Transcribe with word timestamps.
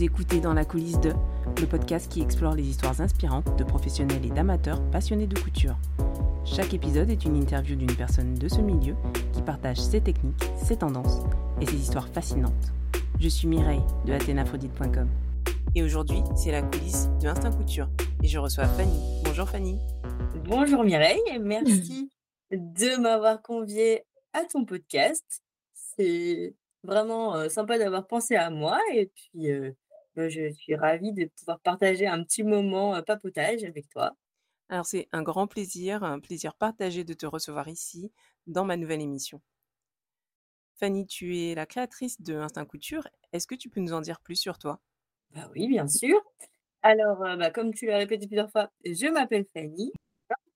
Vous 0.00 0.06
écoutez 0.06 0.40
Dans 0.40 0.54
la 0.54 0.64
coulisse 0.64 0.98
de, 0.98 1.12
le 1.60 1.66
podcast 1.66 2.10
qui 2.10 2.22
explore 2.22 2.54
les 2.54 2.66
histoires 2.66 3.02
inspirantes 3.02 3.58
de 3.58 3.64
professionnels 3.64 4.24
et 4.24 4.30
d'amateurs 4.30 4.80
passionnés 4.90 5.26
de 5.26 5.38
couture. 5.38 5.76
Chaque 6.46 6.72
épisode 6.72 7.10
est 7.10 7.26
une 7.26 7.36
interview 7.36 7.76
d'une 7.76 7.94
personne 7.94 8.34
de 8.34 8.48
ce 8.48 8.62
milieu 8.62 8.96
qui 9.34 9.42
partage 9.42 9.76
ses 9.76 10.00
techniques, 10.00 10.42
ses 10.56 10.78
tendances 10.78 11.18
et 11.60 11.66
ses 11.66 11.76
histoires 11.76 12.08
fascinantes. 12.08 12.72
Je 13.20 13.28
suis 13.28 13.46
Mireille 13.46 13.82
de 14.06 14.14
athénaphrodite.com. 14.14 15.06
Et 15.74 15.82
aujourd'hui, 15.82 16.22
c'est 16.34 16.50
la 16.50 16.62
coulisse 16.62 17.10
de 17.20 17.28
Instinct 17.28 17.52
Couture. 17.52 17.90
Et 18.22 18.26
je 18.26 18.38
reçois 18.38 18.68
Fanny. 18.68 18.98
Bonjour 19.26 19.50
Fanny. 19.50 19.78
Bonjour 20.46 20.82
Mireille, 20.82 21.20
merci 21.42 22.10
de 22.50 22.98
m'avoir 22.98 23.42
conviée 23.42 24.06
à 24.32 24.46
ton 24.46 24.64
podcast. 24.64 25.42
C'est 25.74 26.54
vraiment 26.84 27.34
euh, 27.34 27.50
sympa 27.50 27.76
d'avoir 27.76 28.06
pensé 28.06 28.34
à 28.34 28.48
moi 28.48 28.80
et 28.94 29.12
puis 29.14 29.50
euh, 29.50 29.72
je 30.28 30.52
suis 30.52 30.74
ravie 30.74 31.12
de 31.12 31.26
pouvoir 31.38 31.60
partager 31.60 32.06
un 32.06 32.22
petit 32.22 32.42
moment 32.42 32.94
euh, 32.94 33.02
papotage 33.02 33.64
avec 33.64 33.88
toi. 33.88 34.14
Alors 34.70 34.86
c'est 34.86 35.06
un 35.12 35.22
grand 35.22 35.46
plaisir, 35.46 36.02
un 36.02 36.18
plaisir 36.18 36.54
partagé 36.54 37.04
de 37.04 37.12
te 37.12 37.26
recevoir 37.26 37.68
ici 37.68 38.10
dans 38.46 38.64
ma 38.64 38.78
nouvelle 38.78 39.02
émission. 39.02 39.42
Fanny, 40.74 41.06
tu 41.06 41.38
es 41.38 41.54
la 41.54 41.64
créatrice 41.66 42.20
de 42.20 42.34
Instinct 42.34 42.64
Couture. 42.64 43.06
Est-ce 43.32 43.46
que 43.46 43.54
tu 43.54 43.68
peux 43.68 43.80
nous 43.80 43.92
en 43.92 44.00
dire 44.00 44.18
plus 44.20 44.36
sur 44.36 44.58
toi? 44.58 44.80
Bah 45.30 45.48
oui, 45.54 45.68
bien 45.68 45.86
sûr. 45.86 46.20
Alors, 46.82 47.18
bah, 47.38 47.50
comme 47.50 47.74
tu 47.74 47.86
l'as 47.86 47.98
répété 47.98 48.26
plusieurs 48.26 48.50
fois, 48.50 48.70
je 48.84 49.06
m'appelle 49.08 49.46
Fanny, 49.54 49.92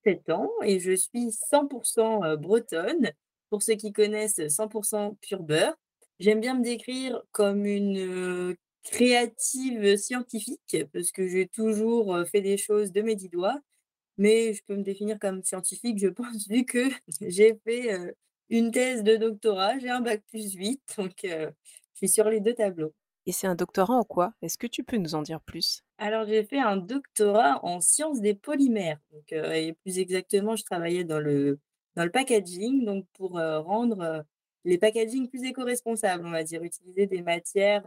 27 0.04 0.30
ans 0.30 0.50
et 0.64 0.80
je 0.80 0.92
suis 0.92 1.32
100% 1.32 2.36
bretonne. 2.36 3.12
Pour 3.50 3.62
ceux 3.62 3.74
qui 3.74 3.92
connaissent, 3.92 4.48
100% 4.48 5.16
pur 5.20 5.42
beurre. 5.42 5.76
J'aime 6.20 6.40
bien 6.40 6.54
me 6.56 6.64
décrire 6.64 7.22
comme 7.32 7.66
une 7.66 8.56
créative 8.84 9.96
scientifique 9.96 10.76
parce 10.92 11.12
que 11.12 11.26
j'ai 11.28 11.48
toujours 11.48 12.16
fait 12.30 12.42
des 12.42 12.56
choses 12.58 12.92
de 12.92 13.02
mes 13.02 13.16
dix 13.16 13.28
doigts. 13.28 13.60
Mais 14.18 14.54
je 14.54 14.62
peux 14.64 14.76
me 14.76 14.82
définir 14.82 15.18
comme 15.18 15.42
scientifique, 15.42 15.98
je 15.98 16.08
pense, 16.10 16.48
vu 16.48 16.64
que 16.64 16.88
j'ai 17.20 17.58
fait 17.64 18.14
une 18.50 18.70
thèse 18.70 19.02
de 19.02 19.16
doctorat, 19.16 19.78
j'ai 19.78 19.90
un 19.90 20.00
bac 20.00 20.22
plus 20.28 20.54
8, 20.54 20.82
donc 20.98 21.14
je 21.22 21.50
suis 21.94 22.08
sur 22.08 22.28
les 22.28 22.40
deux 22.40 22.54
tableaux. 22.54 22.94
Et 23.26 23.32
c'est 23.32 23.46
un 23.46 23.54
doctorat 23.54 23.94
en 23.94 24.04
quoi? 24.04 24.34
Est-ce 24.42 24.58
que 24.58 24.66
tu 24.66 24.84
peux 24.84 24.98
nous 24.98 25.14
en 25.14 25.22
dire 25.22 25.40
plus? 25.40 25.82
Alors, 25.98 26.26
j'ai 26.26 26.44
fait 26.44 26.58
un 26.58 26.76
doctorat 26.76 27.64
en 27.64 27.80
sciences 27.80 28.20
des 28.20 28.34
polymères. 28.34 28.98
Donc, 29.12 29.32
et 29.32 29.72
plus 29.82 29.98
exactement, 29.98 30.56
je 30.56 30.64
travaillais 30.64 31.04
dans 31.04 31.20
le, 31.20 31.58
dans 31.96 32.04
le 32.04 32.10
packaging, 32.10 32.84
donc 32.84 33.06
pour 33.14 33.32
rendre 33.32 34.24
les 34.64 34.78
packaging 34.78 35.28
plus 35.28 35.42
éco-responsables, 35.44 36.26
on 36.26 36.30
va 36.30 36.42
dire, 36.42 36.62
utiliser 36.62 37.06
des 37.06 37.22
matières 37.22 37.84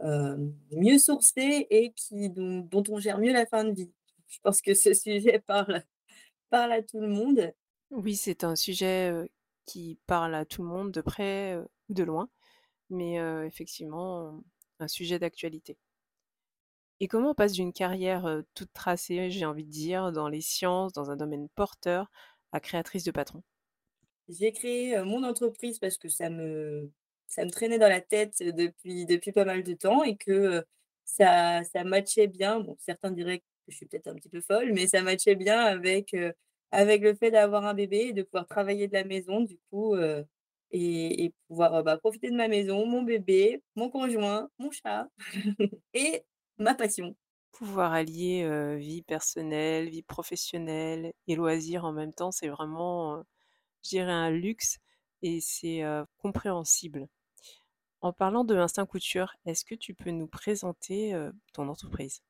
mieux 0.00 0.98
sourcées 0.98 1.66
et 1.70 1.92
qui, 1.92 2.30
dont, 2.30 2.60
dont, 2.60 2.84
on 2.88 2.98
gère 2.98 3.18
mieux 3.18 3.32
la 3.32 3.46
fin 3.46 3.64
de 3.64 3.72
vie. 3.72 3.92
Je 4.28 4.38
pense 4.42 4.60
que 4.60 4.74
ce 4.74 4.94
sujet 4.94 5.38
parle, 5.46 5.82
parle 6.50 6.72
à 6.72 6.82
tout 6.82 7.00
le 7.00 7.08
monde. 7.08 7.52
Oui, 7.90 8.16
c'est 8.16 8.44
un 8.44 8.56
sujet 8.56 9.12
qui 9.64 9.98
parle 10.06 10.34
à 10.34 10.44
tout 10.44 10.62
le 10.62 10.68
monde, 10.68 10.92
de 10.92 11.00
près 11.00 11.56
ou 11.88 11.94
de 11.94 12.02
loin, 12.02 12.28
mais 12.90 13.16
effectivement, 13.46 14.42
un 14.78 14.88
sujet 14.88 15.18
d'actualité. 15.18 15.78
Et 17.00 17.08
comment 17.08 17.30
on 17.30 17.34
passe 17.34 17.52
d'une 17.52 17.72
carrière 17.72 18.42
toute 18.54 18.72
tracée, 18.72 19.30
j'ai 19.30 19.46
envie 19.46 19.64
de 19.64 19.70
dire, 19.70 20.12
dans 20.12 20.28
les 20.28 20.40
sciences, 20.40 20.92
dans 20.92 21.10
un 21.10 21.16
domaine 21.16 21.48
porteur, 21.54 22.10
à 22.52 22.60
créatrice 22.60 23.04
de 23.04 23.10
patron? 23.10 23.42
J'ai 24.28 24.52
créé 24.52 25.02
mon 25.04 25.22
entreprise 25.22 25.78
parce 25.78 25.96
que 25.96 26.08
ça 26.08 26.28
me, 26.28 26.90
ça 27.28 27.44
me 27.44 27.50
traînait 27.50 27.78
dans 27.78 27.88
la 27.88 28.00
tête 28.00 28.42
depuis, 28.42 29.06
depuis 29.06 29.32
pas 29.32 29.44
mal 29.44 29.62
de 29.62 29.74
temps 29.74 30.02
et 30.02 30.16
que 30.16 30.64
ça, 31.04 31.62
ça 31.64 31.84
matchait 31.84 32.26
bien. 32.26 32.60
Bon, 32.60 32.76
certains 32.80 33.10
diraient 33.12 33.40
que 33.40 33.44
je 33.68 33.76
suis 33.76 33.86
peut-être 33.86 34.08
un 34.08 34.14
petit 34.14 34.30
peu 34.30 34.40
folle, 34.40 34.72
mais 34.72 34.86
ça 34.88 35.02
matchait 35.02 35.36
bien 35.36 35.60
avec, 35.60 36.16
avec 36.72 37.02
le 37.02 37.14
fait 37.14 37.30
d'avoir 37.30 37.66
un 37.66 37.74
bébé 37.74 38.08
et 38.08 38.12
de 38.12 38.22
pouvoir 38.22 38.46
travailler 38.46 38.88
de 38.88 38.94
la 38.94 39.04
maison, 39.04 39.42
du 39.42 39.58
coup, 39.70 39.94
et, 40.70 41.32
pouvoir 41.48 41.82
bah, 41.84 41.98
profiter 41.98 42.30
de 42.30 42.36
ma 42.36 42.48
maison, 42.48 42.86
mon 42.86 43.02
bébé, 43.02 43.62
mon 43.76 43.90
conjoint, 43.90 44.48
mon 44.58 44.70
chat 44.70 45.08
et 45.94 46.24
ma 46.58 46.74
passion. 46.74 47.14
Pouvoir 47.52 47.92
allier 47.92 48.76
vie 48.78 49.02
personnelle, 49.02 49.90
vie 49.90 50.02
professionnelle 50.02 51.12
et 51.26 51.36
loisirs 51.36 51.84
en 51.84 51.92
même 51.92 52.14
temps, 52.14 52.30
c'est 52.30 52.48
vraiment 52.48 53.22
je 53.82 53.90
dirais, 53.90 54.12
un 54.12 54.30
luxe 54.30 54.78
et 55.22 55.40
c'est 55.40 55.82
compréhensible. 56.18 57.06
En 58.00 58.12
parlant 58.12 58.44
de 58.44 58.56
Instinct 58.56 58.86
Couture, 58.86 59.34
est-ce 59.44 59.64
que 59.64 59.74
tu 59.74 59.94
peux 59.94 60.10
nous 60.10 60.28
présenter 60.28 61.14
ton 61.52 61.68
entreprise? 61.68 62.22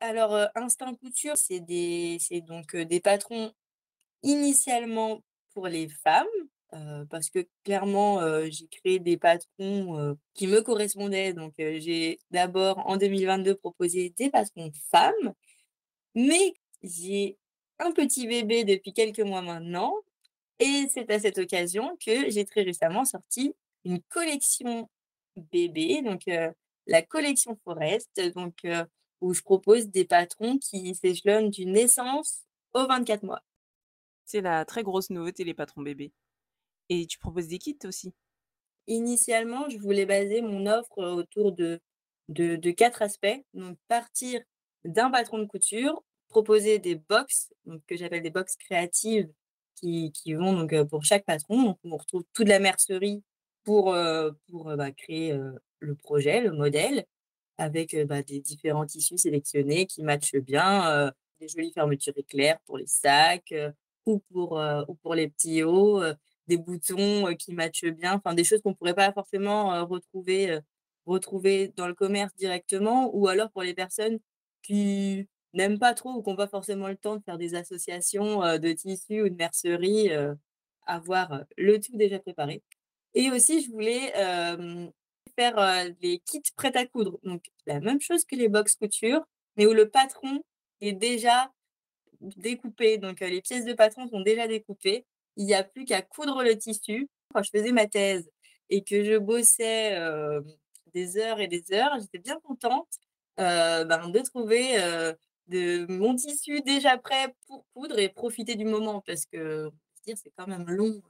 Alors, 0.00 0.36
Instinct 0.54 0.94
Couture, 0.94 1.36
c'est 1.36 1.60
des, 1.60 2.18
donc 2.46 2.74
des 2.74 3.00
patrons 3.00 3.52
initialement 4.22 5.22
pour 5.54 5.68
les 5.68 5.88
femmes, 5.88 6.26
parce 7.10 7.30
que 7.30 7.46
clairement, 7.64 8.20
j'ai 8.50 8.66
créé 8.66 8.98
des 8.98 9.16
patrons 9.16 10.16
qui 10.34 10.46
me 10.48 10.62
correspondaient. 10.62 11.32
Donc, 11.32 11.54
j'ai 11.58 12.18
d'abord 12.30 12.78
en 12.86 12.96
2022 12.96 13.54
proposé 13.54 14.12
des 14.18 14.30
patrons 14.30 14.70
femmes, 14.90 15.32
mais 16.14 16.54
j'ai 16.82 17.38
un 17.78 17.92
petit 17.92 18.26
bébé 18.26 18.64
depuis 18.64 18.92
quelques 18.92 19.20
mois 19.20 19.42
maintenant 19.42 19.94
et 20.58 20.86
c'est 20.92 21.08
à 21.12 21.20
cette 21.20 21.38
occasion 21.38 21.96
que 22.04 22.28
j'ai 22.30 22.44
très 22.44 22.62
récemment 22.62 23.04
sorti 23.04 23.54
une 23.84 24.00
collection 24.02 24.88
bébé, 25.36 26.02
donc 26.02 26.22
la 26.86 27.02
collection 27.02 27.58
Forest, 27.64 28.20
donc 28.34 28.66
où 29.20 29.34
je 29.34 29.42
propose 29.42 29.88
des 29.88 30.04
patrons 30.04 30.58
qui 30.58 30.94
s'échelonnent 30.94 31.50
d'une 31.50 31.72
naissance 31.72 32.42
aux 32.74 32.86
24 32.86 33.22
mois. 33.22 33.42
C'est 34.24 34.40
la 34.40 34.64
très 34.64 34.82
grosse 34.82 35.10
nouveauté, 35.10 35.44
les 35.44 35.54
patrons 35.54 35.82
bébés. 35.82 36.12
Et 36.88 37.06
tu 37.06 37.18
proposes 37.18 37.48
des 37.48 37.58
kits 37.58 37.78
aussi? 37.84 38.12
Initialement, 38.86 39.68
je 39.68 39.78
voulais 39.78 40.06
baser 40.06 40.40
mon 40.40 40.66
offre 40.66 40.98
autour 40.98 41.52
de, 41.52 41.80
de, 42.28 42.56
de 42.56 42.70
quatre 42.70 43.02
aspects. 43.02 43.42
Donc, 43.54 43.78
partir 43.88 44.40
d'un 44.84 45.10
patron 45.10 45.38
de 45.38 45.44
couture, 45.44 46.02
proposer 46.28 46.78
des 46.78 46.94
box, 46.94 47.52
donc, 47.66 47.82
que 47.86 47.96
j'appelle 47.96 48.22
des 48.22 48.30
box 48.30 48.56
créatives, 48.56 49.30
qui, 49.74 50.12
vont 50.34 50.54
donc 50.54 50.88
pour 50.88 51.04
chaque 51.04 51.24
patron. 51.24 51.76
on 51.84 51.96
retrouve 51.96 52.24
toute 52.32 52.48
la 52.48 52.58
mercerie 52.58 53.22
pour, 53.68 53.94
pour 54.50 54.64
bah, 54.76 54.92
créer 54.92 55.38
le 55.80 55.94
projet, 55.94 56.40
le 56.40 56.52
modèle, 56.52 57.04
avec 57.58 57.94
bah, 58.06 58.22
des 58.22 58.40
différents 58.40 58.86
tissus 58.86 59.18
sélectionnés 59.18 59.84
qui 59.84 60.02
matchent 60.02 60.36
bien, 60.36 61.12
des 61.38 61.48
jolies 61.48 61.72
fermetures 61.74 62.14
éclairs 62.16 62.58
pour 62.64 62.78
les 62.78 62.86
sacs 62.86 63.52
ou, 64.06 64.20
pour, 64.32 64.58
ou 64.88 64.94
pour 64.94 65.14
les 65.14 65.28
petits 65.28 65.62
hauts, 65.64 66.00
des 66.46 66.56
boutons 66.56 67.34
qui 67.36 67.52
matchent 67.52 67.84
bien, 67.84 68.14
enfin 68.14 68.32
des 68.32 68.42
choses 68.42 68.62
qu'on 68.62 68.70
ne 68.70 68.74
pourrait 68.74 68.94
pas 68.94 69.12
forcément 69.12 69.84
retrouver, 69.84 70.58
retrouver 71.04 71.68
dans 71.76 71.88
le 71.88 71.94
commerce 71.94 72.34
directement, 72.36 73.14
ou 73.14 73.28
alors 73.28 73.50
pour 73.50 73.64
les 73.64 73.74
personnes 73.74 74.18
qui 74.62 75.28
n'aiment 75.52 75.78
pas 75.78 75.92
trop 75.92 76.14
ou 76.14 76.22
qui 76.22 76.30
n'ont 76.30 76.36
pas 76.36 76.48
forcément 76.48 76.88
le 76.88 76.96
temps 76.96 77.16
de 77.16 77.22
faire 77.22 77.36
des 77.36 77.54
associations 77.54 78.40
de 78.40 78.72
tissus 78.72 79.20
ou 79.20 79.28
de 79.28 79.36
mercerie, 79.36 80.08
avoir 80.86 81.44
le 81.58 81.78
tout 81.78 81.98
déjà 81.98 82.18
préparé. 82.18 82.62
Et 83.14 83.30
aussi, 83.30 83.62
je 83.62 83.70
voulais 83.70 84.12
faire 85.36 85.92
les 86.00 86.18
kits 86.20 86.42
prêts 86.56 86.76
à 86.76 86.86
coudre. 86.86 87.18
Donc, 87.22 87.44
la 87.66 87.80
même 87.80 88.00
chose 88.00 88.24
que 88.24 88.36
les 88.36 88.48
box 88.48 88.76
couture, 88.76 89.24
mais 89.56 89.66
où 89.66 89.72
le 89.72 89.88
patron 89.88 90.42
est 90.80 90.92
déjà 90.92 91.50
découpé. 92.20 92.98
Donc, 92.98 93.20
les 93.20 93.40
pièces 93.40 93.64
de 93.64 93.72
patron 93.72 94.08
sont 94.08 94.20
déjà 94.20 94.46
découpées. 94.46 95.04
Il 95.36 95.46
n'y 95.46 95.54
a 95.54 95.62
plus 95.62 95.84
qu'à 95.84 96.02
coudre 96.02 96.42
le 96.42 96.56
tissu. 96.56 97.08
Quand 97.34 97.42
je 97.42 97.50
faisais 97.50 97.72
ma 97.72 97.86
thèse 97.86 98.30
et 98.70 98.82
que 98.82 99.04
je 99.04 99.18
bossais 99.18 99.98
des 100.94 101.18
heures 101.18 101.40
et 101.40 101.48
des 101.48 101.72
heures, 101.72 101.98
j'étais 102.00 102.18
bien 102.18 102.38
contente 102.40 102.88
ben, 103.36 104.08
de 104.08 104.20
trouver 104.20 104.76
mon 105.88 106.14
tissu 106.16 106.60
déjà 106.62 106.98
prêt 106.98 107.34
pour 107.46 107.64
coudre 107.74 107.98
et 107.98 108.08
profiter 108.08 108.54
du 108.54 108.64
moment 108.64 109.02
parce 109.06 109.26
que 109.26 109.70
c'est 110.04 110.32
quand 110.36 110.46
même 110.46 110.68
long 110.68 111.00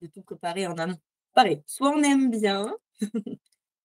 de 0.00 0.06
tout 0.06 0.22
préparer 0.22 0.66
en 0.66 0.76
amont. 0.78 0.98
Pareil, 1.34 1.62
soit 1.66 1.90
on 1.90 2.02
aime 2.02 2.30
bien, 2.30 2.76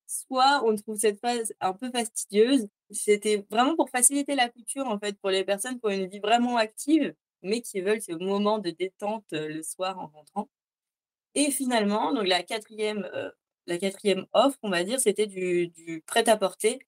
soit 0.07 0.63
on 0.65 0.75
trouve 0.75 0.97
cette 0.99 1.19
phase 1.19 1.53
un 1.61 1.73
peu 1.73 1.91
fastidieuse. 1.91 2.67
C'était 2.91 3.45
vraiment 3.51 3.75
pour 3.75 3.89
faciliter 3.89 4.35
la 4.35 4.49
couture 4.49 4.87
en 4.87 4.99
fait 4.99 5.17
pour 5.19 5.29
les 5.31 5.43
personnes 5.45 5.79
qui 5.79 5.85
ont 5.85 5.89
une 5.89 6.07
vie 6.07 6.19
vraiment 6.19 6.57
active 6.57 7.13
mais 7.43 7.61
qui 7.61 7.81
veulent 7.81 8.01
ce 8.01 8.13
moment 8.13 8.59
de 8.59 8.71
détente 8.71 9.25
le 9.31 9.63
soir 9.63 9.99
en 9.99 10.07
rentrant. 10.07 10.49
Et 11.35 11.51
finalement, 11.51 12.11
la 12.23 12.43
quatrième, 12.43 13.09
la 13.67 13.77
quatrième 13.79 14.25
offre, 14.33 14.57
on 14.63 14.69
va 14.71 14.83
dire, 14.83 14.99
c'était 14.99 15.27
du, 15.27 16.03
prêt-à-porter 16.07 16.79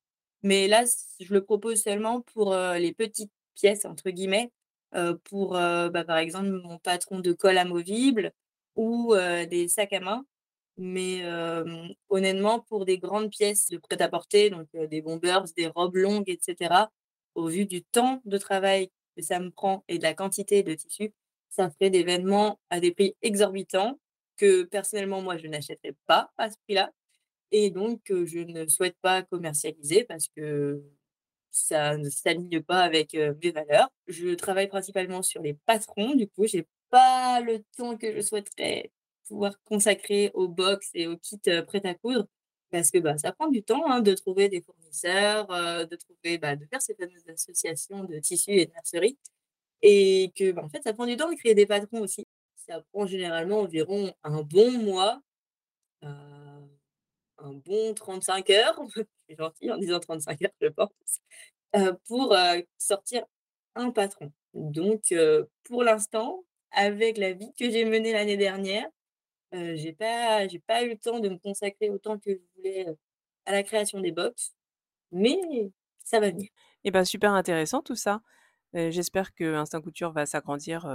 mais 0.44 0.68
là, 0.68 0.86
je 1.20 1.34
le 1.34 1.44
propose 1.44 1.82
seulement 1.84 2.22
pour 2.22 2.56
les 2.56 2.94
petites 2.94 3.32
pièces, 3.56 3.86
entre 3.86 4.10
guillemets, 4.12 4.52
pour, 5.26 5.54
bah, 5.54 6.04
par 6.06 6.18
exemple, 6.20 6.50
mon 6.50 6.80
patron 6.80 7.20
de 7.20 7.34
colle 7.34 7.58
amovible 7.60 8.34
ou 8.76 9.16
des 9.50 9.68
sacs 9.70 9.94
à 9.94 10.00
main. 10.02 10.26
Mais 10.78 11.24
honnêtement, 12.10 12.60
pour 12.60 12.86
des 12.86 12.98
grandes 12.98 13.30
pièces 13.32 13.68
de 13.70 13.78
prêt-à-porter, 13.78 14.50
donc 14.50 14.68
des 14.74 15.02
bombers, 15.02 15.46
des 15.56 15.68
robes 15.68 15.96
longues 15.96 16.30
et 16.30 16.40
cetera, 16.42 16.92
au 17.36 17.48
vu 17.48 17.66
du 17.66 17.84
temps 17.84 18.22
de 18.26 18.38
travail 18.38 18.90
que 19.16 19.24
ça 19.24 19.40
me 19.40 19.50
prend 19.52 19.84
et 19.88 19.98
de 19.98 20.04
la 20.04 20.14
quantité 20.14 20.64
de 20.64 20.74
tissu, 20.74 21.14
ça 21.50 21.70
ferait 21.72 21.90
des 21.90 22.04
vêtements 22.04 22.60
à 22.70 22.80
des 22.80 22.92
prix 22.92 23.16
exorbitants 23.22 24.00
que 24.38 24.64
personnellement, 24.64 25.22
moi, 25.22 25.38
je 25.38 25.48
n'achèterais 25.48 25.96
pas 26.06 26.32
à 26.38 26.50
ce 26.52 26.58
prix-là 26.66 26.92
et 27.52 27.72
donc 27.72 28.02
je 28.10 28.40
ne 28.40 28.68
souhaite 28.68 28.98
pas 29.02 29.24
commercialiser 29.24 30.04
parce 30.04 30.28
que 30.36 30.84
ça 31.52 31.98
ne 31.98 32.10
s'aligne 32.10 32.62
pas 32.62 32.82
avec, 32.82 33.14
mes 33.14 33.52
valeurs. 33.52 33.90
Je 34.08 34.36
travaille 34.36 34.68
principalement 34.68 35.24
sur 35.24 35.42
les 35.42 35.56
patrons, 35.66 36.14
du 36.16 36.28
coup, 36.28 36.46
j'ai 36.46 36.68
pas 36.90 37.42
le 37.42 37.64
temps 37.78 37.98
que 37.98 38.14
je 38.16 38.22
souhaiterais 38.22 38.92
pouvoir 39.28 39.54
consacrer 39.66 40.32
aux 40.34 40.48
box 40.48 40.90
et 40.94 41.08
aux 41.08 41.18
kits, 41.18 41.40
prêts 41.68 41.86
à 41.86 41.94
coudre 41.96 42.28
parce 42.72 42.92
que, 42.92 42.98
bah, 43.00 43.18
ça 43.18 43.32
prend 43.32 43.48
du 43.48 43.64
temps, 43.64 43.90
hein, 43.90 44.02
de 44.02 44.14
trouver 44.14 44.50
des 44.50 44.62
fournisseurs, 44.62 45.48
de 45.48 45.96
trouver, 45.96 46.38
bah, 46.38 46.56
de 46.56 46.66
faire 46.66 46.82
ces 46.82 46.96
fameuses 46.96 47.28
associations 47.30 48.04
de 48.04 48.20
tissus 48.20 48.52
et 48.52 48.66
de 48.66 48.74
mercerie 48.74 49.18
et 49.82 50.32
que, 50.36 50.52
bah, 50.52 50.64
en 50.64 50.70
fait, 50.70 50.82
ça 50.84 50.94
prend 50.94 51.06
du 51.06 51.18
temps 51.18 51.32
de 51.32 51.36
créer 51.36 51.56
des 51.56 51.66
patrons 51.66 52.02
aussi. 52.02 52.26
Ça 52.56 52.82
prend 52.92 53.06
généralement 53.08 53.62
environ 53.62 54.14
un 54.24 54.42
bon 54.42 54.72
mois, 54.72 55.22
un 56.02 57.54
bon 57.54 57.94
35 57.94 58.50
heures, 58.50 58.82
je 58.96 59.02
suis 59.28 59.36
gentille 59.38 59.72
en 59.72 59.78
disant 59.78 60.00
35 60.00 60.42
heures, 60.44 60.52
je 60.62 60.68
pense, 60.68 61.22
pour, 62.08 62.36
sortir 62.78 63.26
un 63.76 63.92
patron. 63.92 64.32
Donc 64.54 65.14
pour 65.64 65.84
l'instant, 65.84 66.44
avec 66.72 67.18
la 67.18 67.34
vie 67.34 67.54
que 67.58 67.70
j'ai 67.70 67.86
menée 67.86 68.12
l'année 68.14 68.38
dernière, 68.38 68.88
heu, 69.54 69.76
j'ai 69.76 69.94
pas 69.94 70.48
j'ai 70.48 70.60
pas 70.60 70.84
eu 70.84 70.90
le 70.90 70.98
temps 70.98 71.20
de 71.20 71.30
me 71.30 71.38
consacrer 71.38 71.90
autant 71.90 72.18
que 72.20 72.32
je 72.32 72.40
voulais, 72.56 72.86
à 73.46 73.52
la 73.52 73.64
création 73.64 74.00
des 74.02 74.12
box, 74.12 74.56
mais 75.12 75.38
ça 76.04 76.20
va 76.20 76.32
venir. 76.32 76.50
Et 76.84 76.92
bah, 76.92 77.06
super 77.06 77.34
intéressant 77.34 77.82
tout 77.82 77.96
ça. 77.96 78.22
J'espère 78.74 79.34
que 79.34 79.56
Instinct 79.56 79.82
Couture 79.82 80.12
va 80.12 80.26
s'agrandir, 80.26 80.86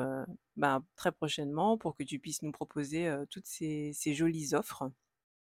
ben, 0.56 0.84
très 0.96 1.10
prochainement 1.12 1.78
pour 1.78 1.96
que 1.96 2.04
tu 2.04 2.19
puisses 2.20 2.43
nous 2.43 2.52
proposer, 2.52 3.12
toutes 3.31 3.46
ces 3.46 3.93
ces 3.94 4.14
jolies 4.14 4.54
offres. 4.54 4.90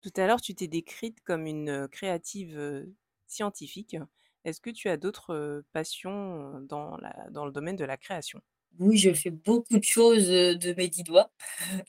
Tout 0.02 0.12
à 0.18 0.28
l'heure, 0.28 0.42
tu 0.42 0.56
t'es 0.56 0.68
décrite 0.68 1.22
comme 1.22 1.48
une, 1.48 1.88
créative, 1.90 2.86
scientifique. 3.28 3.98
Est-ce 4.46 4.62
que 4.62 4.70
tu 4.70 4.90
as 4.90 4.98
d'autres, 4.98 5.64
passions, 5.74 6.62
dans 6.62 6.98
la 6.98 7.14
dans 7.32 7.46
le 7.46 7.52
domaine 7.52 7.76
de 7.78 7.86
la 7.86 7.98
création? 7.98 8.42
Oui, 8.78 8.98
je 8.98 9.14
fais 9.14 9.30
beaucoup 9.32 9.78
de 9.78 9.84
choses, 9.84 10.28
de 10.30 10.74
mes 10.74 10.88
10 10.88 11.04
doigts. 11.04 11.32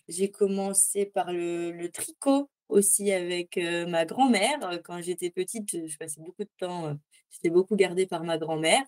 J'ai 0.09 0.31
commencé 0.31 1.07
par 1.07 1.33
le 1.33 1.89
tricot 1.89 2.51
aussi 2.69 3.13
avec, 3.13 3.59
ma 3.89 4.05
grand-mère, 4.07 4.59
quand 4.85 5.01
j'étais 5.03 5.31
petite, 5.31 5.87
je 5.89 5.97
passais 5.99 6.21
beaucoup 6.21 6.45
de 6.45 6.51
temps, 6.59 6.97
j'étais 7.31 7.51
beaucoup 7.51 7.77
gardée 7.77 8.07
par 8.07 8.25
ma 8.25 8.39
grand-mère 8.39 8.83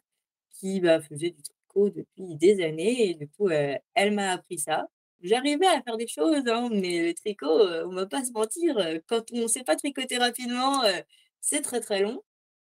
qui, 0.53 0.81
bah, 0.81 1.00
faisait 1.03 1.31
du 1.31 1.43
tricot 1.43 1.91
depuis 1.91 2.37
des 2.37 2.62
années 2.65 3.11
et 3.11 3.15
du 3.15 3.29
coup, 3.29 3.50
elle 3.50 4.12
m'a 4.15 4.33
appris 4.33 4.59
ça. 4.59 4.87
J'arrivais 5.23 5.67
à 5.67 5.83
faire 5.83 5.97
des 5.99 6.09
choses, 6.09 6.44
hein, 6.49 6.69
mais 6.73 7.06
le 7.09 7.15
tricot, 7.15 7.49
on 7.87 7.94
va 7.94 8.06
pas 8.06 8.25
se 8.25 8.33
mentir, 8.33 8.77
quand 9.09 9.25
on 9.33 9.49
sait 9.49 9.65
pas 9.65 9.77
tricoter 9.77 10.19
rapidement, 10.19 10.83
c'est 11.41 11.62
très, 11.62 11.81
très 11.81 12.03
long. 12.03 12.23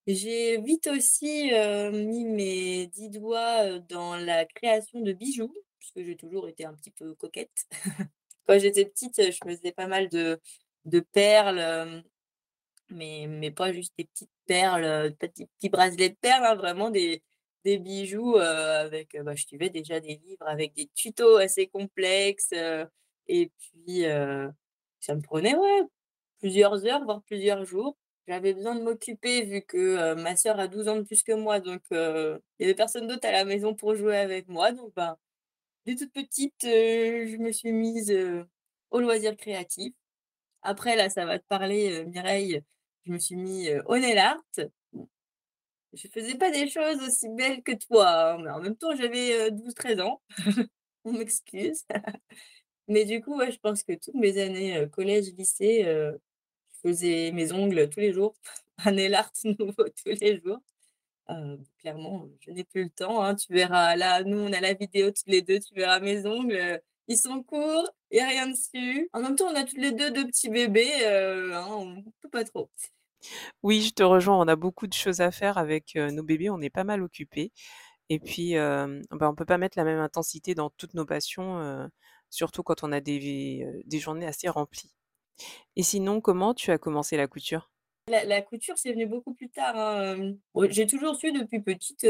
J'ai 0.06 0.58
vite 0.60 0.86
aussi, 0.88 1.50
heu, 1.54 1.90
mis 1.90 2.24
mes 2.26 2.86
10 2.88 3.08
doigts, 3.08 3.78
dans 3.88 4.16
la 4.16 4.44
création 4.44 5.00
de 5.00 5.12
bijoux, 5.14 5.54
puisque 5.78 6.02
j'ai 6.04 6.14
toujours 6.16 6.46
été 6.46 6.66
un 6.66 6.74
petit 6.74 6.90
peu 6.90 7.14
coquette. 7.14 7.50
Quand 8.48 8.58
j'étais 8.58 8.84
petite, 8.86 9.22
je 9.32 9.38
faisais 9.44 9.72
pas 9.72 9.86
mal 9.88 10.08
de 10.10 10.40
de 10.86 11.00
perles, 11.00 12.04
mais 12.90 13.26
mais 13.28 13.50
pas 13.52 13.72
juste 13.72 13.94
des 13.98 14.04
petites 14.06 14.30
perles, 14.46 14.84
heu, 14.84 15.12
petits 15.18 15.70
bracelets 15.70 16.10
de 16.10 16.16
perles, 16.20 16.44
hein, 16.46 16.56
vraiment 16.56 16.90
des 16.90 17.22
des 17.64 17.78
bijoux, 17.78 18.36
avec, 18.38 19.16
bah, 19.24 19.34
je 19.36 19.46
suivais 19.46 19.70
déjà 19.70 20.00
des 20.00 20.16
livres 20.16 20.46
avec 20.48 20.74
des 20.74 20.88
tutos 20.94 21.36
assez 21.38 21.68
complexes, 21.68 22.52
et 23.28 23.50
puis, 23.58 24.02
ça 25.00 25.14
me 25.16 25.22
prenait, 25.22 25.56
ouais, 25.56 25.82
plusieurs 26.40 26.86
heures, 26.86 27.04
voire 27.04 27.22
plusieurs 27.24 27.64
jours. 27.66 27.96
J'avais 28.28 28.54
besoin 28.54 28.74
de 28.74 28.82
m'occuper 28.82 29.42
vu 29.44 29.60
que, 29.62 30.14
ma 30.14 30.34
sœur 30.36 30.58
a 30.58 30.66
12 30.66 30.88
ans 30.88 30.96
de 30.96 31.02
plus 31.02 31.22
que 31.22 31.32
moi, 31.32 31.60
donc 31.60 31.82
il 31.90 32.38
y 32.60 32.64
avait 32.64 32.74
personne 32.74 33.06
d'autre 33.06 33.26
à 33.28 33.32
la 33.32 33.44
maison 33.44 33.74
pour 33.74 33.94
jouer 33.94 34.16
avec 34.16 34.48
moi, 34.48 34.72
donc 34.72 34.92
ben, 34.96 35.16
dès 35.86 35.96
toute 35.96 36.12
petite, 36.12 36.54
je 36.62 37.36
me 37.38 37.52
suis 37.52 37.72
mise, 37.72 38.10
heu, 38.12 38.46
aux 38.90 39.00
loisirs 39.00 39.36
créatifs. 39.36 39.94
Après 40.62 40.96
là, 40.96 41.10
ça 41.10 41.26
va 41.26 41.38
te 41.38 41.46
parler, 41.48 42.04
Mireille, 42.06 42.62
je 43.06 43.12
me 43.12 43.18
suis 43.18 43.36
mis, 43.36 43.70
au 43.86 43.98
nail 43.98 44.18
art. 44.18 44.42
Je 45.94 46.08
faisais 46.08 46.36
pas 46.36 46.50
des 46.50 46.68
choses 46.70 47.02
aussi 47.06 47.28
belles 47.30 47.62
que 47.62 47.72
toi, 47.72 48.34
hein, 48.34 48.38
mais 48.42 48.50
en 48.50 48.60
même 48.60 48.76
temps 48.76 48.96
j'avais, 48.96 49.48
heu, 49.48 49.52
12-13 49.52 50.00
ans. 50.00 50.22
On 51.04 51.12
m'excuse. 51.12 51.84
Mais 52.88 53.04
du 53.06 53.22
coup, 53.22 53.36
ouais, 53.38 53.52
je 53.52 53.58
pense 53.60 53.82
que 53.84 53.94
toutes 53.94 54.14
mes 54.16 54.38
années, 54.42 54.78
heu, 54.78 54.90
faisais 56.84 57.32
mes 57.32 57.52
ongles 57.52 57.88
tous 57.90 58.00
les 58.00 58.12
jours, 58.12 58.34
un 58.84 59.12
art 59.14 59.32
nouveau 59.44 59.84
tous 60.04 60.10
les 60.20 60.40
jours. 60.40 60.60
Heu, 61.30 61.58
clairement, 61.78 62.28
je 62.40 62.50
n'ai 62.52 62.64
plus 62.64 62.84
le 62.84 62.90
temps, 62.90 63.22
hein. 63.24 63.34
Tu 63.36 63.52
verras 63.52 63.96
là, 63.96 64.22
nous, 64.24 64.38
on 64.38 64.52
a 64.52 64.60
la 64.60 64.74
vidéo 64.74 65.08
toutes 65.10 65.26
les 65.28 65.42
2, 65.42 65.60
tu 65.60 65.74
verras 65.74 66.00
mes 66.00 66.26
ongles, 66.26 66.54
heu, 66.56 66.80
ils 67.08 67.18
sont 67.18 67.42
courts, 67.42 67.90
il 68.10 68.18
y 68.18 68.20
a 68.20 68.28
rien 68.28 68.48
dessus. 68.48 69.08
En 69.14 69.20
même 69.22 69.36
temps, 69.36 69.46
on 69.50 69.54
a 69.56 69.64
toutes 69.64 69.78
les 69.78 69.92
2 69.92 70.10
2 70.10 70.26
petits 70.26 70.50
bébés, 70.50 70.90
heu, 71.06 71.54
hein, 71.54 71.66
on 71.70 72.02
peut 72.22 72.30
pas 72.30 72.44
trop. 72.44 72.70
Oui, 73.62 73.82
je 73.82 73.92
te 73.94 74.02
rejoins, 74.02 74.38
on 74.38 74.48
a 74.48 74.56
beaucoup 74.56 74.86
de 74.86 74.92
choses 74.92 75.20
à 75.20 75.30
faire 75.30 75.58
avec, 75.58 75.94
nos 75.96 76.22
bébés, 76.22 76.50
on 76.50 76.60
est 76.60 76.70
pas 76.70 76.84
mal 76.84 77.02
occupés 77.02 77.52
et 78.10 78.20
puis, 78.20 78.54
bah, 78.56 78.88
on 79.30 79.34
peut 79.34 79.46
pas 79.46 79.58
mettre 79.58 79.78
la 79.78 79.84
même 79.84 80.00
intensité 80.00 80.54
dans 80.54 80.70
toutes 80.70 80.94
nos 80.94 81.06
passions, 81.06 81.88
surtout 82.30 82.62
quand 82.64 82.84
on 82.84 82.92
a 82.92 83.00
des 83.02 83.66
journées 83.94 84.26
assez 84.26 84.48
remplies. 84.48 84.94
Et 85.76 85.82
sinon, 85.82 86.20
comment 86.20 86.54
tu 86.54 86.70
as 86.70 86.78
commencé 86.78 87.16
la 87.16 87.26
couture? 87.26 87.70
La 88.06 88.42
couture, 88.42 88.76
c'est 88.76 88.92
venu 88.92 89.06
beaucoup 89.06 89.32
plus 89.32 89.48
tard, 89.48 89.74
hein, 89.76 90.34
j'ai 90.68 90.86
toujours 90.86 91.16
su 91.16 91.32
depuis 91.32 91.60
petite, 91.60 92.06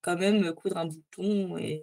quand 0.00 0.16
même, 0.16 0.52
coudre 0.52 0.76
un 0.76 0.86
bouton 0.86 1.56
et 1.58 1.82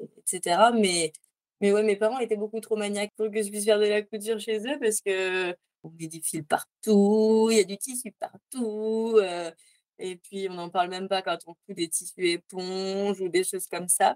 mais 0.74 1.12
mais 1.60 1.72
ouais, 1.72 1.84
mes 1.84 1.96
parents 1.96 2.20
étaient 2.20 2.38
beaucoup 2.38 2.60
trop 2.60 2.76
maniaques 2.76 3.12
pour 3.18 3.30
que 3.30 3.44
je 3.44 3.50
puisse 3.50 3.66
faire 3.66 3.78
de 3.78 3.86
la 3.86 4.02
couture 4.02 4.40
chez 4.40 4.60
eux 4.60 4.80
parce 4.80 5.02
qu'on 5.02 5.92
met 6.00 6.08
des 6.08 6.22
fils 6.22 6.44
partout, 6.48 7.50
il 7.52 7.58
y 7.58 7.60
a 7.60 7.64
du 7.66 7.78
tissu 7.78 8.14
partout, 8.14 9.20
et 10.00 10.16
puis 10.16 10.48
on 10.50 10.54
n'en 10.54 10.70
parle 10.70 10.90
même 10.90 11.08
pas 11.08 11.22
quand 11.22 11.38
on 11.46 11.54
coud 11.54 11.76
des 11.76 11.90
tissus 11.90 12.30
éponges 12.30 13.20
ou 13.20 13.28
des 13.28 13.44
choses 13.44 13.68
comme 13.68 13.90
ça. 13.90 14.16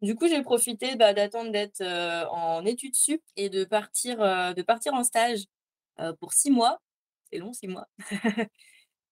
Du 0.00 0.16
coup, 0.16 0.26
j'ai 0.26 0.42
profité, 0.42 0.96
bah, 0.96 1.12
d'attendre 1.12 1.52
d'être, 1.52 1.82
en 2.30 2.64
études 2.64 2.96
sup 2.96 3.22
et 3.36 3.50
de 3.50 3.64
partir, 3.64 4.18
de 4.18 4.62
partir 4.62 4.94
en 4.94 5.04
stage, 5.04 5.44
heu, 6.00 6.14
pour 6.20 6.32
6 6.32 6.50
mois. 6.50 6.78
C'est 7.32 7.38
long 7.38 7.52
6 7.52 7.68
mois. 7.68 7.88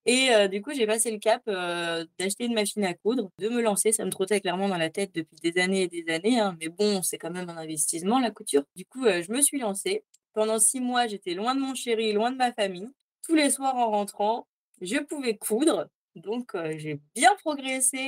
Et 0.07 0.31
heu, 0.33 0.49
du 0.49 0.63
coup, 0.63 0.73
j'ai 0.75 0.87
passé 0.87 1.11
le 1.11 1.19
cap, 1.19 1.43
heu, 1.49 2.07
d'acheter 2.19 2.45
une 2.47 2.55
machine 2.55 2.85
à 2.85 2.95
coudre, 2.95 3.31
de 3.39 3.49
me 3.49 3.61
lancer. 3.63 3.93
Ça 3.93 4.05
me 4.05 4.11
trottait 4.11 4.41
clairement 4.41 4.69
dans 4.69 4.79
la 4.79 4.91
tête 4.91 5.15
depuis 5.15 5.37
des 5.43 5.61
années 5.61 5.83
et 5.85 5.89
des 5.89 6.11
années, 6.13 6.41
hein, 6.41 6.57
mais 6.61 6.69
bon, 6.69 7.03
c'est 7.03 7.19
quand 7.19 7.31
même 7.31 7.51
un 7.51 7.57
investissement 7.59 8.19
la 8.19 8.31
couture. 8.31 8.65
Du 8.77 8.87
coup, 8.87 9.05
je 9.07 9.31
me 9.33 9.43
suis 9.43 9.59
lancée. 9.59 10.05
Pendant 10.33 10.59
6 10.59 10.81
mois, 10.81 11.07
j'étais 11.07 11.35
loin 11.35 11.55
de 11.55 11.61
mon 11.61 11.75
chéri, 11.75 12.13
loin 12.13 12.31
de 12.31 12.37
ma 12.37 12.53
famille. 12.53 12.89
Tous 13.27 13.35
les 13.35 13.51
soirs 13.51 13.77
en 13.77 13.91
rentrant, 13.91 14.47
je 14.81 14.97
pouvais 14.99 15.37
coudre. 15.37 15.89
Donc 16.17 16.53
j'ai 16.79 17.01
bien 17.15 17.35
progressé, 17.37 17.99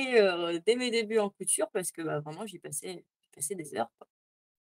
dès 0.65 0.75
mes 0.75 0.91
débuts 0.91 1.19
en 1.19 1.29
couture 1.29 1.69
parce 1.71 1.91
que, 1.91 2.01
bah, 2.01 2.19
vraiment 2.19 2.45
j'y 2.45 2.59
passais 2.59 3.05
des 3.55 3.75
heures. 3.75 3.89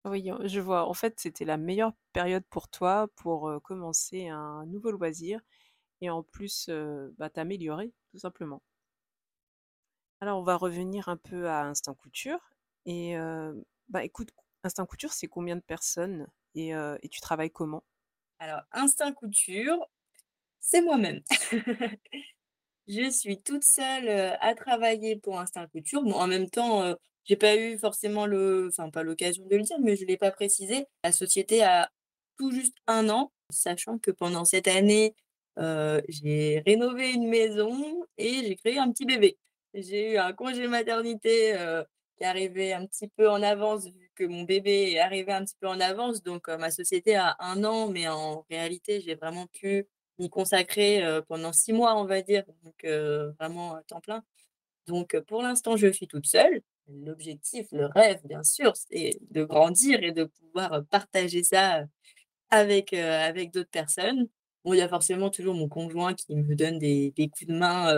Oui, 0.05 0.31
je 0.45 0.61
vois. 0.61 0.88
En 0.88 0.95
fait, 0.95 1.19
c'était 1.19 1.45
la 1.45 1.57
meilleure 1.57 1.93
période 2.12 2.45
pour 2.50 2.69
toi 2.69 3.09
pour, 3.17 3.61
commencer 3.62 4.28
un 4.28 4.64
nouveau 4.67 4.90
loisir 4.90 5.40
et 6.00 6.11
en 6.11 6.23
plus, 6.23 6.71
bah, 7.19 7.31
t'améliorer 7.31 7.93
tout 8.11 8.19
simplement. 8.19 8.62
Alors 10.21 10.40
on 10.40 10.43
va 10.43 10.57
revenir 10.57 11.09
un 11.09 11.17
peu 11.17 11.49
à 11.49 11.62
Instinct 11.64 11.95
Couture 11.95 12.40
et 12.87 13.17
bah, 13.88 14.05
écoute, 14.05 14.31
Instinct 14.64 14.87
Couture, 14.87 15.12
c'est 15.12 15.28
combien 15.28 15.57
de 15.57 15.61
personnes 15.61 16.26
et 16.55 16.73
tu 17.11 17.21
travailles 17.21 17.50
comment? 17.50 17.85
Alors 18.38 18.62
Instinct 18.73 19.12
Couture, 19.12 19.85
c'est 20.61 20.81
moi-même. 20.81 21.23
Je 22.88 23.11
suis 23.11 23.43
toute 23.43 23.64
seule, 23.64 24.09
à 24.40 24.55
travailler 24.55 25.17
pour 25.17 25.38
Instinct 25.38 25.67
Couture. 25.67 26.02
Bon, 26.02 26.14
en 26.14 26.26
même 26.26 26.49
temps, 26.49 26.97
j'ai 27.28 27.37
pas 27.37 27.56
eu 27.56 27.78
forcément 27.78 28.26
le 28.26 28.68
enfin 28.68 28.90
pas 28.90 29.02
l'occasion 29.02 29.44
de 29.47 29.56
le 29.56 29.62
dire, 29.62 29.78
mais 29.80 29.97
je 29.97 30.04
l'ai 30.06 30.16
pas 30.16 30.30
précisé. 30.30 30.87
La 31.04 31.12
société 31.12 31.62
a 31.62 31.90
tout 32.38 32.50
juste 32.52 32.75
un 32.87 33.08
an, 33.11 33.32
sachant 33.50 33.99
que 33.99 34.11
pendant 34.11 34.44
cette 34.44 34.68
année, 34.68 35.14
heu, 35.58 36.02
j'ai 36.08 36.62
rénové 36.66 37.12
une 37.12 37.28
maison 37.28 38.04
et 38.18 38.44
j'ai 38.47 38.56
créé 38.56 38.78
un 38.78 38.90
petit 38.92 39.04
bébé. 39.06 39.38
J'ai 39.75 40.12
eu 40.14 40.18
un 40.18 40.32
congé 40.32 40.66
maternité, 40.68 41.54
heu, 41.56 41.85
qui 42.16 42.25
arrivait 42.25 42.73
un 42.73 42.87
petit 42.87 43.08
peu 43.08 43.28
en 43.30 43.42
avance 43.42 43.87
vu 43.87 44.11
que 44.16 44.25
mon 44.25 44.42
bébé 44.42 44.92
est 44.92 44.99
arrivé 45.00 45.32
un 45.32 45.44
petit 45.44 45.56
peu 45.61 45.68
en 45.68 45.78
avance, 45.80 46.23
donc 46.23 46.49
ma 46.49 46.70
société 46.70 47.14
a 47.16 47.37
un 47.40 47.62
an, 47.64 47.88
mais 47.88 48.08
en 48.08 48.44
réalité, 48.50 49.00
j'ai 49.00 49.14
vraiment 49.14 49.47
pu 49.49 49.87
m'y 50.18 50.28
consacrer, 50.30 51.02
pendant 51.28 51.52
6 51.52 51.73
mois, 51.73 51.97
on 52.00 52.04
va 52.06 52.23
dire, 52.23 52.44
donc 52.64 52.85
vraiment 53.38 53.75
à 53.76 53.82
temps 53.85 54.00
plein. 54.00 54.25
Donc 54.87 55.18
pour 55.28 55.42
l'instant, 55.42 55.76
je 55.76 55.88
suis 55.88 56.08
toute 56.08 56.26
seule. 56.26 56.62
L'objectif, 56.88 57.66
le 57.73 57.87
rêve, 57.87 58.21
bien 58.25 58.42
sûr, 58.42 58.73
c'est 58.75 59.18
de 59.30 59.45
grandir 59.45 60.02
et 60.02 60.12
de 60.12 60.25
pouvoir 60.25 60.85
partager 60.90 61.42
ça 61.42 61.85
avec, 62.50 62.95
avec 62.95 63.52
d'autres 63.52 63.71
personnes. 63.71 64.28
Bon, 64.64 64.75
il 64.75 64.78
y 64.78 64.83
a 64.83 64.88
forcément 64.88 65.30
toujours 65.30 65.54
mon 65.54 65.68
conjoint 65.68 66.14
qui 66.14 66.37
me 66.37 66.57
donne 66.57 66.78
des 66.78 67.12
des 67.12 67.28
coups 67.30 67.47
de 67.49 67.54
main, 67.59 67.95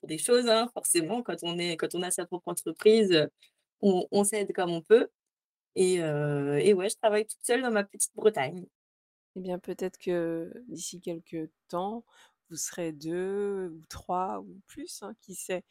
pour 0.00 0.08
des 0.08 0.18
choses, 0.18 0.48
hein, 0.48 0.68
forcément, 0.74 1.22
quand 1.22 1.36
on 1.44 1.58
est 1.58 1.76
quand 1.76 1.94
on 1.94 2.02
a 2.02 2.10
sa 2.12 2.26
propre 2.26 2.48
entreprise, 2.48 3.28
on 3.82 4.24
s'aide 4.24 4.52
comme 4.54 4.70
on 4.72 4.82
peut 4.82 5.08
et 5.76 6.00
heu 6.02 6.58
et 6.60 6.74
ouais, 6.74 6.90
je 6.90 6.96
travaille 6.96 7.26
toute 7.26 7.44
seule 7.44 7.62
dans 7.62 7.70
ma 7.72 7.84
petite 7.84 8.12
Bretagne. 8.16 8.66
Eh 9.36 9.40
bien, 9.40 9.58
peut-être 9.60 9.98
que 9.98 10.52
d'ici 10.68 11.00
quelques 11.00 11.50
temps, 11.68 12.04
vous 12.50 12.56
serez 12.56 12.92
2 12.92 13.68
ou 13.70 13.82
3 13.88 14.40
ou 14.40 14.60
plus, 14.68 15.02
hein, 15.02 15.14
qui 15.22 15.34
sait? 15.36 15.64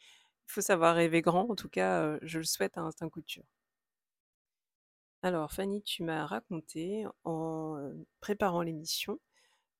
Faut 0.48 0.62
savoir 0.62 0.96
rêver 0.96 1.20
grand, 1.20 1.48
en 1.50 1.54
tout 1.54 1.68
cas, 1.68 2.18
je 2.22 2.38
le 2.38 2.44
souhaite 2.44 2.78
à 2.78 2.80
Instinct 2.80 3.10
Couture. 3.10 3.44
Alors 5.22 5.52
Fanny, 5.52 5.82
tu 5.82 6.02
m'as 6.02 6.24
raconté 6.24 7.04
en, 7.24 7.92
préparant 8.20 8.62
l'émission, 8.62 9.20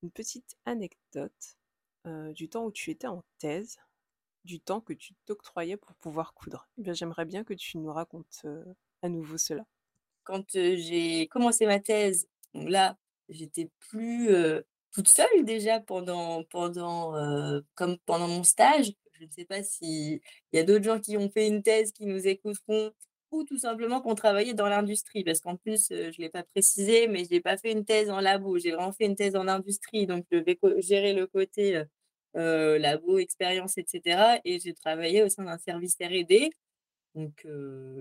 une 0.03 0.11
petite 0.11 0.57
anecdote, 0.67 1.57
du 2.05 2.51
temps 2.51 2.67
où 2.67 2.71
tu 2.71 2.91
étais 2.91 3.07
en 3.07 3.25
thèse, 3.39 3.79
du 4.45 4.61
temps 4.61 4.83
que 4.83 4.93
tu 4.93 5.15
t'octroyais 5.25 5.79
pour 5.79 5.95
pouvoir 5.97 6.35
coudre. 6.35 6.69
Eh 6.77 6.83
bien, 6.83 6.93
j'aimerais 6.93 7.25
bien 7.25 7.45
que 7.45 7.55
tu 7.55 7.79
nous 7.79 7.93
racontes, 7.93 8.45
à 9.01 9.09
nouveau 9.09 9.39
cela. 9.39 9.65
Quand, 10.25 10.45
j'ai 10.53 11.29
commencé 11.29 11.65
ma 11.65 11.81
thèse, 11.81 12.29
là, 12.53 12.99
j'étais 13.31 13.71
plus, 13.79 14.29
toute 14.93 15.09
seule 15.09 15.45
déjà 15.45 15.81
pendant 15.81 16.45
pendant, 16.45 17.15
comme 17.75 17.97
pendant 18.05 18.29
mon 18.29 18.45
stage. 18.45 18.93
Je 19.21 19.25
ne 19.27 19.31
sais 19.31 19.45
pas 19.45 19.63
s'il 19.63 20.21
y 20.53 20.59
a 20.59 20.63
d'autres 20.65 20.85
gens 20.85 21.01
qui 21.01 21.17
ont 21.17 21.31
fait 21.31 21.47
une 21.49 21.63
thèse 21.63 21.93
qui 21.93 22.07
nous 22.07 22.27
écouteront 22.27 22.93
ou 23.31 23.45
tout 23.45 23.59
simplement 23.59 24.01
qui 24.01 24.09
ont 24.09 24.15
travaillé 24.15 24.55
dans 24.55 24.69
l'industrie. 24.69 25.25
Parce 25.25 25.41
qu'en 25.41 25.57
plus, 25.57 25.89
je 25.91 26.21
l'ai 26.21 26.31
pas 26.31 26.43
précisé, 26.45 27.09
mais 27.09 27.25
j'ai 27.31 27.41
pas 27.41 27.57
fait 27.59 27.73
une 27.73 27.85
thèse 27.85 28.11
en 28.11 28.21
labo, 28.21 28.59
j'ai 28.59 28.73
vraiment 28.73 28.93
fait 28.93 29.07
une 29.07 29.17
thèse 29.17 29.37
en 29.37 29.49
industrie. 29.49 30.07
Donc 30.07 30.25
je 30.33 30.39
devais 30.39 30.57
co 30.57 30.81
gérer 30.81 31.13
le 31.15 31.27
côté, 31.27 31.83
heu, 32.37 32.77
labo, 32.79 33.19
expérience 33.19 33.77
et 33.79 33.85
cetera 33.87 34.39
et 34.45 34.59
j'ai 34.61 34.75
travaillé 34.75 35.23
au 35.23 35.29
sein 35.29 35.45
d'un 35.45 35.59
service 35.59 35.97
R&D. 36.01 36.51
Donc 37.15 37.47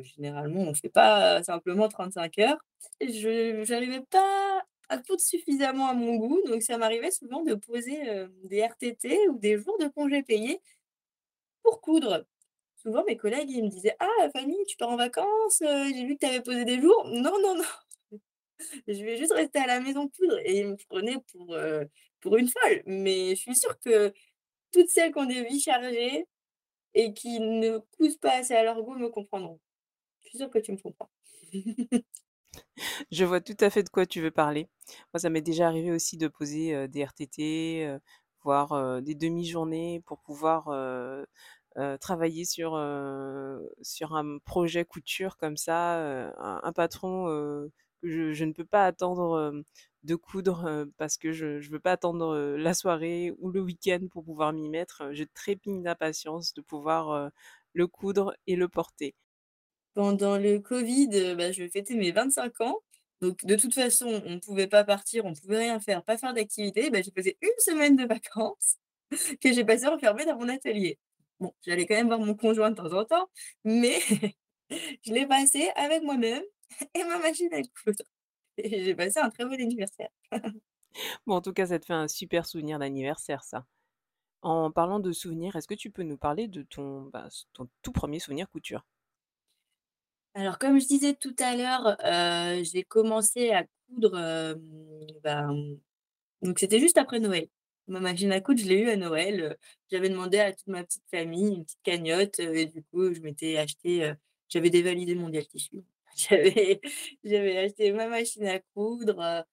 généralement, 0.04 0.62
on 0.62 0.74
fait 0.76 0.90
pas 0.90 1.44
simplement 1.44 1.88
35 1.90 2.38
heures. 2.40 2.60
Je 3.02 3.64
j'arrivais 3.66 4.02
pas 4.10 4.62
à 4.90 4.98
coudre 5.00 5.20
suffisamment 5.22 5.88
à 5.90 5.94
mon 5.94 6.16
goût, 6.16 6.42
donc 6.48 6.62
ça 6.62 6.78
m'arrivait 6.78 7.12
souvent 7.12 7.44
de 7.44 7.56
poser, 7.56 7.98
des 8.46 8.62
RTT 8.62 9.28
ou 9.30 9.38
des 9.40 9.58
jours 9.58 9.78
de 9.80 9.88
congés 9.90 10.24
payés 10.24 10.62
pour 11.68 11.82
coudre. 11.82 12.26
Souvent 12.78 13.04
mes 13.06 13.18
collègues, 13.18 13.52
ils 13.52 13.64
me 13.64 13.70
disaient: 13.70 13.96
«Ah 14.00 14.30
Fanny, 14.34 14.58
tu 14.68 14.78
pars 14.78 14.90
en 14.90 14.98
vacances, 14.98 15.62
heu, 15.64 15.88
j'ai 15.94 16.06
vu 16.06 16.16
que 16.16 16.22
tu 16.22 16.28
avais 16.28 16.42
posé 16.42 16.66
des 16.66 16.82
jours». 16.82 17.06
«Non, 17.08 17.34
non, 17.42 17.56
non, 17.58 17.64
je 18.88 19.04
vais 19.04 19.18
juste 19.18 19.34
rester 19.34 19.60
à 19.60 19.68
la 19.68 19.80
maison 19.80 20.08
coudre» 20.10 20.38
et 20.44 20.60
ils 20.60 20.68
me 20.68 20.76
prenaient 20.90 21.18
pour, 21.32 21.54
heu, 21.56 21.88
pour 22.22 22.38
une 22.38 22.50
folle. 22.50 22.84
Mais 22.86 23.32
je 23.32 23.42
suis 23.42 23.56
sûre 23.56 23.78
que 23.80 24.14
toutes 24.74 24.90
celles 24.90 25.14
qui 25.14 25.20
ont 25.20 25.26
des 25.26 25.44
vies 25.46 25.62
chargées 25.62 26.26
et 26.96 27.14
qui 27.14 27.40
ne 27.42 27.80
cousent 27.98 28.18
pas 28.18 28.34
assez 28.40 28.56
à 28.56 28.64
leur 28.64 28.82
goût 28.84 28.96
me 28.96 29.10
comprendront. 29.10 29.60
Je 30.24 30.30
suis 30.30 30.40
sûre 30.40 30.52
que 30.52 30.60
tu 30.60 30.74
me 30.74 30.78
comprends. 30.78 31.10
Je 33.12 33.26
vois 33.26 33.42
tout 33.42 33.56
à 33.60 33.70
fait 33.70 33.84
de 33.84 33.90
quoi 33.90 34.06
tu 34.06 34.22
veux 34.22 34.32
parler. 34.32 34.70
Moi, 35.14 35.20
ça 35.20 35.30
m'est 35.30 35.42
déjà 35.42 35.68
arrivé 35.68 35.92
aussi 35.92 36.18
de 36.18 36.28
poser, 36.28 36.74
heu, 36.76 36.88
des 36.88 37.04
RTT, 37.06 37.98
voire, 38.44 39.02
des 39.02 39.16
demi-journées 39.16 40.02
pour 40.06 40.20
pouvoir, 40.20 40.70
heu, 41.78 41.98
travailler 42.00 42.46
sur, 42.46 42.76
heu, 42.76 43.70
sur 43.82 44.16
un 44.16 44.40
projet 44.40 44.86
couture 44.86 45.38
comme 45.38 45.58
ça, 45.58 46.00
heu, 46.30 46.34
un 46.38 46.72
patron, 46.74 47.28
que 48.02 48.08
je 48.10 48.34
je 48.34 48.46
ne 48.46 48.54
peux 48.54 48.66
pas 48.66 48.86
attendre, 48.86 49.54
de 50.04 50.16
coudre, 50.16 50.86
parce 50.98 51.18
que 51.18 51.32
je 51.34 51.60
je 51.60 51.70
veux 51.72 51.80
pas 51.80 51.94
attendre, 51.94 52.36
la 52.58 52.74
soirée 52.74 53.32
ou 53.40 53.50
le 53.52 53.62
week-end 53.62 54.08
pour 54.12 54.24
pouvoir 54.26 54.54
m'y 54.54 54.70
mettre. 54.70 55.12
Je 55.14 55.24
trépigne 55.24 55.84
d'impatience 55.84 56.54
de 56.54 56.62
pouvoir, 56.62 57.32
le 57.74 57.88
coudre 57.88 58.34
et 58.48 58.56
le 58.56 58.68
porter. 58.70 59.16
Pendant 59.94 60.38
le 60.38 60.60
covid, 60.60 61.10
bah, 61.36 61.52
je 61.52 61.68
fêtais 61.68 61.96
mes 61.96 62.12
25 62.12 62.62
ans, 62.62 62.80
donc 63.22 63.44
de 63.46 63.56
toute 63.56 63.74
façon, 63.74 64.22
on 64.26 64.32
ne 64.36 64.40
pouvait 64.40 64.68
pas 64.68 64.84
partir, 64.84 65.26
on 65.26 65.34
pouvait 65.34 65.58
rien 65.60 65.80
faire, 65.80 66.04
pas 66.04 66.18
faire 66.18 66.34
d'activité, 66.34 66.92
bah, 66.92 67.02
j'ai 67.02 67.10
posé 67.12 67.38
une 67.42 67.50
semaine 67.60 67.96
de 67.96 68.06
vacances 68.06 68.76
que 69.42 69.54
j'ai 69.54 69.66
passée 69.66 69.88
enfermée 69.88 70.26
dans 70.26 70.38
mon 70.38 70.50
atelier. 70.50 71.00
Bon, 71.40 71.54
j'allais 71.66 71.86
quand 71.86 71.96
même 71.96 72.08
voir 72.08 72.20
mon 72.20 72.36
conjoint 72.36 72.72
de 72.72 72.76
temps 72.76 72.92
en 72.94 73.06
temps, 73.06 73.30
mais 73.64 74.00
je 75.06 75.14
l'ai 75.14 75.28
passé 75.28 75.70
avec 75.76 76.04
moi-même 76.04 76.44
et 76.96 77.04
ma 77.04 77.20
machine 77.20 77.54
à 77.54 77.62
coudre 77.84 78.04
et 78.58 78.84
j'ai 78.86 78.96
passé 78.96 79.20
un 79.20 79.30
très 79.32 79.46
bon 79.46 79.54
anniversaire. 79.54 80.10
Bon, 81.26 81.36
en 81.36 81.42
tout 81.42 81.54
cas, 81.54 81.68
ça 81.68 81.80
te 81.80 81.86
fait 81.86 81.94
un 81.94 82.08
super 82.08 82.46
souvenir 82.46 82.80
d'anniversaire, 82.80 83.44
ça. 83.44 83.66
En 84.42 84.72
parlant 84.72 85.00
de 85.02 85.12
souvenirs, 85.14 85.56
est-ce 85.58 85.68
que 85.68 85.76
tu 85.76 85.92
peux 85.92 86.04
nous 86.04 86.18
parler 86.18 86.48
de 86.48 86.64
ton, 86.64 87.04
bah, 87.04 87.26
s 87.28 87.48
ton 87.54 87.70
tout 87.84 87.92
premier 87.94 88.20
souvenir 88.20 88.50
couture? 88.50 88.86
Alors 90.34 90.60
comme 90.60 90.80
je 90.80 90.86
disais 90.88 91.16
tout 91.16 91.36
à 91.40 91.56
l'heure, 91.56 91.98
heu, 92.06 92.64
j'ai 92.64 92.84
commencé 92.84 93.52
à 93.52 93.66
coudre, 93.88 94.18
hem, 94.18 95.08
ben, 95.24 95.78
donc 96.44 96.60
c'était 96.60 96.80
juste 96.80 96.98
après 96.98 97.20
Noël. 97.20 97.50
Ma 97.88 98.00
machine 98.02 98.32
à 98.34 98.42
coudre, 98.42 98.60
je 98.62 98.68
l'ai 98.68 98.80
eue 98.82 98.90
à 98.90 98.98
Noël, 98.98 99.58
j'avais 99.90 100.10
demandé 100.10 100.40
à 100.40 100.52
toute 100.52 100.68
ma 100.68 100.84
petite 100.84 101.08
famille 101.10 101.56
une 101.56 101.64
petite 101.64 101.80
cagnotte, 101.84 102.40
et 102.40 102.66
du 102.66 102.84
coup, 102.84 103.14
je 103.14 103.22
m'étais 103.22 103.58
acheté, 103.58 104.14
j'avais 104.50 104.70
dévalidé 104.70 105.16
Mondial 105.16 105.48
Tissu. 105.48 105.78
J'avais 107.24 107.58
acheté 107.58 107.92
ma 107.92 108.08
machine 108.08 108.46
à 108.48 108.60
coudre, 108.74 109.46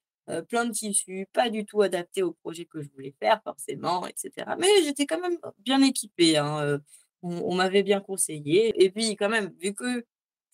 plein 0.48 0.64
de 0.64 0.72
tissus, 0.72 1.26
pas 1.32 1.50
du 1.50 1.66
tout 1.66 1.82
adaptés 1.82 2.22
au 2.22 2.32
projet 2.32 2.64
que 2.64 2.80
je 2.82 2.88
voulais 2.90 3.14
faire 3.20 3.42
forcément 3.44 4.06
et 4.06 4.14
cetera. 4.16 4.56
Mais 4.56 4.68
j'étais 4.82 5.04
quand 5.04 5.20
même 5.20 5.36
bien 5.58 5.82
équipée, 5.82 6.38
hein, 6.38 6.80
on 7.22 7.54
m'avait 7.54 7.82
bien 7.82 8.00
conseillé 8.00 8.72
et 8.82 8.90
puis 8.90 9.14
quand 9.16 9.28
même, 9.28 9.52
vu 9.60 9.74
que 9.74 10.04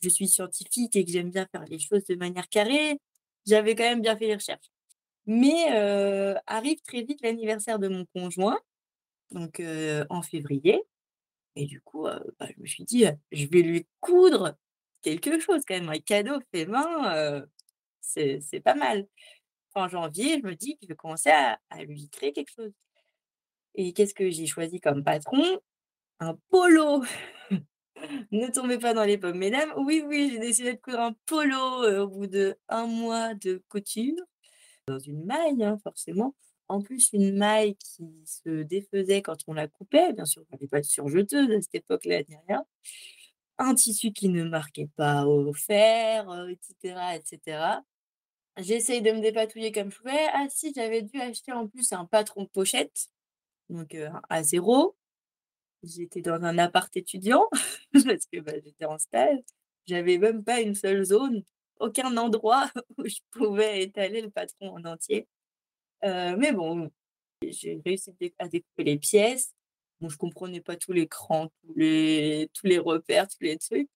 je 0.02 0.08
suis 0.08 0.26
scientifique 0.26 0.96
et 0.96 1.04
que 1.04 1.12
j'aime 1.12 1.30
bien 1.30 1.46
faire 1.52 1.64
les 1.66 1.78
choses 1.78 2.04
de 2.06 2.16
manière 2.16 2.48
carrée, 2.48 2.98
j'avais 3.46 3.76
quand 3.76 3.84
même 3.84 4.02
bien 4.02 4.16
fait 4.16 4.26
les 4.26 4.34
recherches. 4.34 4.70
Mais 5.32 5.68
arrive 6.48 6.80
très 6.82 7.02
vite 7.04 7.20
l'anniversaire 7.22 7.78
de 7.78 7.88
mon 7.88 8.04
conjoint, 8.14 8.58
donc 9.32 9.62
en 10.10 10.22
février 10.22 10.82
et 11.56 11.66
du 11.66 11.80
coup, 11.82 12.04
bah, 12.04 12.48
je 12.56 12.62
me 12.62 12.66
suis 12.66 12.84
dit, 12.84 13.06
«Je 13.32 13.46
vais 13.48 13.62
lui 13.62 13.86
coudre 14.00 14.56
quelque 15.02 15.40
chose 15.40 15.62
quand 15.68 15.74
même, 15.74 15.88
un 15.90 16.00
cadeau 16.00 16.40
fait 16.54 16.66
main, 16.66 17.44
c'est 18.02 18.60
pas 18.64 18.74
mal». 18.76 19.06
En 19.76 19.88
janvier, 19.88 20.40
je 20.42 20.46
me 20.48 20.54
dis 20.56 20.74
que 20.76 20.80
je 20.84 20.88
vais 20.88 20.96
commencer 20.96 21.30
à 21.30 21.60
à 21.70 21.84
lui 21.84 22.08
créer 22.10 22.32
quelque 22.32 22.52
chose 22.54 22.72
et 23.74 23.92
qu'est-ce 23.92 24.14
que 24.14 24.30
j'ai 24.30 24.46
choisi 24.46 24.80
comme 24.80 25.04
patron? 25.04 25.60
Un 26.20 26.36
polo! 26.50 27.04
Ne 28.32 28.48
tombez 28.52 28.78
pas 28.78 28.94
dans 28.94 29.04
les 29.04 29.18
pommes, 29.18 29.38
mesdames. 29.38 29.72
Oui, 29.76 30.02
oui, 30.06 30.30
j'ai 30.32 30.38
décidé 30.38 30.74
de 30.74 30.78
coudre 30.80 31.00
un 31.00 31.14
polo, 31.26 31.58
au 32.04 32.08
bout 32.08 32.26
de 32.28 32.56
un 32.68 32.86
mois 32.86 33.34
de 33.34 33.62
couture, 33.68 34.16
dans 34.90 34.98
une 34.98 35.24
maille, 35.24 35.62
hein, 35.64 35.78
forcément. 35.82 36.34
En 36.68 36.80
plus, 36.82 37.10
une 37.12 37.36
maille 37.36 37.76
qui 37.76 38.04
se 38.26 38.62
défaisait 38.62 39.22
quand 39.22 39.38
on 39.48 39.54
la 39.54 39.68
coupait, 39.68 40.12
bien 40.12 40.24
sûr, 40.24 40.42
il 40.48 40.52
y 40.52 40.56
avait 40.56 40.68
pas 40.68 40.80
de 40.80 40.86
surjeteuse 40.86 41.50
à 41.50 41.60
cette 41.62 41.74
époque-là, 41.76 42.22
ni 42.28 42.36
rien. 42.48 42.64
Un 43.58 43.74
tissu 43.74 44.12
qui 44.12 44.28
ne 44.30 44.44
marquait 44.44 44.88
pas 44.96 45.26
au 45.26 45.52
fer, 45.52 46.30
heu, 46.30 46.50
et 46.50 46.58
cetera, 46.62 47.16
et 47.16 47.22
cetera. 47.24 47.82
J'essaye 48.58 49.02
de 49.02 49.12
me 49.12 49.20
dépatouiller 49.20 49.72
comme 49.72 49.90
je 49.92 49.98
pouvais. 49.98 50.26
Ah 50.34 50.46
si, 50.50 50.72
j'avais 50.74 51.02
dû 51.02 51.20
acheter 51.20 51.52
en 51.52 51.68
plus 51.68 51.92
un 51.92 52.06
patron 52.06 52.44
de 52.44 52.48
pochette, 52.48 53.08
donc 53.70 53.94
heu, 53.94 54.08
un 54.08 54.22
A0. 54.30 54.96
J'étais 55.84 56.22
dans 56.22 56.42
un 56.44 56.58
appart 56.58 56.94
étudiant 56.96 57.48
parce 57.94 58.26
que, 58.32 58.40
bah, 58.40 58.52
j'étais 58.64 58.86
en 58.86 58.98
stage. 58.98 59.40
J'avais 59.86 60.18
même 60.18 60.44
pas 60.44 60.60
une 60.60 60.74
seule 60.74 61.04
zone, 61.04 61.44
aucun 61.80 62.16
endroit 62.16 62.70
où 62.98 63.06
je 63.06 63.18
pouvais 63.32 63.82
étaler 63.82 64.22
le 64.22 64.30
patron 64.30 64.76
en 64.76 64.84
entier. 64.84 65.28
Heu, 66.04 66.36
mais 66.38 66.52
bon, 66.52 66.90
j'ai 67.42 67.82
réussi 67.86 68.12
à 68.38 68.48
découper 68.48 68.84
les 68.84 68.98
pièces. 68.98 69.54
Bon, 70.00 70.08
je 70.10 70.18
comprenais 70.18 70.60
pas 70.62 70.76
tous 70.76 70.92
les 70.92 71.08
crans, 71.08 71.48
tous 71.62 71.74
les 71.76 72.50
tous 72.54 72.66
les 72.66 72.78
repères, 72.78 73.28
tous 73.28 73.42
les 73.44 73.58
trucs 73.58 73.90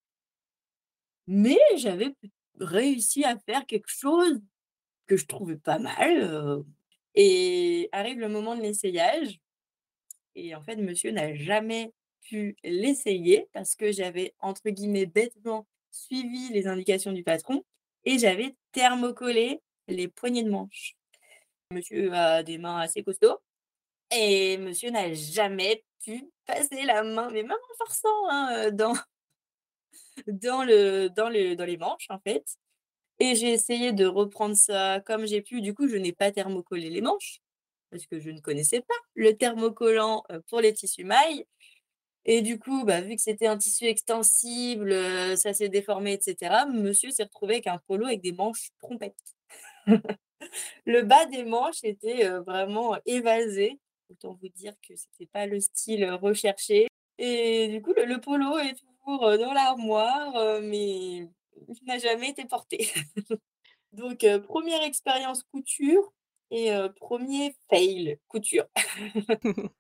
mais 1.27 1.59
j'avais 1.77 2.15
réussi 2.61 3.25
à 3.25 3.39
faire 3.39 3.67
quelque 3.67 3.89
chose 3.89 4.41
que 5.07 5.17
je 5.17 5.27
trouvais 5.27 5.57
pas 5.57 5.79
mal, 5.79 6.23
heu 6.23 6.67
et 7.17 7.89
arrive 7.93 8.19
le 8.21 8.29
moment 8.29 8.57
de 8.57 8.63
l'essayage 8.63 9.41
et 10.35 10.55
en 10.55 10.63
fait, 10.63 10.77
monsieur 10.77 11.11
n'a 11.11 11.35
jamais 11.35 11.93
pu 12.23 12.57
l'essayer 12.65 13.49
parce 13.53 13.75
que 13.75 13.93
j'avais, 13.93 14.35
entre 14.41 14.71
guillemets, 14.71 15.07
«bêtement» 15.07 15.67
suivi 15.91 16.49
les 16.53 16.67
indications 16.67 17.13
du 17.13 17.23
patron 17.23 17.65
et 18.05 18.19
j'avais 18.19 18.57
thermocollé 18.73 19.61
les 19.89 20.09
poignées 20.09 20.43
de 20.43 20.51
manche. 20.51 20.95
Monsieur 21.73 22.13
a 22.15 22.43
des 22.43 22.59
mains 22.59 22.79
assez 22.81 23.03
costauds 23.03 23.39
et 24.13 24.59
monsieur 24.59 24.91
n'a 24.91 25.13
jamais 25.15 25.85
pu 26.05 26.31
passer 26.47 26.85
la 26.85 27.03
main, 27.05 27.31
mais 27.31 27.43
même 27.43 27.53
en 27.53 27.77
forçant, 27.87 28.31
hein, 28.31 28.71
dans 28.73 28.95
dans 30.27 30.65
le 30.65 31.09
dans 31.09 31.29
le 31.29 31.55
dans 31.57 31.65
les 31.65 31.77
manches, 31.77 32.07
en 32.11 32.19
fait 32.21 32.45
et 33.21 33.35
j'ai 33.37 33.53
essayé 33.53 33.93
de 33.93 34.07
reprendre 34.07 34.57
ça 34.57 35.01
comme 35.07 35.27
j'ai 35.27 35.43
pu. 35.43 35.61
Du 35.63 35.75
coup, 35.75 35.89
je 35.89 35.97
n'ai 35.97 36.13
pas 36.13 36.33
thermocollé 36.33 36.91
les 36.91 37.01
manches 37.03 37.41
parce 37.91 38.07
que 38.07 38.21
je 38.21 38.31
ne 38.31 38.41
connaissais 38.41 38.81
pas 38.83 38.95
le 39.15 39.37
thermocollant, 39.37 40.25
heu, 40.33 40.43
pour 40.51 40.61
les 40.61 40.73
tissus 40.75 41.05
mailles 41.05 41.47
et 42.27 42.43
du 42.43 42.59
coup, 42.59 42.85
bah, 42.85 43.01
vu 43.03 43.17
que 43.17 43.23
c'était 43.23 43.47
un 43.47 43.59
tissu 43.59 43.85
extensible, 43.87 44.93
heu, 44.93 45.37
ça 45.37 45.55
s'est 45.55 45.69
déformé 45.69 46.15
et 46.15 46.21
cetera, 46.23 46.67
monsieur 46.67 47.11
s'est 47.11 47.25
retrouvé 47.25 47.55
avec 47.55 47.67
un 47.69 47.79
polo 47.87 48.07
avec 48.07 48.21
des 48.23 48.33
manches 48.33 48.71
trompettes. 48.81 49.17
Le 50.87 51.03
bas 51.03 51.27
des 51.27 51.45
manches 51.45 51.85
était, 51.85 52.27
heu, 52.27 52.41
vraiment 52.47 52.97
évasé. 53.07 53.81
Autant 54.11 54.35
vous 54.43 54.49
dire 54.51 54.75
que 54.89 54.95
c'était 54.97 55.27
pas 55.33 55.47
le 55.47 55.61
style, 55.61 56.05
heu, 56.05 56.15
recherché 56.17 56.89
et 57.19 57.69
du 57.69 57.83
coup, 57.83 57.95
le 57.97 58.21
polo 58.21 58.59
est 58.59 58.75
toujours, 58.75 59.21
dans 59.39 59.53
l'armoire, 59.55 60.61
mais 60.63 61.19
il 61.21 61.31
n'a 61.87 61.99
jamais 61.99 62.31
été 62.31 62.45
porté. 62.47 62.89
Donc 63.93 64.25
1 64.25 64.83
expérience 64.85 65.43
couture 65.45 66.13
et 66.55 66.71
1er 66.71 67.55
fail 67.69 68.19
couture. 68.29 68.67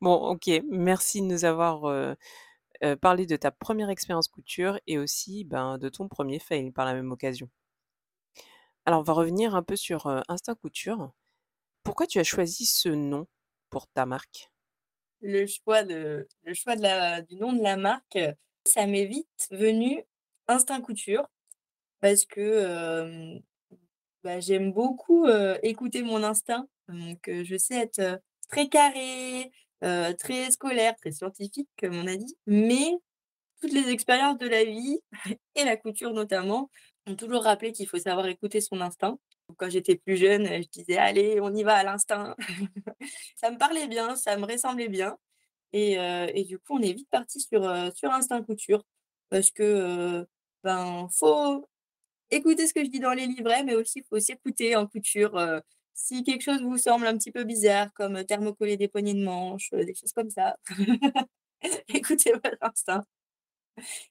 Bon, 0.00 0.14
OK, 0.14 0.50
merci 0.70 1.20
de 1.20 1.26
nous 1.26 1.44
avoir, 1.44 2.16
parlé 3.00 3.26
de 3.26 3.36
ta 3.36 3.50
1re 3.50 3.90
expérience 3.90 4.28
couture 4.28 4.80
et 4.86 4.98
aussi, 4.98 5.44
ben, 5.44 5.76
de 5.78 5.88
ton 5.88 6.06
1er 6.06 6.40
fail 6.40 6.70
par 6.72 6.86
la 6.86 6.94
même 6.94 7.12
occasion. 7.12 7.50
Alors, 8.86 9.00
on 9.00 9.02
va 9.02 9.12
revenir 9.12 9.54
un 9.54 9.62
peu 9.62 9.76
sur, 9.76 10.06
Instinct 10.28 10.54
Couture. 10.56 11.12
Pourquoi 11.82 12.06
tu 12.06 12.18
as 12.18 12.24
choisi 12.24 12.64
ce 12.64 12.88
nom 12.88 13.26
pour 13.68 13.86
ta 13.88 14.06
marque? 14.06 14.50
Le 15.20 15.46
choix 15.46 15.84
de 15.84 16.26
le 16.42 16.54
choix 16.54 16.76
de 16.76 16.82
la 16.82 17.22
du 17.22 17.36
nom 17.36 17.52
de 17.52 17.62
la 17.62 17.76
marque, 17.76 18.18
ça 18.66 18.86
m'est 18.86 19.06
vite 19.06 19.48
venu 19.50 20.02
Instinct 20.48 20.80
Couture 20.80 21.28
parce 22.00 22.26
que, 22.26 23.40
bah, 24.24 24.40
j'aime 24.40 24.72
beaucoup, 24.72 25.26
écouter 25.62 26.02
mon 26.02 26.22
instinct. 26.24 26.66
Donc 26.88 27.18
je 27.28 27.56
sais 27.58 27.76
être, 27.76 28.20
très 28.50 28.68
carrée, 28.68 29.50
heu, 29.84 30.14
très 30.18 30.50
scolaire, 30.50 30.94
très 30.96 31.12
scientifique 31.12 31.68
comme 31.80 31.96
on 31.96 32.06
a 32.06 32.16
dit, 32.16 32.36
mais 32.46 32.92
toutes 33.60 33.72
les 33.72 33.90
expériences 33.90 34.38
de 34.38 34.48
la 34.48 34.64
vie 34.64 35.00
et 35.56 35.64
la 35.64 35.76
couture 35.76 36.12
notamment, 36.12 36.70
m'ont 37.06 37.16
toujours 37.16 37.44
rappelé 37.44 37.72
qu'il 37.72 37.88
faut 37.88 37.98
savoir 37.98 38.26
écouter 38.28 38.60
son 38.60 38.80
instinct. 38.80 39.18
Quand 39.58 39.70
j'étais 39.70 39.96
plus 39.96 40.16
jeune, 40.16 40.46
je 40.46 40.68
disais: 40.72 40.96
«Allez, 40.98 41.40
on 41.40 41.54
y 41.54 41.62
va 41.64 41.74
à 41.76 41.84
l'instinct». 41.84 42.34
Ça 43.36 43.50
me 43.50 43.58
parlait 43.58 43.86
bien, 43.88 44.16
ça 44.16 44.36
me 44.36 44.46
ressemblait 44.46 44.88
bien 44.88 45.16
et 45.72 45.94
et 46.34 46.44
du 46.44 46.58
coup, 46.58 46.76
on 46.78 46.82
est 46.82 46.92
vite 46.94 47.08
parti 47.10 47.40
sur, 47.40 47.62
sur 47.96 48.10
Instinct 48.12 48.42
Couture 48.44 48.84
parce 49.30 49.50
que, 49.50 50.26
ben, 50.64 51.08
faut 51.12 51.66
écouter 52.30 52.66
ce 52.66 52.74
que 52.74 52.84
je 52.84 52.90
dis 52.90 53.00
dans 53.00 53.12
les 53.14 53.26
livrets, 53.26 53.64
mais 53.64 53.74
aussi, 53.76 54.02
faut 54.08 54.20
s'écouter 54.20 54.76
en 54.76 54.86
couture, 54.86 55.38
heu, 55.38 55.60
si 55.94 56.22
quelque 56.24 56.42
chose 56.42 56.62
vous 56.62 56.78
semble 56.78 57.06
un 57.06 57.16
petit 57.18 57.32
peu 57.32 57.44
bizarre 57.44 57.92
comme, 57.94 58.16
heu, 58.18 58.24
thermocoller 58.24 58.76
des 58.76 58.88
poignées 58.88 59.14
de 59.14 59.24
manches, 59.24 59.70
heu, 59.74 59.84
des 59.84 59.94
choses 59.94 60.12
comme 60.12 60.30
ça, 60.30 60.56
écoutez 61.88 62.32
votre 62.44 62.58
instinct 62.62 63.06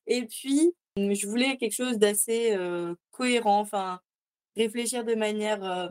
et 0.08 0.26
puis, 0.26 0.74
mmh, 0.98 1.14
je 1.14 1.28
voulais 1.28 1.58
quelque 1.58 1.74
chose 1.74 1.98
d'assez, 1.98 2.56
cohérent, 3.12 3.60
enfin, 3.60 4.00
réfléchir 4.58 5.06
de 5.06 5.16
manière, 5.16 5.90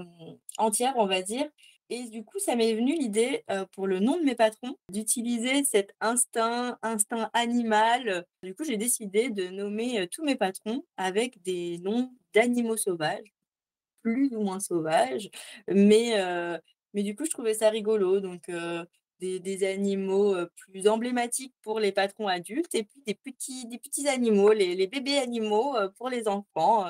entière, 0.59 0.95
on 0.97 1.07
va 1.07 1.23
dire 1.23 1.47
et 1.94 2.08
du 2.11 2.25
coup, 2.25 2.38
ça 2.38 2.56
m'est 2.56 2.75
venu 2.75 2.94
l'idée, 2.94 3.44
heu, 3.50 3.66
pour 3.72 3.87
le 3.87 4.00
nom 4.00 4.18
de 4.18 4.25
mes 4.25 4.34
patrons, 4.37 4.76
d'utiliser 4.90 5.64
cet 5.64 5.94
instinct, 6.00 6.78
instinct 6.82 7.30
animal. 7.34 8.26
Du 8.42 8.54
coup, 8.54 8.64
j'ai 8.64 8.76
décidé 8.78 9.30
de 9.30 9.49
nommer, 9.49 10.00
heu, 10.02 10.06
tous 10.08 10.25
mes 10.25 10.36
patrons 10.36 10.84
avec 10.97 11.43
des 11.43 11.78
noms 11.78 12.12
d'animaux 12.34 12.76
sauvages, 12.78 13.32
plus 14.02 14.34
ou 14.36 14.43
moins 14.43 14.60
sauvages, 14.60 15.30
mais 15.69 16.19
heu, 16.21 16.58
mais 16.95 17.02
du 17.02 17.14
coup, 17.17 17.25
je 17.26 17.30
trouvais 17.30 17.54
ça 17.54 17.71
rigolo 17.71 18.21
donc 18.21 18.50
des 19.21 19.40
des 19.40 19.64
animaux, 19.64 20.34
plus 20.56 20.88
emblématiques 20.88 21.54
pour 21.62 21.80
les 21.80 21.93
patrons 21.93 22.26
adultes 22.28 22.75
et 22.75 22.84
puis 22.84 23.02
des 23.06 23.14
petits 23.14 23.67
des 23.67 23.78
petits 23.78 24.08
animaux, 24.08 24.52
les 24.52 24.75
les 24.75 24.86
bébés 24.88 25.19
animaux, 25.19 25.75
pour 25.97 26.08
les 26.10 26.28
enfants, 26.28 26.86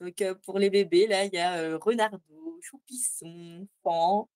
donc 0.00 0.22
pour 0.44 0.58
les 0.58 0.70
bébés, 0.70 1.06
là, 1.06 1.24
il 1.24 1.34
y 1.34 1.38
a, 1.38 1.76
Renardo, 1.78 2.58
Choupisson, 2.62 3.66
Pan, 3.82 4.28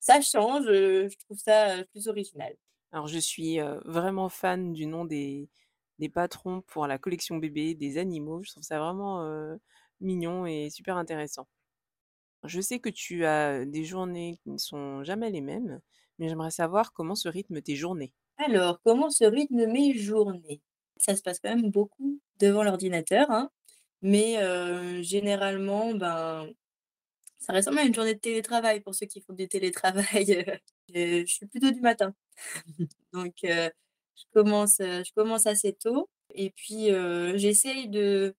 ça 0.00 0.20
change, 0.20 0.64
je 0.66 1.16
trouve 1.24 1.38
ça, 1.38 1.84
plus 1.92 2.08
original. 2.08 2.56
Alors 2.92 3.06
je 3.06 3.18
suis, 3.18 3.58
vraiment 3.84 4.28
fan 4.28 4.72
du 4.72 4.86
nom 4.86 5.04
des 5.04 5.48
des 5.98 6.08
patrons 6.08 6.62
pour 6.62 6.86
la 6.86 6.98
collection 6.98 7.36
bébé, 7.36 7.74
des 7.74 7.98
animaux. 7.98 8.42
Je 8.42 8.52
trouve 8.52 8.62
ça 8.62 8.78
vraiment, 8.78 9.22
mignon 10.00 10.46
et 10.46 10.70
super 10.70 10.96
intéressant. 10.96 11.46
Je 12.44 12.60
sais 12.60 12.80
que 12.80 12.90
tu 12.90 13.24
as 13.24 13.64
des 13.64 13.84
journées 13.84 14.38
qui 14.42 14.50
ne 14.50 14.58
sont 14.58 15.04
jamais 15.04 15.30
les 15.30 15.40
mêmes, 15.40 15.80
mais 16.18 16.28
j'aimerais 16.28 16.50
savoir 16.50 16.92
comment 16.92 17.14
se 17.14 17.28
rythment 17.28 17.62
tes 17.62 17.76
journées? 17.76 18.12
Alors, 18.38 18.80
comment 18.82 19.10
se 19.10 19.24
rythment 19.24 19.66
mes 19.68 19.94
journées? 19.96 20.62
Ça 20.96 21.14
se 21.16 21.22
passe 21.22 21.40
quand 21.40 21.54
même 21.54 21.70
beaucoup 21.70 22.20
devant 22.38 22.62
l'ordinateur, 22.62 23.30
hein, 23.30 23.50
mais 24.02 24.36
généralement, 25.02 25.94
ben, 25.94 26.48
ça 27.40 27.52
ressemble 27.54 27.78
à 27.80 27.84
une 27.84 27.94
journée 27.94 28.14
de 28.14 28.20
télétravail 28.20 28.80
pour 28.80 28.94
ceux 28.94 29.06
qui 29.06 29.20
font 29.22 29.34
du 29.34 29.48
télétravail, 29.48 30.44
heu, 30.48 30.58
je 30.94 31.24
je 31.26 31.34
suis 31.34 31.46
plutôt 31.46 31.70
du 31.72 31.80
matin. 31.82 32.14
Donc 33.14 33.34
heu, 33.44 33.70
je 34.16 34.24
commence, 34.34 34.76
je 34.80 35.12
commence 35.14 35.46
assez 35.46 35.74
tôt 35.74 36.08
et 36.34 36.50
puis, 36.50 36.88
j'essaye 37.36 37.88
de 37.88 38.34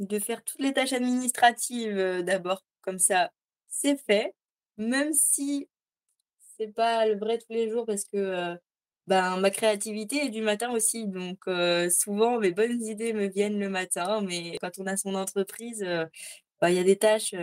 de 0.00 0.18
faire 0.18 0.44
toutes 0.44 0.60
les 0.62 0.72
tâches 0.74 0.92
administratives, 0.94 1.96
d'abord, 2.24 2.64
comme 2.82 2.98
ça, 3.00 3.30
c'est 3.68 3.96
fait. 3.98 4.34
Même 4.78 5.12
si 5.14 5.68
c'est 6.58 6.68
pas 6.74 7.06
le 7.06 7.16
vrai 7.18 7.38
tous 7.38 7.52
les 7.52 7.70
jours 7.70 7.86
parce 7.86 8.04
que, 8.04 8.56
ben, 9.06 9.36
ma 9.38 9.50
créativité 9.50 10.26
est 10.26 10.30
du 10.30 10.42
matin 10.42 10.70
aussi, 10.72 11.06
donc 11.08 11.38
souvent 11.90 12.38
mes 12.40 12.52
bonnes 12.52 12.82
idées 12.84 13.12
me 13.14 13.26
viennent 13.28 13.58
le 13.60 13.68
matin, 13.70 14.20
mais 14.22 14.58
quand 14.60 14.72
on 14.78 14.86
a 14.86 14.96
son 14.96 15.14
entreprise, 15.14 15.84
bah, 16.62 16.70
y 16.70 16.78
a 16.78 16.84
des 16.84 16.96
tâches, 16.96 17.34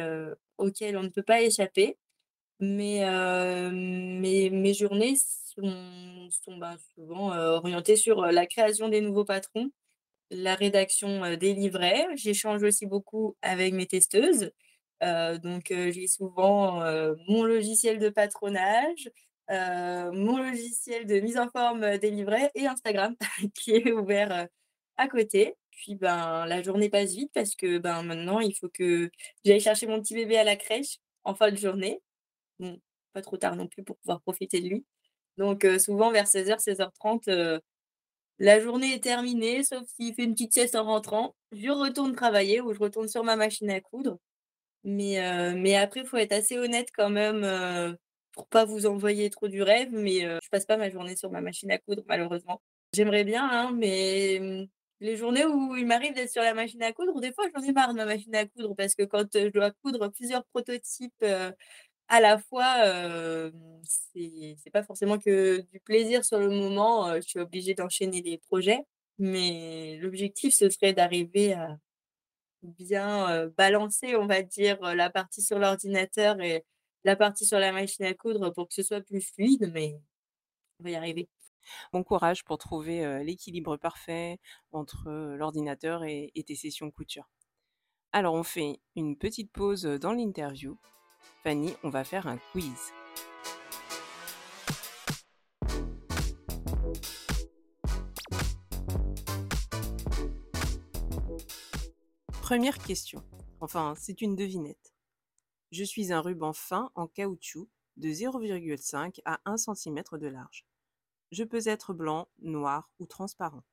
auxquelles 0.57 0.97
on 0.97 1.03
ne 1.03 1.09
peut 1.09 1.23
pas 1.23 1.41
échapper. 1.41 1.97
Mais 2.61 3.03
mes 3.71 4.73
journées 4.73 5.15
sont 5.17 6.57
ben, 6.57 6.77
souvent, 6.95 7.35
orientées 7.37 7.97
sur, 7.97 8.21
la 8.21 8.45
création 8.45 8.87
des 8.89 9.01
nouveaux 9.01 9.25
patrons, 9.25 9.71
la 10.31 10.55
rédaction, 10.55 11.35
des 11.35 11.53
livrets. 11.53 12.07
J'échange 12.15 12.63
aussi 12.63 12.85
beaucoup 12.85 13.35
avec 13.41 13.73
mes 13.73 13.87
testeuses, 13.87 14.51
donc 15.01 15.65
j'ai 15.69 16.07
souvent, 16.07 16.81
mon 17.27 17.43
logiciel 17.43 17.99
de 17.99 18.07
patronage, 18.09 19.09
mon 19.49 20.37
logiciel 20.37 21.05
de 21.05 21.19
mise 21.19 21.37
en 21.37 21.49
forme, 21.49 21.97
des 21.97 22.11
livrets 22.11 22.51
et 22.55 22.67
Instagram 22.67 23.15
qui 23.53 23.71
est 23.71 23.91
ouvert, 23.91 24.47
à 24.95 25.07
côté. 25.09 25.55
Puis, 25.79 25.95
ben, 25.95 26.45
la 26.45 26.61
journée 26.61 26.89
passe 26.89 27.13
vite 27.15 27.31
parce 27.33 27.55
que, 27.55 27.77
ben, 27.77 28.03
maintenant 28.03 28.41
il 28.41 28.53
faut 28.53 28.67
que 28.69 29.09
j'aille 29.45 29.61
chercher 29.61 29.87
mon 29.87 30.01
petit 30.01 30.13
bébé 30.13 30.37
à 30.37 30.43
la 30.43 30.57
crèche 30.57 30.97
en 31.23 31.35
fin 31.35 31.51
de 31.51 31.55
journée. 31.57 32.01
Bon, 32.59 32.79
pas 33.13 33.21
trop 33.23 33.37
tard 33.37 33.55
non 33.57 33.67
plus 33.67 33.83
pour 33.83 33.97
pouvoir 33.99 34.21
profiter 34.21 34.61
de 34.61 34.69
lui. 34.69 34.85
Donc 35.37 35.65
souvent 35.79 36.11
vers 36.11 36.27
16:00-16:30, 36.27 37.27
heu, 37.29 37.61
la 38.39 38.59
journée 38.61 38.93
est 38.95 39.03
terminée, 39.03 39.63
sauf 39.63 39.83
s'il 39.97 40.15
fait 40.15 40.23
une 40.25 40.33
petite 40.33 40.53
sieste 40.53 40.75
en 40.75 40.85
rentrant. 40.85 41.35
Je 41.53 41.69
retourne 41.71 42.15
travailler 42.15 42.61
ou 42.61 42.73
je 42.73 42.79
retourne 42.79 43.07
sur 43.09 43.23
ma 43.23 43.35
machine 43.37 43.69
à 43.71 43.81
coudre. 43.81 44.19
Mais 44.85 45.19
mais 45.55 45.75
après, 45.75 46.01
il 46.01 46.07
faut 46.07 46.17
être 46.17 46.33
assez 46.33 46.57
honnête 46.57 46.89
quand 46.95 47.09
même, 47.11 47.97
pour 48.33 48.47
pas 48.47 48.65
vous 48.65 48.85
envoyer 48.85 49.29
trop 49.29 49.47
du 49.49 49.63
rêve, 49.63 49.89
mais 49.93 50.21
je 50.21 50.49
passe 50.51 50.65
pas 50.65 50.77
ma 50.77 50.89
journée 50.89 51.15
sur 51.17 51.31
ma 51.31 51.41
machine 51.41 51.71
à 51.71 51.77
coudre, 51.79 52.03
malheureusement. 52.07 52.61
J'aimerais 52.93 53.23
bien, 53.25 53.47
hein, 53.49 53.71
mais 53.73 54.39
mmh, 54.41 54.67
les 55.01 55.15
journées 55.17 55.45
où 55.45 55.75
il 55.75 55.85
m'arrive 55.87 56.13
d'être 56.13 56.31
sur 56.31 56.41
la 56.43 56.53
machine 56.53 56.81
à 56.83 56.93
coudre, 56.93 57.19
des 57.21 57.31
fois, 57.33 57.45
j'en 57.55 57.63
ai 57.63 57.71
marre 57.71 57.89
de 57.93 57.97
ma 57.97 58.05
machine 58.05 58.35
à 58.35 58.45
coudre 58.45 58.75
parce 58.75 58.95
que 58.95 59.03
quand, 59.03 59.23
heu, 59.35 59.45
je 59.45 59.49
dois 59.49 59.71
coudre 59.83 60.09
plusieurs 60.09 60.45
prototypes, 60.47 61.13
heu, 61.23 61.53
à 62.09 62.21
la 62.21 62.39
fois, 62.39 62.85
hem, 62.85 63.51
c'est 63.83 64.71
pas 64.73 64.83
forcément 64.83 65.19
que 65.19 65.61
du 65.73 65.79
plaisir 65.81 66.25
sur 66.25 66.39
le 66.39 66.49
moment, 66.49 67.15
je 67.17 67.21
suis 67.21 67.39
obligée 67.39 67.73
d'enchaîner 67.75 68.21
les 68.21 68.37
projets. 68.39 68.79
Mais 69.19 69.97
l'objectif, 70.01 70.53
ce 70.55 70.69
serait 70.69 70.93
d'arriver 70.93 71.53
à 71.53 71.77
bien, 72.63 73.47
balancer, 73.57 74.15
on 74.15 74.27
va 74.27 74.41
dire, 74.43 74.79
la 74.95 75.09
partie 75.09 75.41
sur 75.41 75.59
l'ordinateur 75.59 76.39
et 76.41 76.65
la 77.05 77.15
partie 77.15 77.45
sur 77.45 77.59
la 77.59 77.71
machine 77.71 78.05
à 78.05 78.13
coudre 78.13 78.51
pour 78.51 78.67
que 78.67 78.73
ce 78.73 78.83
soit 78.83 79.01
plus 79.01 79.21
fluide, 79.21 79.71
mais 79.73 79.99
on 80.79 80.85
va 80.85 80.91
y 80.91 80.95
arriver. 80.95 81.29
Bon 81.93 82.03
courage 82.03 82.43
pour 82.43 82.57
trouver 82.57 83.23
l'équilibre 83.23 83.77
parfait 83.77 84.39
entre 84.71 85.09
l'ordinateur 85.35 86.03
et, 86.03 86.31
et 86.35 86.43
tes 86.43 86.55
sessions 86.55 86.91
couture. 86.91 87.29
Alors 88.11 88.33
on 88.33 88.43
fait 88.43 88.79
une 88.95 89.17
petite 89.17 89.51
pause 89.51 89.83
dans 89.83 90.13
l'interview. 90.13 90.77
Fanny, 91.43 91.73
on 91.83 91.89
va 91.89 92.03
faire 92.03 92.27
un 92.27 92.37
quiz. 92.51 92.91
Première 102.49 102.79
question. 102.79 103.23
Enfin, 103.61 103.93
c'est 103.95 104.21
une 104.21 104.35
devinette. 104.35 104.95
Je 105.71 105.83
suis 105.83 106.11
un 106.11 106.19
ruban 106.19 106.51
fin 106.51 106.89
en 106.95 107.05
caoutchouc 107.05 107.69
de 107.97 108.09
0,5 108.09 109.19
à 109.23 109.39
1 109.45 109.57
cm 109.57 110.01
de 110.13 110.27
large. 110.27 110.65
Je 111.31 111.43
peux 111.43 111.67
être 111.67 111.93
blanc, 111.93 112.27
noir 112.39 112.89
ou 112.99 113.05
transparent. 113.05 113.63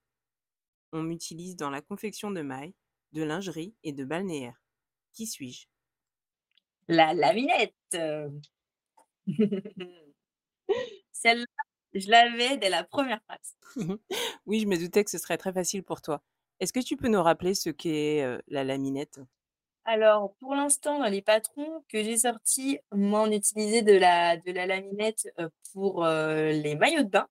On 0.93 1.03
m'utilise 1.03 1.57
dans 1.57 1.71
la 1.71 1.81
confection 1.81 2.31
de 2.31 2.43
mailles, 2.43 2.75
de 3.13 3.23
lingerie 3.23 3.75
et 3.83 3.93
de 3.93 4.05
balnéaire. 4.05 4.61
Qui 5.13 5.27
suis-je? 5.27 5.67
La 6.89 7.15
laminette 7.15 7.75
Celle-là, 11.13 11.47
je 11.95 12.11
l'avais 12.11 12.59
dès 12.59 12.69
la 12.69 12.85
première 12.85 13.21
phrase. 13.23 13.57
oui, 14.47 14.61
je 14.61 14.67
me 14.67 14.77
doutais 14.77 15.03
que 15.03 15.11
ce 15.11 15.19
serait 15.19 15.39
très 15.39 15.53
facile 15.53 15.83
pour 15.83 16.03
toi. 16.03 16.23
Est-ce 16.61 16.73
que 16.73 16.81
tu 16.81 16.97
peux 16.97 17.09
nous 17.09 17.23
rappeler 17.23 17.55
ce 17.55 17.71
qu'est 17.71 18.25
la 18.49 18.65
laminette? 18.65 19.21
Alors, 19.85 20.35
pour 20.37 20.55
l'instant, 20.55 20.99
dans 20.99 21.09
les 21.09 21.23
patrons 21.23 21.85
que 21.89 22.03
j'ai 22.03 22.19
sortis, 22.19 22.79
moi, 22.93 23.23
on 23.23 23.31
utilisait 23.31 23.83
de 23.83 23.93
la, 23.93 24.37
de 24.37 24.53
la 24.53 24.67
laminette 24.67 25.33
pour 25.73 26.05
les 26.05 26.77
maillots 26.77 27.03
de 27.03 27.09
bain. 27.09 27.29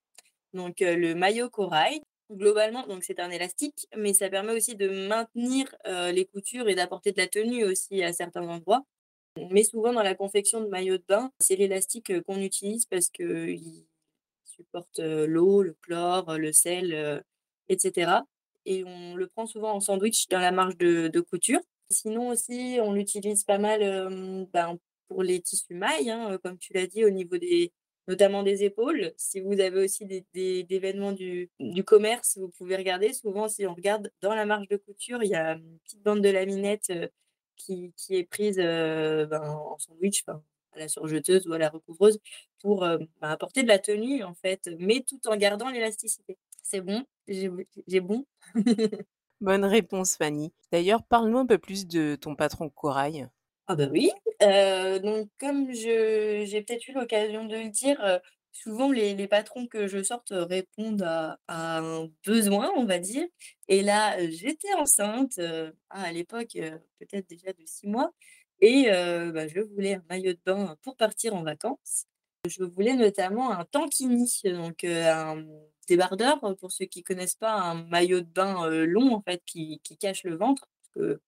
Donc, 0.56 0.80
le 0.80 1.14
maillot 1.14 1.50
corail, 1.50 2.00
globalement, 2.32 2.86
donc 2.86 3.04
c'est 3.04 3.20
un 3.20 3.30
élastique, 3.30 3.86
mais 3.96 4.12
ça 4.14 4.28
permet 4.28 4.52
aussi 4.52 4.74
de 4.74 4.88
maintenir 5.08 5.74
les 5.84 6.24
coutures 6.24 6.68
et 6.68 6.74
d'apporter 6.74 7.12
de 7.12 7.18
la 7.18 7.28
tenue 7.28 7.64
aussi 7.64 8.02
à 8.02 8.12
certains 8.12 8.46
endroits. 8.48 8.84
Mais 9.50 9.62
souvent, 9.64 9.92
dans 9.92 10.02
la 10.02 10.14
confection 10.14 10.60
de 10.60 10.68
maillots 10.68 10.98
de 10.98 11.04
bain, 11.06 11.30
c'est 11.38 11.56
l'élastique 11.56 12.12
qu'on 12.22 12.40
utilise 12.40 12.86
parce 12.86 13.08
qu'il 13.08 13.86
supporte 14.44 14.98
l'eau, 14.98 15.62
le 15.62 15.74
chlore, 15.82 16.38
le 16.38 16.52
sel, 16.52 17.22
etc 17.68 18.22
et 18.66 18.84
on 18.84 19.14
le 19.14 19.26
prend 19.28 19.46
souvent 19.46 19.72
en 19.72 19.80
sandwich 19.80 20.28
dans 20.28 20.40
la 20.40 20.52
marge 20.52 20.76
de, 20.76 21.20
couture. 21.20 21.60
Sinon 21.88 22.28
aussi, 22.28 22.78
on 22.82 22.92
l'utilise 22.92 23.44
pas 23.44 23.58
mal 23.58 23.80
ben, 24.52 24.76
pour 25.08 25.22
les 25.22 25.40
tissus 25.40 25.74
mailles, 25.74 26.10
hein, 26.10 26.38
comme 26.42 26.58
tu 26.58 26.72
l'as 26.74 26.88
dit, 26.88 27.04
au 27.04 27.10
niveau 27.10 27.38
des, 27.38 27.72
notamment 28.08 28.42
des 28.42 28.64
épaules. 28.64 29.12
Si 29.16 29.40
vous 29.40 29.60
avez 29.60 29.84
aussi 29.84 30.06
des, 30.06 30.66
vêtements 30.70 31.12
du, 31.12 31.50
commerce, 31.84 32.38
vous 32.38 32.48
pouvez 32.48 32.76
regarder. 32.76 33.12
Souvent, 33.12 33.48
si 33.48 33.66
on 33.66 33.74
regarde 33.74 34.10
dans 34.20 34.34
la 34.34 34.46
marge 34.46 34.68
de 34.68 34.76
couture, 34.76 35.22
il 35.22 35.30
y 35.30 35.34
a 35.34 35.52
une 35.52 35.78
petite 35.84 36.02
bande 36.02 36.22
de 36.22 36.28
laminette 36.28 36.92
qui, 37.56 37.92
qui, 37.96 38.16
est 38.16 38.24
prise 38.24 38.56
ben, 38.56 39.42
en 39.42 39.78
sandwich, 39.78 40.24
à 40.28 40.78
la 40.78 40.88
surjeteuse 40.88 41.46
ou 41.46 41.52
à 41.52 41.58
la 41.58 41.68
recouvreuse, 41.68 42.18
pour 42.60 42.80
ben, 42.80 43.08
apporter 43.22 43.62
de 43.62 43.68
la 43.68 43.78
tenue, 43.78 44.22
en 44.22 44.34
fait, 44.34 44.70
mais 44.78 45.04
tout 45.06 45.20
en 45.26 45.36
gardant 45.36 45.70
l'élasticité. 45.70 46.38
C'est 46.62 46.80
bon, 46.80 47.04
j'ai 47.28 48.00
bon? 48.00 48.26
Bonne 49.40 49.64
réponse, 49.66 50.16
Fanny. 50.16 50.52
D'ailleurs, 50.72 51.02
parle-nous 51.02 51.38
un 51.38 51.46
peu 51.46 51.58
plus 51.58 51.86
de 51.86 52.16
ton 52.16 52.34
patron 52.34 52.70
Corail. 52.70 53.28
Ah 53.68 53.74
bah 53.74 53.88
oui, 53.90 54.10
donc 54.40 55.28
comme 55.40 55.72
je 55.72 56.44
j'ai 56.46 56.62
peut-être 56.62 56.86
eu 56.86 56.92
l'occasion 56.92 57.46
de 57.46 57.56
le 57.56 57.68
dire, 57.68 58.20
souvent 58.52 58.92
les 58.92 59.26
patrons 59.26 59.66
que 59.66 59.88
je 59.88 60.04
sorte, 60.04 60.28
répondent 60.32 61.02
à 61.02 61.38
un 61.48 62.08
besoin, 62.24 62.70
on 62.76 62.84
va 62.84 63.00
dire 63.00 63.26
et 63.66 63.82
là, 63.82 64.16
j'étais 64.30 64.72
enceinte, 64.74 65.40
ah, 65.90 66.02
à 66.02 66.12
l'époque, 66.12 66.52
peut-être 67.00 67.28
déjà 67.28 67.52
de 67.52 67.62
six 67.66 67.88
mois 67.88 68.12
et 68.60 68.84
bah, 69.32 69.48
je 69.48 69.60
voulais 69.60 69.94
un 69.94 70.04
maillot 70.08 70.32
de 70.34 70.40
bain 70.46 70.76
pour 70.82 70.96
partir 70.96 71.34
en 71.34 71.42
vacances. 71.42 72.04
Je 72.48 72.62
voulais 72.62 72.94
notamment 72.94 73.50
un 73.50 73.64
tankini, 73.64 74.42
donc 74.44 74.84
un 74.84 75.44
débardeur, 75.88 76.38
pour 76.60 76.70
ceux 76.70 76.84
qui 76.86 77.02
connaissent 77.02 77.34
pas, 77.34 77.52
un 77.52 77.82
maillot 77.88 78.20
de 78.20 78.26
bain 78.30 78.68
long 78.86 79.12
en 79.12 79.22
fait 79.22 79.42
qui, 79.44 79.80
cache 79.98 80.22
le 80.22 80.36
ventre. 80.36 80.68
Parce 80.94 81.06
que 81.08 81.20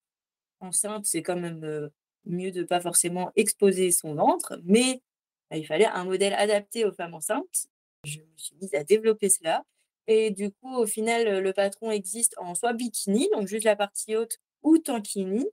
enceinte, 0.60 1.06
c'est 1.06 1.22
quand 1.22 1.36
même 1.36 1.90
mieux 2.28 2.52
de 2.52 2.62
pas 2.64 2.80
forcément 2.80 3.32
exposer 3.36 3.90
son 3.92 4.14
ventre, 4.14 4.60
mais 4.64 5.02
bah, 5.50 5.56
il 5.56 5.66
fallait 5.66 5.86
un 5.86 6.04
modèle 6.04 6.34
adapté 6.34 6.84
aux 6.84 6.92
femmes 6.92 7.14
enceintes. 7.14 7.66
Je 8.04 8.20
me 8.20 8.26
suis 8.36 8.54
mise 8.60 8.74
à 8.74 8.84
développer 8.84 9.28
cela. 9.30 9.64
Et 10.06 10.30
du 10.30 10.50
coup, 10.52 10.74
au 10.76 10.86
final, 10.86 11.40
le 11.42 11.52
patron 11.52 11.90
existe 11.90 12.34
en 12.38 12.54
soit 12.54 12.72
bikini, 12.72 13.28
donc 13.34 13.46
juste 13.48 13.64
la 13.64 13.76
partie 13.76 14.16
haute, 14.16 14.38
ou 14.62 14.78
tankini, 14.78 15.46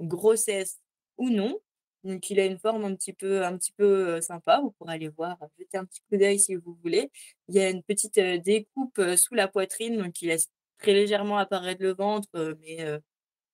grossesse 0.00 0.80
ou 1.18 1.30
non. 1.30 1.58
Donc, 2.04 2.28
il 2.30 2.40
a 2.40 2.46
une 2.46 2.58
forme 2.58 2.84
un 2.84 2.94
petit 2.96 3.12
peu, 3.12 3.44
un 3.44 3.56
petit 3.56 3.72
peu 3.72 4.20
sympa. 4.20 4.60
Vous 4.60 4.72
pourrez 4.72 4.94
aller 4.94 5.08
voir, 5.08 5.38
jeter 5.58 5.78
un 5.78 5.84
petit 5.84 6.00
coup 6.10 6.16
d'œil 6.18 6.38
si 6.38 6.56
vous 6.56 6.76
voulez. 6.82 7.10
Il 7.48 7.54
y 7.54 7.60
a 7.60 7.70
une 7.70 7.82
petite 7.82 8.18
découpe 8.18 9.00
sous 9.16 9.34
la 9.34 9.48
poitrine, 9.48 9.98
donc 9.98 10.20
il 10.20 10.28
laisse 10.28 10.48
très 10.78 10.92
légèrement 10.92 11.38
apparaître 11.38 11.82
le 11.82 11.94
ventre, 11.94 12.28
mais, 12.60 12.84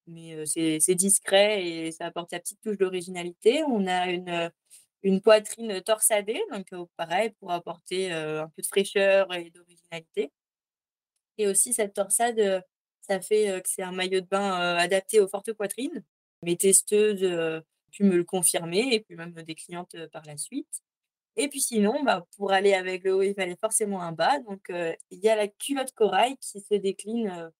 mais 0.09 0.45
c'est 0.45 0.95
discret 0.95 1.65
et 1.65 1.91
ça 1.91 2.07
apporte 2.07 2.31
sa 2.31 2.39
petite 2.39 2.61
touche 2.61 2.77
d'originalité. 2.77 3.63
On 3.63 3.87
a 3.87 4.09
une, 4.09 4.51
une 5.03 5.21
poitrine 5.21 5.81
torsadée, 5.81 6.41
donc 6.51 6.67
pareil, 6.97 7.31
pour 7.39 7.51
apporter 7.51 8.11
un 8.11 8.49
peu 8.49 8.61
de 8.61 8.67
fraîcheur 8.67 9.33
et 9.33 9.49
d'originalité. 9.51 10.31
Et 11.37 11.47
aussi, 11.47 11.73
cette 11.73 11.93
torsade, 11.93 12.63
ça 13.01 13.21
fait 13.21 13.61
que 13.61 13.69
c'est 13.69 13.83
un 13.83 13.91
maillot 13.93 14.21
de 14.21 14.27
bain 14.27 14.75
adapté 14.75 15.19
aux 15.19 15.27
fortes 15.27 15.53
poitrines. 15.53 16.03
Mes 16.43 16.57
testeuses 16.57 17.63
pu 17.91 18.03
me 18.03 18.17
le 18.17 18.23
confirmer 18.23 18.93
et 18.93 18.99
puis 18.99 19.15
même 19.15 19.33
des 19.33 19.55
clientes 19.55 19.95
par 20.11 20.25
la 20.25 20.37
suite. 20.37 20.81
Et 21.35 21.47
puis 21.47 21.61
sinon, 21.61 22.03
bah, 22.03 22.25
pour 22.35 22.51
aller 22.51 22.73
avec 22.73 23.03
le 23.03 23.13
haut, 23.13 23.21
il 23.21 23.33
fallait 23.33 23.55
forcément 23.55 24.01
un 24.01 24.11
bas. 24.11 24.39
Donc, 24.39 24.61
il 24.69 25.19
y 25.19 25.29
a 25.29 25.35
la 25.35 25.47
culotte 25.47 25.93
corail 25.93 26.35
qui 26.37 26.59
se 26.59 26.75
décline 26.75 27.51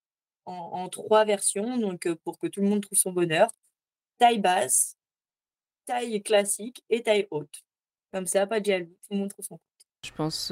en, 0.49 0.89
trois 0.89 1.25
versions, 1.25 1.77
donc 1.77 2.07
pour 2.23 2.39
que 2.39 2.47
tout 2.47 2.61
le 2.61 2.67
monde 2.67 2.81
trouve 2.81 2.97
son 2.97 3.11
bonheur. 3.11 3.49
Taille 4.17 4.39
basse, 4.39 4.97
taille 5.85 6.21
classique 6.21 6.83
et 6.89 7.03
taille 7.03 7.27
haute. 7.31 7.63
Comme 8.11 8.27
ça, 8.27 8.47
pas 8.47 8.59
de 8.59 8.65
jaloux, 8.65 8.97
tout 9.03 9.13
le 9.13 9.17
monde 9.17 9.29
trouve 9.29 9.45
son 9.45 9.55
compte. 9.55 9.61
Je 10.05 10.11
pense 10.11 10.51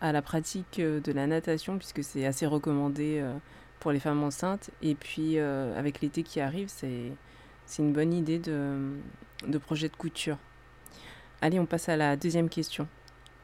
à 0.00 0.12
la 0.12 0.22
pratique 0.22 0.80
de 0.80 1.12
la 1.12 1.26
natation, 1.26 1.78
puisque 1.78 2.04
c'est 2.04 2.26
assez 2.26 2.46
recommandé 2.46 3.24
pour 3.80 3.92
les 3.92 4.00
femmes 4.00 4.22
enceintes. 4.22 4.70
Et 4.82 4.94
puis, 4.94 5.38
avec 5.38 6.00
l'été 6.00 6.22
qui 6.22 6.40
arrive, 6.40 6.68
c'est 6.68 7.12
c'est 7.68 7.82
une 7.82 7.92
bonne 7.92 8.14
idée 8.14 8.38
de, 8.38 9.58
projet 9.58 9.88
de 9.90 9.94
couture. 9.94 10.38
Allez, 11.42 11.60
on 11.60 11.66
passe 11.66 11.90
à 11.90 11.96
la 11.96 12.16
deuxième 12.16 12.48
question. 12.48 12.88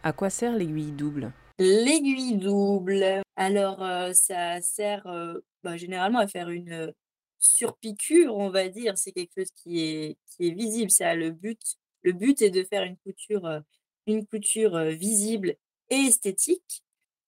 À 0.02 0.12
quoi 0.12 0.30
sert 0.30 0.56
l'aiguille 0.56 0.92
double? 0.92 1.30
L'aiguille 1.58 2.38
double, 2.38 3.22
alors 3.36 3.82
euh, 3.82 4.12
ça 4.14 4.62
sert 4.62 5.06
euh, 5.06 5.38
bah, 5.64 5.76
généralement 5.76 6.20
à 6.20 6.28
faire 6.28 6.50
une 6.50 6.92
surpiqûre, 7.38 8.36
on 8.36 8.50
va 8.50 8.68
dire. 8.68 8.96
C'est 8.98 9.12
quelque 9.12 9.32
chose 9.36 9.50
qui 9.56 9.80
est, 9.80 10.18
qui 10.30 10.48
est 10.48 10.52
visible. 10.52 10.90
Ça 10.90 11.14
le 11.14 11.30
but. 11.30 11.60
Le 12.02 12.12
but 12.12 12.42
est 12.42 12.50
de 12.50 12.62
faire 12.62 12.84
une 12.84 12.96
couture, 12.98 13.62
une 14.06 14.26
couture 14.26 14.78
visible 14.90 15.56
et 15.90 15.96
esthétique. 15.96 16.82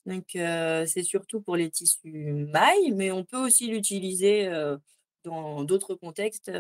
Donc 0.04 0.26
c'est 0.32 1.02
surtout 1.02 1.40
pour 1.40 1.56
les 1.56 1.70
tissus 1.70 2.32
mailles, 2.32 2.92
mais 2.92 3.10
on 3.10 3.24
peut 3.24 3.38
aussi 3.38 3.66
l'utiliser 3.68 4.50
dans 5.24 5.64
d'autres 5.64 5.94
contextes 5.94 6.52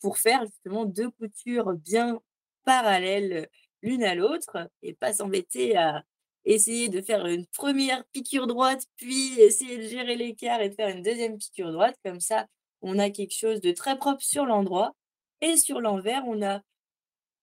pour 0.00 0.18
faire 0.18 0.44
justement 0.46 0.84
deux 0.84 1.10
coutures 1.10 1.74
bien 1.74 2.20
parallèles 2.64 3.48
l'une 3.82 4.04
à 4.04 4.14
l'autre 4.14 4.68
et 4.82 4.94
pas 4.94 5.12
s'embêter 5.12 5.76
à 5.76 6.04
essayer 6.44 6.88
de 6.88 7.00
faire 7.00 7.26
une 7.26 7.46
première 7.46 8.04
piqûre 8.12 8.46
droite, 8.46 8.84
puis 8.96 9.40
essayer 9.40 9.78
de 9.78 9.82
gérer 9.82 10.16
l'écart 10.16 10.60
et 10.60 10.68
de 10.68 10.74
faire 10.74 10.88
une 10.88 11.02
deuxième 11.02 11.38
piqûre 11.38 11.72
droite. 11.72 11.96
Comme 12.04 12.20
ça, 12.20 12.46
on 12.82 12.98
a 12.98 13.10
quelque 13.10 13.34
chose 13.34 13.60
de 13.60 13.72
très 13.72 13.96
propre 13.96 14.22
sur 14.22 14.44
l'endroit. 14.46 14.94
Et 15.40 15.56
sur 15.56 15.80
l'envers, 15.80 16.22
on 16.26 16.42
a 16.42 16.62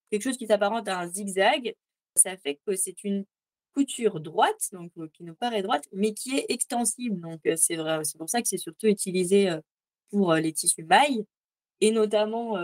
quelque 0.09 0.23
chose 0.23 0.37
qui 0.37 0.47
s'apparente 0.47 0.87
à 0.87 0.99
un 0.99 1.07
zigzag. 1.07 1.75
Ça 2.15 2.37
fait 2.37 2.59
que 2.65 2.75
c'est 2.75 3.03
une 3.03 3.25
couture 3.73 4.19
droite, 4.19 4.69
donc 4.73 4.91
qui 5.13 5.23
nous 5.23 5.35
paraît 5.35 5.61
droite, 5.61 5.87
mais 5.93 6.13
qui 6.13 6.37
est 6.37 6.45
extensible. 6.49 7.19
Donc 7.19 7.39
c'est 7.55 7.75
vrai, 7.75 8.03
c'est 8.03 8.17
pour 8.17 8.29
ça 8.29 8.41
que 8.41 8.47
c'est 8.47 8.57
surtout 8.57 8.87
utilisé 8.87 9.49
pour 10.09 10.33
les 10.33 10.51
tissus 10.51 10.83
mailles 10.83 11.25
et 11.79 11.91
notamment 11.91 12.57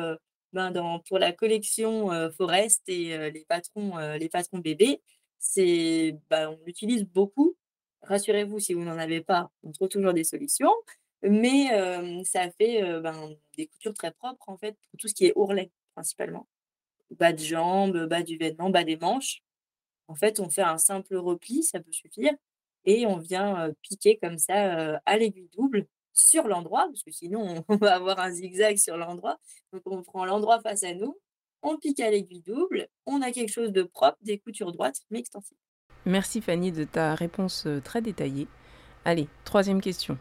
ben, 0.53 0.71
dans, 0.71 0.99
pour 0.99 1.17
la 1.17 1.31
collection 1.31 2.09
Forest 2.31 2.83
et 2.87 3.31
les, 3.31 3.45
patrons, 3.47 3.97
les 4.17 4.29
patrons 4.29 4.59
bébés, 4.59 5.01
c'est, 5.39 6.17
ben, 6.29 6.49
on 6.49 6.65
l'utilise 6.65 7.05
beaucoup. 7.05 7.55
Rassurez-vous, 8.03 8.59
si 8.59 8.73
vous 8.73 8.83
n'en 8.83 8.97
avez 8.97 9.21
pas, 9.21 9.51
on 9.63 9.71
trouve 9.71 9.89
toujours 9.89 10.13
des 10.13 10.23
solutions. 10.23 10.73
Mais 11.23 11.69
ça 12.25 12.49
fait 12.51 12.81
ben, 13.01 13.35
des 13.57 13.67
coutures 13.67 13.93
très 13.93 14.11
propres 14.11 14.49
en 14.49 14.57
fait 14.57 14.77
pour 14.89 14.99
tout 14.99 15.07
ce 15.07 15.15
qui 15.15 15.25
est 15.25 15.33
ourlet 15.35 15.71
principalement. 15.95 16.47
Bas 17.11 17.33
de 17.33 17.39
jambes, 17.39 18.05
bas 18.05 18.21
du 18.21 18.37
vêtement, 18.37 18.69
bas 18.69 18.83
des 18.83 18.97
manches. 18.97 19.41
En 20.07 20.15
fait, 20.15 20.39
on 20.39 20.49
fait 20.49 20.61
un 20.61 20.77
simple 20.77 21.15
repli, 21.17 21.63
ça 21.63 21.79
peut 21.79 21.91
suffire. 21.91 22.33
et 22.85 23.05
on 23.07 23.17
vient, 23.17 23.71
piquer 23.81 24.17
comme 24.21 24.37
ça, 24.37 24.99
à 25.05 25.17
l'aiguille 25.17 25.49
double 25.53 25.87
sur 26.17 26.47
l'endroit, 26.47 26.87
parce 26.87 27.03
que 27.03 27.11
sinon 27.11 27.63
on 27.69 27.77
va 27.77 27.95
avoir 27.95 28.19
un 28.19 28.31
zigzag 28.31 28.77
sur 28.77 28.97
l'endroit. 28.97 29.39
Donc 29.71 29.83
on 29.85 30.01
prend 30.03 30.25
l'endroit 30.25 30.59
face 30.61 30.83
à 30.83 30.93
nous, 30.93 31.17
on 31.61 31.77
pique 31.77 31.99
à 31.99 32.09
l'aiguille 32.09 32.41
double, 32.41 32.87
on 33.05 33.21
a 33.21 33.31
quelque 33.31 33.51
chose 33.51 33.71
de 33.71 33.83
propre, 33.83 34.17
des 34.21 34.39
coutures 34.39 34.71
droites 34.71 35.01
mais 35.09 35.19
extensibles. 35.19 35.59
Merci 36.05 36.41
Fanny 36.41 36.71
de 36.71 36.83
ta 36.83 37.15
réponse, 37.15 37.65
heu, 37.65 37.81
très 37.81 38.01
détaillée. 38.01 38.47
Allez, 39.05 39.27
troisième 39.45 39.81
question. 39.81 40.17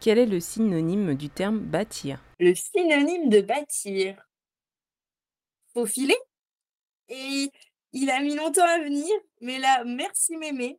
Quel 0.00 0.18
est 0.18 0.26
le 0.26 0.40
synonyme 0.40 1.14
du 1.14 1.30
terme 1.30 1.58
bâtir? 1.58 2.20
Le 2.40 2.54
synonyme 2.54 3.28
de 3.28 3.40
bâtir? 3.40 4.16
Faufiler 5.72 6.16
et 7.08 7.50
il 7.92 8.10
a 8.10 8.20
mis 8.20 8.34
longtemps 8.34 8.66
à 8.66 8.78
venir, 8.78 9.08
mais 9.40 9.58
là, 9.58 9.84
merci 9.84 10.36
mémé. 10.36 10.78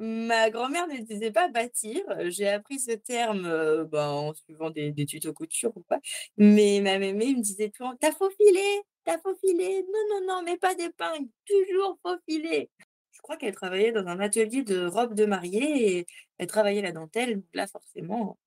Ma 0.00 0.48
grand-mère 0.50 0.86
ne 0.86 0.98
disait 0.98 1.32
pas 1.32 1.48
bâtir, 1.48 2.00
j'ai 2.26 2.48
appris 2.48 2.78
ce 2.78 2.92
terme, 2.92 3.46
heu, 3.46 3.84
ben, 3.84 4.08
en 4.08 4.32
suivant 4.34 4.70
des 4.70 4.94
tutos 5.06 5.32
couture 5.32 5.76
ou 5.76 5.82
quoi, 5.88 5.98
mais 6.36 6.80
ma 6.80 6.98
mémé 7.00 7.34
me 7.34 7.42
disait 7.42 7.70
tout 7.70 7.82
le 7.82 7.90
temps: 7.90 7.96
«Tu 8.00 8.06
as 8.06 8.12
faufilé, 8.12 8.82
tu 9.04 9.12
as 9.12 9.18
faufilé, 9.18 9.84
non, 9.92 10.20
non, 10.20 10.26
non, 10.36 10.42
mets 10.42 10.56
pas 10.56 10.74
d'épingle, 10.76 11.28
toujours 11.46 11.98
faufiler». 12.02 12.70
Je 13.12 13.20
crois 13.22 13.36
qu'elle 13.36 13.54
travaillait 13.54 13.90
dans 13.92 14.06
un 14.06 14.20
atelier 14.20 14.62
de 14.62 14.86
robes 14.86 15.14
de 15.14 15.26
mariée 15.26 15.98
et 15.98 16.06
elle 16.38 16.46
travaillait 16.46 16.82
la 16.82 16.92
dentelle, 16.92 17.42
là 17.52 17.66
forcément 17.66 18.38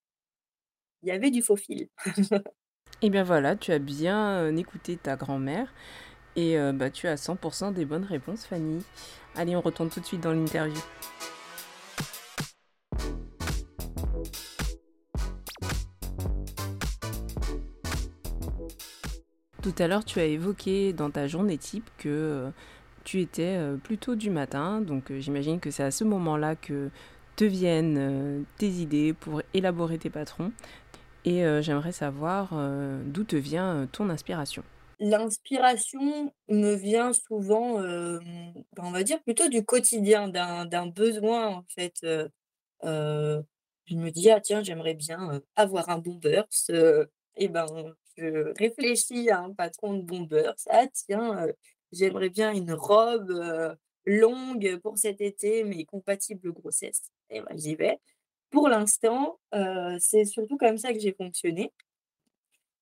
il 1.04 1.10
y 1.10 1.12
avait 1.12 1.32
du 1.32 1.42
faux 1.42 1.56
fil. 1.56 1.90
Et 3.02 3.10
bien 3.10 3.24
voilà, 3.24 3.56
tu 3.56 3.72
as 3.72 3.80
bien, 3.80 4.44
heu, 4.44 4.58
écouté 4.58 4.96
ta 4.96 5.16
grand-mère 5.16 5.74
et 6.36 6.58
heu, 6.58 6.72
bah, 6.72 6.92
tu 6.92 7.08
as 7.08 7.18
100 7.18 7.72
des 7.72 7.86
bonnes 7.86 8.04
réponses 8.04 8.46
Fanny. 8.46 8.84
Allez, 9.36 9.56
on 9.56 9.62
retourne 9.62 9.90
tout 9.90 10.00
de 10.00 10.06
suite 10.06 10.22
dans 10.22 10.32
l'interview. 10.32 10.80
Tout 19.62 19.76
à 19.78 19.88
l'heure, 19.88 20.04
tu 20.04 20.20
as 20.20 20.26
évoqué 20.26 20.92
dans 20.92 21.12
ta 21.12 21.28
journée 21.28 21.58
type 21.58 21.88
que, 22.00 22.10
heu, 22.10 22.54
tu 23.04 23.22
étais, 23.22 23.58
heu, 23.58 23.78
plutôt 23.84 24.16
du 24.16 24.30
matin, 24.32 24.82
donc 24.82 25.12
heu, 25.12 25.20
j'imagine 25.20 25.60
que 25.60 25.70
c'est 25.70 25.84
à 25.84 25.92
ce 25.92 26.04
moment-là 26.04 26.56
que 26.56 26.90
te 27.36 27.44
viennent, 27.46 28.46
tes 28.58 28.68
idées 28.70 29.14
pour 29.14 29.42
élaborer 29.54 29.98
tes 29.98 30.10
patrons 30.10 30.52
et 31.26 31.44
j'aimerais 31.62 31.92
savoir, 31.92 32.50
d'où 33.06 33.24
te 33.24 33.36
vient, 33.36 33.88
ton 33.92 34.10
inspiration? 34.10 34.64
L'inspiration 35.00 36.34
me 36.50 36.76
vient 36.76 37.14
souvent, 37.14 37.80
bah, 37.82 38.84
on 38.84 38.92
va 38.92 39.04
dire 39.04 39.22
plutôt 39.24 39.48
du 39.50 39.66
quotidien, 39.66 40.28
d'un 40.28 40.88
besoin 40.88 41.48
en 41.48 41.66
fait, 41.70 41.96
je 42.84 43.96
me 43.96 44.10
dis: 44.12 44.30
«Ah 44.30 44.40
tiens, 44.42 44.64
j'aimerais 44.64 44.94
bien, 44.94 45.42
avoir 45.56 45.90
un 45.90 45.98
Bombers», 45.98 46.46
heu 46.70 47.10
et 47.38 47.48
ben, 47.48 47.66
je 48.18 48.54
réfléchis 48.58 49.30
à 49.30 49.40
un 49.42 49.54
patron 49.54 49.96
de 49.98 50.04
Bombers. 50.04 50.56
«Ah 50.70 50.88
tiens, 50.94 51.48
heu, 51.48 51.54
j'aimerais 51.92 52.30
bien 52.30 52.52
une 52.54 52.74
robe, 52.74 53.30
heu, 53.32 53.76
longue 54.06 54.80
pour 54.82 54.98
cet 54.98 55.22
été, 55.22 55.64
mais 55.64 55.86
compatible 55.86 56.52
grossesse» 56.54 57.04
et 57.30 57.42
ben, 57.42 57.58
j'y 57.58 57.76
vais. 57.76 58.00
Pour 58.52 58.70
l'instant, 58.70 59.40
heu, 59.56 59.98
c'est 60.00 60.26
surtout 60.26 60.58
comme 60.58 60.78
ça 60.78 60.94
que 60.94 61.00
j'ai 61.00 61.14
fonctionné 61.14 61.74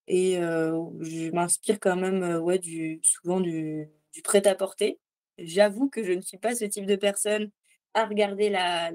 et 0.08 0.36
je 0.36 1.32
m'inspire 1.32 1.80
quand 1.80 1.96
même, 1.96 2.24
ouais, 2.42 2.60
du 2.60 3.00
souvent 3.04 3.40
du 3.40 3.90
prêt-à-porter. 4.24 5.00
J'avoue 5.38 5.90
que 5.90 6.04
je 6.04 6.12
ne 6.14 6.22
suis 6.22 6.38
pas 6.38 6.56
ce 6.56 6.66
type 6.66 6.86
de 6.86 6.96
personne 6.96 7.52
à 7.94 8.06
regarder 8.06 8.50
la 8.50 8.92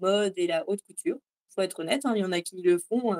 mode 0.00 0.34
et 0.36 0.46
la 0.46 0.68
haute 0.68 0.82
couture. 0.82 1.18
Faut 1.50 1.62
être 1.62 1.80
honnête, 1.80 2.02
hein, 2.04 2.12
il 2.16 2.20
y 2.20 2.24
en 2.24 2.32
a 2.32 2.40
qui 2.42 2.60
le 2.62 2.78
font, 2.78 3.14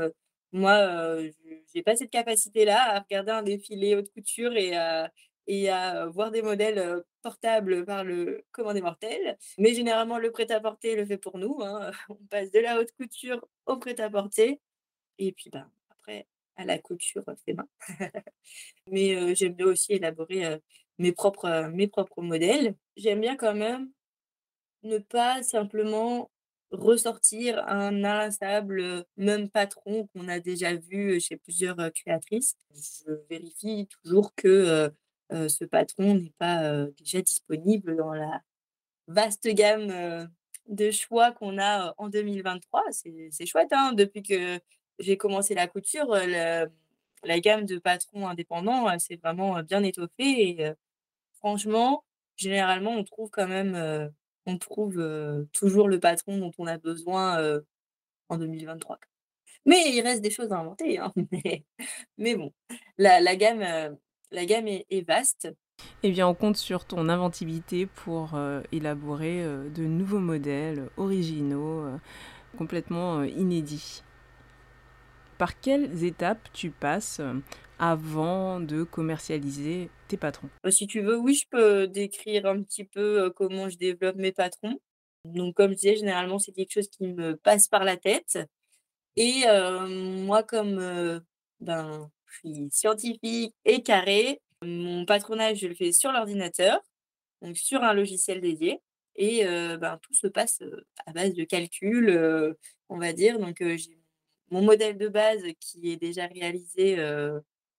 moi, 0.53 1.21
je 1.23 1.31
j'ai 1.75 1.83
pas 1.83 1.97
cette 1.97 2.11
capacité-là 2.11 2.97
à 2.97 3.01
regarder 3.01 3.33
un 3.33 3.43
défilé 3.43 3.95
haute 3.97 4.11
couture 4.13 4.57
et 4.57 4.75
à 4.77 5.13
et 5.49 5.71
à, 5.71 6.07
voir 6.07 6.33
des 6.33 6.43
modèles, 6.43 7.05
portables 7.23 7.85
par 7.85 8.03
le 8.03 8.45
commun 8.51 8.75
des 8.75 8.81
mortels. 8.81 9.39
Mais 9.59 9.75
généralement, 9.75 10.19
le 10.19 10.33
prêt-à-porter 10.33 10.97
le 10.97 11.07
fait 11.07 11.19
pour 11.19 11.39
nous, 11.39 11.59
hein, 11.63 11.93
on 12.09 12.17
passe 12.31 12.51
de 12.51 12.59
la 12.61 12.81
haute 12.81 12.93
couture 12.99 13.47
au 13.67 13.77
prêt-à-porter 13.77 14.61
et 15.19 15.33
puis, 15.33 15.51
ben, 15.51 15.71
après 15.91 16.27
à 16.57 16.65
la 16.65 16.79
couture, 16.79 17.23
heu, 17.29 17.37
fait 17.45 17.55
main. 17.55 17.69
Mais 18.91 19.35
j'aime 19.35 19.55
bien 19.55 19.67
aussi 19.67 19.93
élaborer, 19.95 20.61
mes 20.99 21.13
propres, 21.13 21.69
mes 21.73 21.89
propres 21.89 22.23
modèles. 22.23 22.75
J'aime 22.97 23.21
bien 23.21 23.37
quand 23.37 23.55
même 23.55 23.91
ne 24.83 24.99
pas 24.99 25.43
simplement 25.43 26.31
ressortir 26.73 27.65
un 27.69 28.05
inlassable, 28.05 28.81
heu, 28.81 29.05
même 29.17 29.51
patron 29.51 30.09
qu'on 30.09 30.29
a 30.29 30.41
déjà 30.41 30.75
vu, 30.77 31.17
heu, 31.17 31.21
chez 31.21 31.37
plusieurs, 31.37 31.79
heu, 31.81 31.91
créatrices. 31.91 32.57
Je 32.75 33.13
vérifie 33.31 33.89
toujours 34.03 34.35
que, 34.37 34.91
ce 35.33 35.65
patron 35.65 36.15
n'est 36.15 36.33
pas, 36.39 36.87
déjà 36.99 37.23
disponible 37.23 37.97
dans 37.97 38.13
la 38.15 38.43
vaste 39.09 39.49
gamme, 39.49 40.29
de 40.69 40.91
choix 40.93 41.33
qu'on 41.33 41.59
a, 41.59 41.95
en 41.99 42.09
2023. 42.11 42.85
C'est 42.93 43.47
chouette, 43.47 43.73
hein, 43.73 43.93
depuis 43.95 44.23
que 44.23 44.61
j'ai 45.01 45.17
commencé 45.19 45.55
la 45.55 45.69
couture, 45.69 46.15
la 46.15 47.41
gamme 47.41 47.67
de 47.67 47.79
patrons 47.79 48.29
indépendants, 48.29 48.99
s'est 49.01 49.17
vraiment, 49.17 49.63
bien 49.63 49.83
étoffée 49.85 50.51
et 50.61 50.73
franchement, 51.41 52.05
généralement, 52.37 52.93
on 52.93 53.05
trouve 53.05 53.31
quand 53.31 53.49
même, 53.49 54.13
on 54.47 54.59
trouve, 54.59 55.03
toujours 55.53 55.89
le 55.89 56.01
patron 56.01 56.39
dont 56.39 56.53
on 56.59 56.67
a 56.67 56.79
besoin, 56.79 57.61
en 58.29 58.39
2023. 58.39 58.99
Mais 59.65 59.91
il 59.93 60.01
reste 60.01 60.23
des 60.23 60.31
choses 60.31 60.53
à 60.53 60.59
inventer, 60.59 60.99
hein, 60.99 61.13
mais 62.19 62.37
bon, 62.37 62.53
la 62.99 63.37
gamme, 63.37 63.97
la 64.31 64.47
gamme 64.47 64.69
est 64.69 65.07
vaste 65.07 65.49
Eh 66.03 66.11
bien, 66.11 66.29
on 66.29 66.35
compte 66.35 66.57
sur 66.57 66.85
ton 66.85 67.09
inventivité 67.09 67.87
pour, 67.87 68.39
élaborer, 68.73 69.43
de 69.43 69.85
nouveaux 69.85 70.21
modèles 70.21 70.89
originaux, 70.97 71.85
complètement, 72.57 73.25
inédits. 73.25 74.03
Par 75.39 75.61
quelles 75.61 76.05
étapes 76.05 76.49
tu 76.53 76.71
passes, 76.71 77.21
avant 77.79 78.61
de 78.61 78.83
commercialiser 78.85 79.91
tes 80.09 80.17
patrons? 80.17 80.49
Bah, 80.65 80.71
si 80.71 80.87
tu 80.87 81.01
veux, 81.01 81.17
oui, 81.19 81.35
je 81.35 81.47
peux 81.51 81.87
décrire 81.87 82.47
un 82.47 82.63
petit 82.63 82.85
peu, 82.85 83.27
heu, 83.27 83.31
comment 83.31 83.69
je 83.69 83.77
développe 83.77 84.17
mes 84.17 84.33
patrons. 84.33 84.79
Donc 85.25 85.57
comme 85.57 85.71
je 85.73 85.77
disais, 85.77 85.97
généralement, 85.97 86.39
c'est 86.39 86.53
quelque 86.53 86.73
chose 86.73 86.89
qui 86.89 87.09
me 87.09 87.37
passe 87.37 87.69
par 87.69 87.85
la 87.85 87.97
tête 87.97 88.39
et 89.17 89.45
heu, 89.49 89.89
moi 90.25 90.43
comme, 90.43 91.21
ben, 91.61 92.11
je 92.27 92.39
suis 92.39 92.69
scientifique 92.71 93.55
et 93.65 93.83
carrée, 93.83 94.41
mon 94.63 95.05
patronage, 95.05 95.59
je 95.59 95.67
le 95.67 95.75
fais 95.75 95.93
sur 95.93 96.13
l'ordinateur, 96.13 96.81
donc 97.43 97.57
sur 97.57 97.83
un 97.83 97.95
logiciel 97.95 98.41
dédié 98.41 98.81
et 99.17 99.45
ben, 99.45 99.99
tout 100.03 100.15
se 100.15 100.27
passe, 100.27 100.63
à 101.07 101.13
base 101.13 101.35
de 101.35 101.45
calculs, 101.45 102.57
on 102.89 102.99
va 102.99 103.13
dire. 103.13 103.39
Donc 103.39 103.57
j'ai 103.59 103.99
mon 104.51 104.63
modèle 104.63 104.97
de 104.97 105.09
base 105.09 105.43
qui 105.59 105.91
est 105.91 105.97
déjà 105.97 106.27
réalisé, 106.27 106.97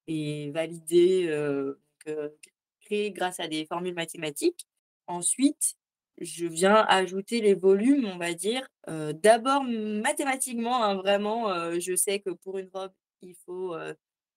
et 0.07 0.51
validé, 0.51 1.27
heu, 1.29 1.79
donc 2.07 3.13
grâce 3.15 3.39
à 3.39 3.47
des 3.47 3.65
formules 3.65 3.93
mathématiques. 3.95 4.67
Ensuite, 5.07 5.75
je 6.19 6.45
viens 6.47 6.85
ajouter 6.89 7.41
les 7.41 7.53
volumes, 7.55 8.05
on 8.07 8.17
va 8.17 8.33
dire, 8.33 8.67
d'abord 8.87 9.63
mathématiquement, 9.65 10.83
hein, 10.83 10.95
vraiment, 10.95 11.79
je 11.79 11.95
sais 11.95 12.19
que 12.19 12.31
pour 12.31 12.57
une 12.57 12.69
robe, 12.73 12.93
il 13.21 13.35
faut, 13.45 13.75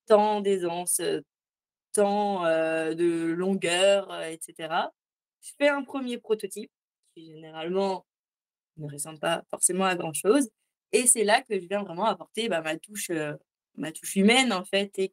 tant 0.06 0.40
d'aisance, 0.40 1.00
tant, 1.92 2.44
de 2.44 3.32
longueur, 3.32 4.10
heu 4.12 4.24
et 4.32 4.38
cetera. 4.42 4.92
Je 5.42 5.52
fais 5.58 5.68
un 5.68 5.82
premier 5.84 6.18
prototype 6.18 6.70
qui 7.16 7.26
généralement 7.34 8.06
ne 8.78 8.90
ressemble 8.92 9.18
pas 9.20 9.44
forcément 9.50 9.86
à 9.86 9.96
grand 9.96 10.14
chose 10.14 10.50
et 10.92 11.06
c'est 11.06 11.24
là 11.24 11.42
que 11.42 11.58
je 11.60 11.66
viens 11.66 11.82
vraiment 11.84 12.06
apporter, 12.06 12.48
bah, 12.48 12.62
ma 12.62 12.76
touche, 12.78 13.10
ma 13.76 13.92
touche 13.92 14.16
humaine 14.16 14.52
en 14.52 14.64
fait 14.64 14.92
et 14.98 15.08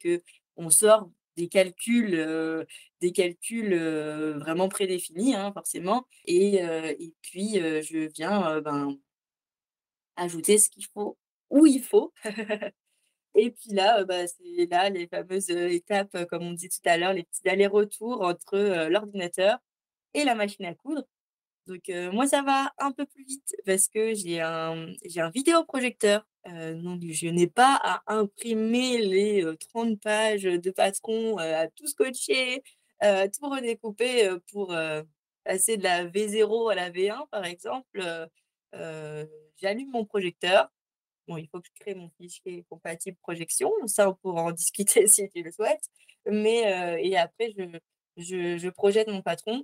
qu'on 0.58 0.70
sort 0.70 1.10
des 1.38 1.48
calculs, 1.48 2.66
des 3.00 3.12
calculs, 3.12 3.76
vraiment 4.40 4.70
prédéfinis, 4.70 5.36
hein, 5.36 5.52
forcément 5.54 6.08
et 6.26 6.62
puis, 7.22 7.56
je 7.56 8.10
viens, 8.14 8.60
ben, 8.62 8.98
ajouter 10.16 10.58
ce 10.58 10.70
qu'il 10.70 10.86
faut 10.94 11.18
où 11.50 11.66
il 11.66 11.82
faut. 11.82 12.14
Et 13.36 13.52
puis 13.52 13.72
là, 13.72 14.04
bah, 14.04 14.26
c'est 14.28 14.66
là 14.66 14.90
les 14.90 15.08
fameuses, 15.08 15.50
étapes, 15.52 16.26
comme 16.26 16.44
on 16.44 16.54
dit 16.54 16.70
tout 16.70 16.82
à 16.86 16.98
l'heure, 16.98 17.14
les 17.14 17.24
petits 17.24 17.48
allers-retours 17.48 18.22
entre, 18.24 18.88
l'ordinateur 18.90 19.60
et 20.16 20.24
la 20.24 20.34
machine 20.36 20.66
à 20.66 20.74
coudre 20.74 21.04
donc 21.68 21.92
moi, 22.14 22.28
ça 22.28 22.42
va 22.42 22.72
un 22.80 22.92
peu 22.92 23.06
plus 23.06 23.24
vite 23.26 23.56
parce 23.66 23.88
que 23.88 24.14
j'ai 24.14 24.42
un 24.42 24.88
j'ai 25.06 25.22
un 25.22 25.30
vidéoprojecteur, 25.30 26.26
donc 26.46 27.02
je 27.10 27.28
n'ai 27.28 27.48
pas 27.48 27.80
à 27.84 28.04
imprimer 28.08 29.00
les, 29.00 29.44
heu, 29.44 29.58
30 29.58 30.00
pages, 30.02 30.44
de 30.44 30.72
patrons, 30.72 31.40
heu, 31.40 31.42
à 31.56 31.68
tout 31.68 31.88
scotcher, 31.88 32.64
à 33.00 33.28
tout 33.30 33.50
redécouper, 33.50 34.30
pour, 34.52 34.76
passer 35.44 35.78
de 35.78 35.84
la 35.84 36.06
V0 36.06 36.72
à 36.72 36.76
la 36.76 36.90
V1 36.92 37.28
par 37.32 37.46
exemple, 37.46 38.02
j'allume 39.62 39.92
mon 39.92 40.06
projecteur. 40.06 40.70
Bon, 41.28 41.38
il 41.38 41.48
faut 41.50 41.60
que 41.62 41.68
je 41.68 41.82
crée 41.82 41.96
mon 41.96 42.10
fichier 42.18 42.66
compatible 42.70 43.18
projection, 43.22 43.72
ça 43.88 44.10
on 44.10 44.16
pourra 44.16 44.44
en 44.44 44.52
discuter 44.54 45.08
si 45.08 45.30
tu 45.30 45.44
le 45.44 45.52
souhaites. 45.52 45.84
Mais 46.26 47.00
et 47.04 47.18
après 47.18 47.52
je 47.58 47.64
je 48.18 48.70
projette 48.70 49.08
mon 49.10 49.22
patron, 49.22 49.64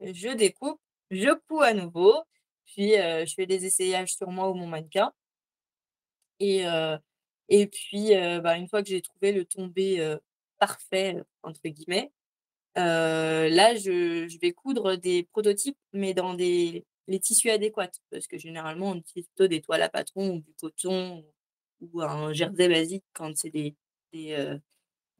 je 0.00 0.30
découpe, 0.30 0.80
je 1.10 1.34
couds 1.48 1.62
à 1.62 1.74
nouveau, 1.74 2.14
puis, 2.66 2.92
je 2.92 3.32
fais 3.34 3.46
des 3.46 3.64
essayages 3.66 4.14
sur 4.14 4.30
moi 4.30 4.50
ou 4.50 4.54
mon 4.54 4.66
mannequin 4.66 5.12
et 6.40 7.66
puis, 7.66 8.10
bah, 8.42 8.56
une 8.56 8.68
fois 8.68 8.82
que 8.82 8.88
j'ai 8.88 9.02
trouvé 9.02 9.32
le 9.32 9.44
tombé, 9.44 10.16
«parfait» 10.58 11.16
entre 11.42 11.62
guillemets, 11.68 12.12
là 12.76 13.74
je 13.76 14.38
vais 14.40 14.52
coudre 14.52 14.96
des 14.96 15.24
prototypes, 15.24 15.78
mais 15.92 16.14
dans 16.14 16.34
des 16.34 16.84
les 17.08 17.20
tissus 17.20 17.50
adéquats. 17.50 17.90
Parce 18.10 18.26
que 18.26 18.36
généralement, 18.38 18.90
on 18.90 18.96
utilise 18.96 19.26
plutôt 19.28 19.48
des 19.48 19.62
toiles 19.62 19.82
à 19.82 19.88
patron 19.88 20.36
ou 20.36 20.40
du 20.40 20.52
coton 20.60 21.24
ou 21.80 22.02
un 22.02 22.32
jersey 22.34 22.68
basique 22.68 23.04
quand 23.14 23.36
c'est 23.36 23.50
des 23.50 23.74
des, 24.12 24.58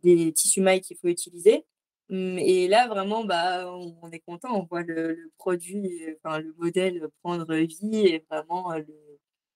des 0.03 0.33
tissus 0.33 0.61
mailles 0.61 0.81
qu'il 0.83 0.97
faut 0.99 1.09
utiliser. 1.09 1.65
Mmh 2.11 2.39
et 2.39 2.69
là 2.69 2.89
vraiment, 2.89 3.25
bah, 3.25 3.71
on 3.71 4.11
est 4.11 4.21
content, 4.21 4.49
on 4.59 4.65
voit 4.65 4.83
le 4.83 5.31
produit, 5.37 6.07
enfin 6.25 6.39
le 6.41 6.55
modèle 6.59 7.07
prendre 7.23 7.55
vie 7.55 7.99
et 8.07 8.25
vraiment, 8.31 8.73
le 8.75 8.87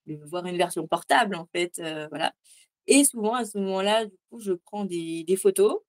le 0.06 0.16
voir 0.26 0.44
une 0.46 0.56
version 0.58 0.86
portable 0.86 1.34
en 1.36 1.46
fait, 1.54 1.80
voilà. 2.10 2.34
Et 2.88 3.04
souvent 3.04 3.34
à 3.34 3.44
ce 3.46 3.58
moment-là, 3.58 4.06
du 4.06 4.16
coup, 4.30 4.40
je 4.40 4.52
prends 4.54 4.84
des 4.86 5.26
photos 5.40 5.80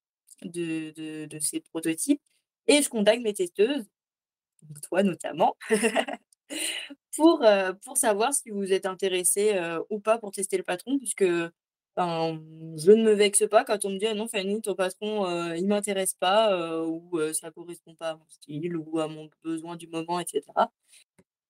de 0.43 1.25
de 1.27 1.39
ces 1.39 1.61
prototypes 1.61 2.21
et 2.67 2.81
je 2.83 2.89
contacte 2.89 3.23
mes 3.23 3.33
testeuses, 3.33 3.85
toi 4.83 5.03
notamment, 5.03 5.57
pour, 7.17 7.43
pour 7.85 7.97
savoir 7.97 8.33
si 8.33 8.49
vous 8.51 8.73
êtes 8.73 8.85
intéressées, 8.87 9.53
heu, 9.55 9.83
ou 9.89 9.99
pas 9.99 10.17
pour 10.19 10.31
tester 10.31 10.57
le 10.57 10.63
patron 10.63 10.97
puisque, 10.99 11.25
je 11.97 12.91
ne 12.91 13.03
me 13.03 13.13
vexe 13.13 13.45
pas 13.49 13.63
quand 13.65 13.85
on 13.85 13.91
me 13.91 13.97
dit: 13.99 14.07
«Ah 14.07 14.13
non 14.15 14.27
Fanny, 14.27 14.61
ton 14.61 14.75
patron, 14.75 15.27
heu, 15.29 15.57
il 15.57 15.67
m'intéresse 15.67 16.15
pas, 16.15 16.51
heu, 16.53 16.85
ou 16.87 17.19
heu, 17.19 17.33
ça 17.33 17.51
correspond 17.51 17.95
pas 17.95 18.11
à 18.11 18.15
mon 18.15 18.25
style 18.29 18.75
ou 18.77 18.99
à 18.99 19.07
mon 19.07 19.29
besoin 19.43 19.75
du 19.75 19.87
moment» 19.87 20.19
et 20.19 20.25
cetera. 20.27 20.71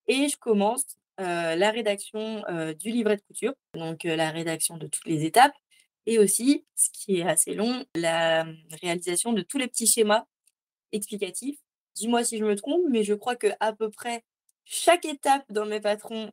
Et 0.08 0.28
je 0.28 0.36
commence, 0.38 0.84
heu, 1.20 1.24
la 1.24 1.70
rédaction, 1.70 2.44
heu, 2.50 2.74
du 2.74 2.90
livret 2.90 3.16
de 3.16 3.22
couture, 3.22 3.54
donc 3.74 4.04
la 4.04 4.30
rédaction 4.30 4.76
de 4.78 4.86
toutes 4.88 5.06
les 5.06 5.24
étapes 5.24 5.54
et 6.06 6.18
aussi, 6.18 6.64
ce 6.76 6.90
qui 6.92 7.18
est 7.20 7.24
assez 7.28 7.54
long, 7.54 7.84
la, 7.96 8.46
réalisation 8.82 9.32
de 9.34 9.42
tous 9.42 9.58
les 9.58 9.68
petits 9.68 9.86
schémas 9.88 10.24
explicatifs. 10.92 11.58
Dis-moi 11.96 12.24
si 12.24 12.38
je 12.38 12.44
me 12.44 12.56
trompe, 12.56 12.82
mais 12.90 13.04
je 13.04 13.14
crois 13.14 13.36
qu'à 13.36 13.56
peu 13.78 13.90
près 13.90 14.24
chaque 14.64 15.04
étape 15.06 15.44
dans 15.50 15.66
mes 15.66 15.80
patrons 15.80 16.30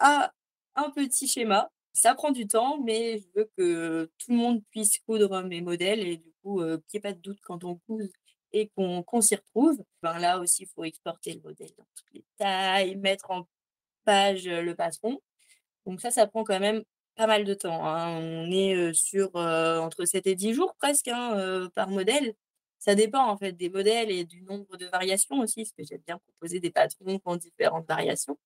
a 0.00 0.32
un 0.76 0.90
petit 0.90 1.28
schéma. 1.28 1.70
Ça 1.94 2.14
prend 2.14 2.30
du 2.30 2.46
temps, 2.46 2.78
mais 2.82 3.18
je 3.18 3.26
veux 3.34 3.50
que 3.56 4.10
tout 4.18 4.30
le 4.30 4.36
monde 4.36 4.62
puisse 4.70 4.98
coudre 5.00 5.42
mes 5.42 5.60
modèles 5.60 6.00
et 6.06 6.16
du 6.18 6.32
coup, 6.42 6.60
heu, 6.62 6.78
qu'il 6.88 6.98
y 6.98 6.98
ait 6.98 7.00
pas 7.00 7.12
de 7.12 7.18
doute 7.20 7.40
quand 7.42 7.64
on 7.64 7.76
coud 7.86 8.08
et 8.52 8.68
qu'on 8.76 9.20
s'y 9.20 9.34
retrouve. 9.36 9.82
Ben, 10.02 10.18
là 10.18 10.38
aussi, 10.38 10.62
il 10.62 10.68
faut 10.68 10.84
exporter 10.84 11.34
le 11.34 11.40
modèle 11.40 11.70
dans 11.76 11.84
toutes 11.96 12.12
les 12.14 12.24
tailles, 12.38 12.96
mettre 12.96 13.30
en 13.30 13.46
page, 14.04 14.48
heu, 14.48 14.62
le 14.62 14.74
patron. 14.76 15.20
Donc 15.86 16.00
ça, 16.00 16.10
ça 16.10 16.26
prend 16.28 16.44
quand 16.44 16.60
même 16.60 16.82
pas 17.16 17.26
mal 17.28 17.44
de 17.44 17.54
temps, 17.54 17.86
hein. 17.86 18.18
On 18.20 18.50
est, 18.52 18.74
heu, 18.76 18.94
sur, 18.94 19.34
entre 19.36 20.04
7 20.06 20.26
et 20.26 20.36
10 20.36 20.54
jours 20.54 20.74
presque, 20.78 21.08
hein, 21.08 21.68
par 21.74 21.88
modèle. 21.90 22.34
Ça 22.78 22.94
dépend 22.96 23.26
en 23.28 23.36
fait 23.38 23.52
des 23.52 23.70
modèles 23.70 24.10
et 24.10 24.24
du 24.24 24.42
nombre 24.42 24.76
de 24.78 24.86
variations 24.86 25.40
aussi, 25.40 25.62
parce 25.64 25.72
que 25.72 25.84
j'aime 25.84 26.02
bien 26.06 26.18
proposer 26.18 26.60
des 26.60 26.70
patrons 26.70 27.20
ont 27.26 27.36
différentes 27.36 27.88
variations 27.88 28.38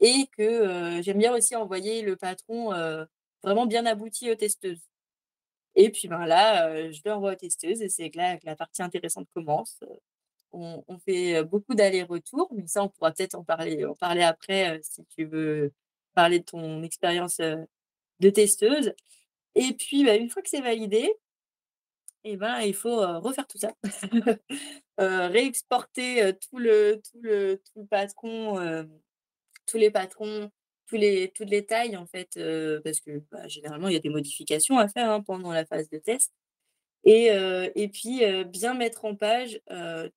et 0.00 0.26
que, 0.36 1.00
j'aime 1.02 1.18
bien 1.18 1.34
aussi 1.34 1.56
envoyer 1.56 2.02
le 2.02 2.16
patron, 2.16 2.70
vraiment 3.42 3.66
bien 3.66 3.86
abouti 3.86 4.30
aux 4.30 4.34
testeuses. 4.36 4.80
Et 5.76 5.90
puis, 5.90 6.08
ben, 6.08 6.26
là, 6.26 6.70
heu, 6.70 6.92
je 6.92 7.00
l'envoie 7.04 7.32
aux 7.32 7.36
testeuses 7.36 7.82
et 7.82 7.88
c'est 7.88 8.10
là 8.14 8.36
que 8.38 8.46
la 8.46 8.56
partie 8.56 8.82
intéressante 8.82 9.28
commence. 9.34 9.80
On 10.52 10.98
fait, 11.04 11.42
beaucoup 11.44 11.74
d'allers-retours, 11.74 12.48
mais 12.54 12.66
ça 12.68 12.84
on 12.84 12.88
pourra 12.88 13.10
peut-être 13.12 13.34
en 13.34 13.42
parler 13.44 13.84
en 13.84 13.94
parler 13.96 14.22
après, 14.22 14.80
si 14.84 15.04
tu 15.06 15.24
veux 15.24 15.72
parler 16.14 16.38
de 16.40 16.44
ton 16.44 16.82
expérience, 16.84 17.40
de 18.20 18.30
testeuse. 18.30 18.94
Et 19.56 19.74
puis, 19.74 20.04
bah, 20.04 20.16
une 20.16 20.30
fois 20.30 20.42
que 20.42 20.50
c'est 20.50 20.60
validé 20.60 21.12
et 22.24 22.36
ben, 22.36 22.60
il 22.60 22.74
faut, 22.74 22.96
refaire 23.20 23.46
tout 23.46 23.58
ça. 23.58 23.72
Réexporter, 24.98 26.32
tout 26.38 26.58
le 26.58 27.00
tout 27.02 27.20
le 27.20 27.60
tout 27.64 27.80
le 27.82 27.86
patron, 27.86 28.86
tous 29.66 29.78
les 29.78 29.90
patrons, 29.90 30.50
toutes 30.88 31.00
les 31.00 31.66
tailles 31.66 31.96
en 31.96 32.06
fait, 32.06 32.28
parce 32.84 33.00
que, 33.00 33.22
bah, 33.30 33.48
généralement 33.48 33.88
il 33.88 33.94
y 33.94 33.96
a 33.96 34.00
des 34.00 34.10
modifications 34.10 34.78
à 34.78 34.88
faire, 34.88 35.10
hein, 35.10 35.22
pendant 35.22 35.52
la 35.52 35.64
phase 35.66 35.88
de 35.90 35.98
test. 35.98 36.32
Et 37.04 37.26
et 37.74 37.88
puis, 37.88 38.22
bien 38.46 38.74
mettre 38.74 39.04
en 39.04 39.14
page, 39.16 39.60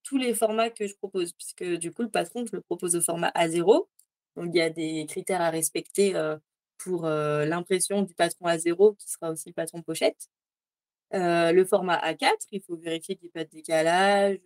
tous 0.03 0.17
les 0.17 0.33
formats 0.33 0.69
que 0.69 0.87
je 0.87 0.95
propose 0.95 1.33
puisque 1.33 1.63
du 1.77 1.91
coup 1.91 2.03
le 2.03 2.09
patron 2.09 2.45
je 2.45 2.55
le 2.55 2.61
propose 2.61 2.95
au 2.95 3.01
format 3.01 3.31
A0. 3.35 3.87
Donc 4.35 4.49
il 4.53 4.57
y 4.57 4.61
a 4.61 4.69
des 4.69 5.05
critères 5.07 5.41
à 5.41 5.49
respecter, 5.49 6.13
pour, 6.77 7.03
l'impression 7.07 8.03
du 8.03 8.13
patron 8.13 8.47
A0 8.47 8.95
qui 8.97 9.09
sera 9.09 9.31
aussi 9.31 9.49
le 9.49 9.53
patron 9.53 9.81
pochette. 9.81 10.29
Le 11.11 11.63
format 11.65 11.97
A4, 11.97 12.33
il 12.51 12.61
faut 12.61 12.77
vérifier 12.77 13.15
qu'il 13.15 13.25
y 13.25 13.27
ait 13.27 13.31
pas 13.31 13.45
de 13.45 13.49
décalage, 13.49 14.39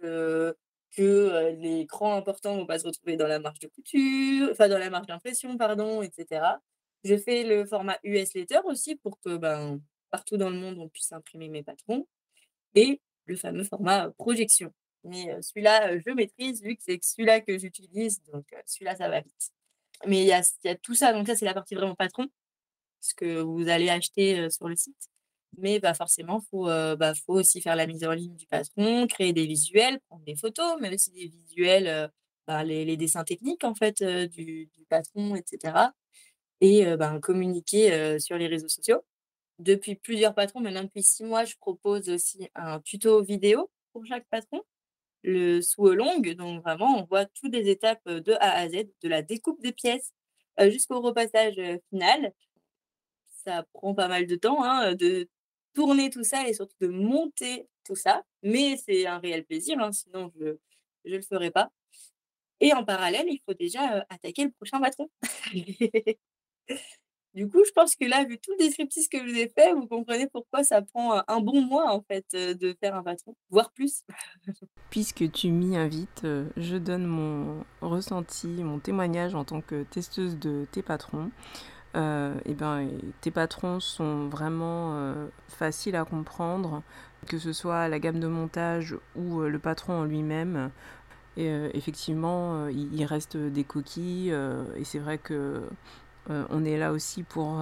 que, 0.95 1.01
heu, 1.03 1.55
les 1.59 1.85
crans 1.87 2.15
importants 2.15 2.55
vont 2.57 2.65
pas 2.65 2.79
se 2.79 2.87
retrouver 2.87 3.17
dans 3.17 3.27
la 3.27 3.39
marge 3.39 3.59
de 3.59 3.67
couture, 3.67 4.49
enfin 4.51 4.69
dans 4.69 4.77
la 4.79 4.89
marge 4.89 5.07
d'impression 5.07 5.57
pardon 5.57 6.01
et 6.03 6.11
cetera. 6.15 6.59
Je 7.03 7.17
fais 7.17 7.43
le 7.43 7.65
format 7.65 7.97
US 8.03 8.33
Letter 8.35 8.59
aussi 8.65 8.95
pour 8.97 9.19
que, 9.21 9.37
ben, 9.37 9.81
partout 10.11 10.37
dans 10.37 10.49
le 10.49 10.57
monde 10.57 10.77
on 10.79 10.89
puisse 10.89 11.11
imprimer 11.13 11.49
mes 11.49 11.63
patrons 11.63 12.07
et 12.75 13.01
le 13.25 13.35
fameux 13.37 13.63
format, 13.65 14.11
projection. 14.17 14.73
Mais, 15.05 15.35
celui-là, 15.41 15.99
je 15.99 16.11
maîtrise 16.13 16.61
vu 16.63 16.75
que 16.77 16.83
c'est 16.83 16.99
celui-là 17.03 17.41
que 17.41 17.57
j'utilise 17.59 18.21
donc, 18.33 18.45
celui-là 18.67 18.95
ça 18.97 19.09
va 19.09 19.21
vite. 19.21 19.51
Mais 20.07 20.21
il 20.23 20.27
y 20.27 20.33
a 20.33 20.41
y 20.65 20.69
a 20.69 20.75
tout 20.77 20.95
ça, 20.95 21.13
donc 21.13 21.27
ça 21.27 21.35
c'est 21.35 21.45
la 21.45 21.53
partie 21.55 21.75
vraiment 21.75 21.95
patron, 21.95 22.27
ce 23.01 23.13
que 23.15 23.41
vous 23.41 23.69
allez 23.69 23.89
acheter, 23.89 24.49
sur 24.51 24.67
le 24.69 24.75
site. 24.77 25.07
Mais 25.57 25.79
bah, 25.79 25.93
forcément, 25.93 26.39
faut, 26.49 26.69
heu, 26.69 26.95
bah, 26.95 27.13
faut 27.13 27.33
aussi 27.33 27.61
faire 27.61 27.75
la 27.75 27.85
mise 27.87 28.03
en 28.05 28.11
ligne 28.13 28.35
du 28.35 28.45
patron, 28.47 29.05
créer 29.07 29.33
des 29.33 29.45
visuels, 29.45 29.99
prendre 30.07 30.23
des 30.23 30.35
photos, 30.35 30.77
mais 30.79 30.93
aussi 30.93 31.11
des 31.11 31.27
visuels, 31.27 31.87
heu, 31.87 32.07
bah, 32.47 32.63
les 32.63 32.85
les 32.85 32.97
dessins 32.97 33.23
techniques 33.25 33.63
en 33.63 33.75
fait, 33.75 34.01
heu, 34.01 34.27
du 34.27 34.69
patron 34.89 35.35
et 35.35 35.43
cetera 35.45 35.93
et 36.61 36.85
ben, 36.97 37.19
communiquer, 37.21 38.19
sur 38.19 38.37
les 38.37 38.47
réseaux 38.47 38.69
sociaux. 38.69 39.01
Depuis 39.59 39.95
plusieurs 39.95 40.35
patrons, 40.35 40.61
maintenant 40.61 40.83
depuis 40.83 41.03
6 41.03 41.23
mois, 41.25 41.45
je 41.45 41.55
propose 41.57 42.09
aussi 42.09 42.49
un 42.55 42.79
tuto 42.81 43.23
vidéo 43.23 43.71
pour 43.93 44.05
chaque 44.05 44.27
patron, 44.29 44.61
le 45.23 45.61
sew 45.61 45.87
along, 45.91 46.21
donc 46.35 46.63
vraiment 46.63 46.99
on 46.99 47.05
voit 47.05 47.25
toutes 47.27 47.53
les 47.53 47.69
étapes, 47.69 48.07
de 48.09 48.33
A 48.35 48.51
à 48.59 48.69
Z, 48.69 48.85
de 49.03 49.09
la 49.09 49.21
découpe 49.23 49.61
des 49.61 49.73
pièces, 49.73 50.13
jusqu'au 50.69 51.01
repassage, 51.01 51.55
final. 51.91 52.33
Ça 53.45 53.63
prend 53.73 53.95
pas 53.95 54.07
mal 54.07 54.27
de 54.27 54.35
temps, 54.35 54.63
hein, 54.63 54.93
de 54.95 55.27
tourner 55.73 56.09
tout 56.09 56.23
ça 56.23 56.47
et 56.47 56.53
surtout 56.53 56.75
de 56.81 56.87
monter 56.87 57.67
tout 57.83 57.95
ça, 57.95 58.23
mais 58.43 58.77
c'est 58.77 59.05
un 59.07 59.19
réel 59.19 59.45
plaisir, 59.45 59.79
hein, 59.79 59.91
sinon 59.91 60.31
je 60.39 60.57
je 61.03 61.15
le 61.15 61.21
ferais 61.23 61.49
pas 61.49 61.71
et 62.61 62.73
en 62.73 62.85
parallèle, 62.85 63.25
il 63.27 63.41
faut 63.43 63.55
déjà, 63.55 64.05
attaquer 64.09 64.45
le 64.45 64.51
prochain 64.51 64.79
patron. 64.79 65.09
Du 67.33 67.47
coup, 67.47 67.63
je 67.65 67.71
pense 67.71 67.95
que 67.95 68.03
là, 68.03 68.25
vu 68.25 68.37
tout 68.37 68.51
le 68.51 68.57
descriptif 68.57 69.07
que 69.07 69.17
je 69.17 69.23
vous 69.23 69.37
ai 69.37 69.47
fait, 69.47 69.71
vous 69.71 69.87
comprenez 69.87 70.27
pourquoi 70.27 70.65
ça 70.65 70.81
prend, 70.81 71.23
un 71.25 71.39
bon 71.39 71.61
mois 71.61 71.93
en 71.93 72.01
fait, 72.01 72.25
de 72.33 72.75
faire 72.81 72.93
un 72.93 73.03
patron, 73.03 73.37
voire 73.49 73.71
plus. 73.71 74.03
Puisque 74.89 75.31
tu 75.31 75.49
m'y 75.49 75.77
invites, 75.77 76.27
je 76.57 76.75
donne 76.75 77.05
mon 77.05 77.63
ressenti, 77.79 78.47
mon 78.47 78.79
témoignage 78.79 79.33
en 79.33 79.45
tant 79.45 79.61
que 79.61 79.83
testeuse 79.83 80.37
de 80.39 80.67
tes 80.73 80.81
patrons. 80.81 81.31
Et 81.95 82.53
ben, 82.53 82.87
tes 83.21 83.31
patrons 83.31 83.79
sont 83.79 84.27
vraiment, 84.29 84.93
heu, 84.95 85.31
faciles 85.47 85.95
à 85.95 86.05
comprendre, 86.05 86.83
que 87.27 87.37
ce 87.37 87.53
soit 87.53 87.87
la 87.87 87.99
gamme 87.99 88.19
de 88.19 88.27
montage 88.27 88.95
ou, 89.15 89.41
heu, 89.41 89.49
le 89.49 89.59
patron 89.59 90.01
en 90.01 90.05
lui-même. 90.05 90.69
Effectivement, 91.37 92.67
il 92.67 93.03
reste 93.05 93.37
des 93.37 93.63
coquilles, 93.63 94.33
et 94.75 94.83
c'est 94.83 94.99
vrai 94.99 95.17
que, 95.17 95.61
on 96.29 96.63
est 96.65 96.77
là 96.77 96.91
aussi 96.91 97.23
pour, 97.23 97.61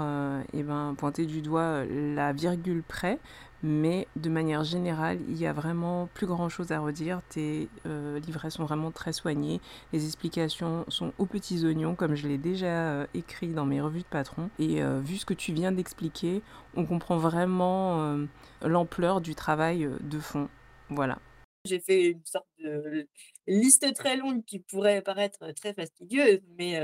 et 0.54 0.64
ben, 0.64 0.96
pointer 0.98 1.26
du 1.26 1.42
doigt, 1.42 1.86
la 1.86 2.34
virgule 2.34 2.84
près, 2.84 3.20
mais 3.64 4.08
de 4.16 4.30
manière 4.30 4.64
générale, 4.64 5.20
il 5.30 5.38
y 5.38 5.46
a 5.48 5.54
vraiment 5.54 6.08
plus 6.14 6.28
grand 6.28 6.50
chose 6.50 6.72
à 6.72 6.80
redire. 6.80 7.22
Tes, 7.30 7.70
heu, 7.86 8.18
livrets 8.18 8.50
sont 8.52 8.66
vraiment 8.66 8.92
très 8.92 9.14
soignés. 9.14 9.62
Les 9.94 10.06
explications 10.06 10.86
sont 10.88 11.14
aux 11.18 11.26
petits 11.26 11.66
oignons 11.66 11.96
comme 11.96 12.16
je 12.16 12.28
l'ai 12.28 12.38
déjà, 12.38 13.02
heu, 13.04 13.08
écrit 13.14 13.50
dans 13.54 13.66
mes 13.66 13.82
revues 13.82 14.02
de 14.02 14.06
patron 14.06 14.50
et 14.60 14.82
heu, 14.82 15.00
vu 15.00 15.18
ce 15.18 15.26
que 15.26 15.34
tu 15.34 15.54
viens 15.54 15.72
d'expliquer, 15.72 16.42
on 16.76 16.86
comprend 16.86 17.18
vraiment, 17.18 18.18
l'ampleur 18.62 19.22
du 19.22 19.36
travail, 19.36 19.90
de 20.02 20.20
fond. 20.20 20.50
Voilà. 20.90 21.20
J'ai 21.66 21.80
fait 21.80 22.12
une 22.12 22.26
sorte 22.26 22.48
de 22.60 23.08
liste 23.48 23.94
très 23.94 24.16
longue 24.16 24.46
qui 24.46 24.60
pourrait 24.60 25.02
paraître 25.02 25.52
très 25.54 25.74
fastidieuse, 25.74 26.40
mais, 26.58 26.80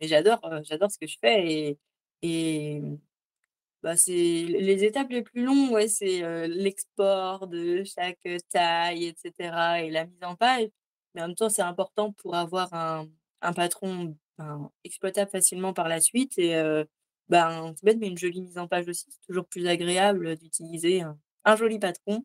j'adore, 0.00 0.40
j'adore 0.64 0.90
ce 0.90 0.98
que 0.98 1.06
je 1.06 1.16
fais 1.20 1.78
et 2.22 2.82
bah, 3.82 3.96
c'est 3.96 4.12
les 4.12 4.84
étapes 4.84 5.10
les 5.10 5.22
plus 5.22 5.44
longues, 5.44 5.72
ouais, 5.72 5.88
c'est, 5.88 6.48
l'export 6.48 7.46
de 7.46 7.84
chaque, 7.84 8.26
taille 8.50 9.04
et 9.06 9.14
cetera 9.16 9.82
et 9.82 9.90
la 9.90 10.06
mise 10.06 10.22
en 10.22 10.36
page. 10.36 10.68
Mais 11.14 11.22
en 11.22 11.28
même 11.28 11.36
temps, 11.36 11.48
c'est 11.48 11.62
important 11.62 12.12
pour 12.12 12.34
avoir 12.34 12.72
un 12.74 13.08
un 13.40 13.52
patron, 13.52 14.16
exploitable 14.84 15.30
facilement 15.30 15.72
par 15.72 15.88
la 15.88 16.00
suite 16.00 16.38
et 16.38 16.54
ben, 17.28 17.72
c'est 17.76 17.84
bête, 17.84 17.98
mais 18.00 18.08
une 18.08 18.18
jolie 18.18 18.42
mise 18.42 18.58
en 18.58 18.68
page 18.68 18.88
aussi. 18.88 19.06
C'est 19.10 19.26
toujours 19.26 19.46
plus 19.46 19.66
agréable 19.68 20.36
d'utiliser 20.36 21.02
un 21.02 21.18
un 21.44 21.56
joli 21.56 21.78
patron. 21.78 22.24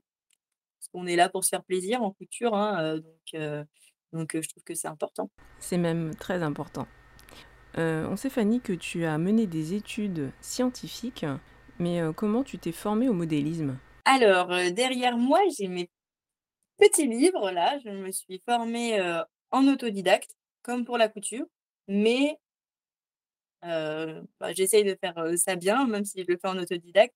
Parce 0.79 0.89
qu'on 0.91 1.07
est 1.07 1.15
là 1.15 1.29
pour 1.29 1.43
se 1.43 1.49
faire 1.49 1.63
plaisir 1.63 2.03
en 2.03 2.11
couture, 2.11 2.55
hein, 2.55 2.97
donc 2.97 3.61
donc 4.11 4.37
je 4.39 4.47
trouve 4.49 4.63
que 4.63 4.75
c'est 4.75 4.87
important. 4.87 5.29
C'est 5.59 5.77
même 5.77 6.13
très 6.15 6.43
important. 6.43 6.87
Euh, 7.77 8.07
on 8.07 8.15
sait 8.15 8.29
Fanny 8.29 8.61
que 8.61 8.73
tu 8.73 9.05
as 9.05 9.17
mené 9.17 9.47
des 9.47 9.73
études 9.73 10.31
scientifiques, 10.41 11.25
mais 11.79 12.01
euh, 12.01 12.13
comment 12.13 12.43
tu 12.43 12.59
t'es 12.59 12.71
formée 12.71 13.09
au 13.09 13.13
modélisme? 13.13 13.77
Alors, 14.05 14.51
euh, 14.51 14.69
derrière 14.69 15.17
moi, 15.17 15.39
j'ai 15.57 15.67
mes 15.67 15.89
petits 16.77 17.07
livres 17.07 17.51
là. 17.51 17.79
Je 17.83 17.89
me 17.89 18.11
suis 18.11 18.41
formée 18.45 18.99
en 19.51 19.67
autodidacte, 19.67 20.35
comme 20.61 20.85
pour 20.85 20.97
la 20.97 21.09
couture, 21.09 21.45
mais 21.87 22.37
bah, 23.61 24.53
j'essaye 24.53 24.83
de 24.83 24.95
faire 24.99 25.15
ça 25.37 25.55
bien, 25.55 25.87
même 25.87 26.05
si 26.05 26.21
je 26.21 26.31
le 26.31 26.37
fais 26.37 26.49
en 26.49 26.57
autodidacte. 26.57 27.15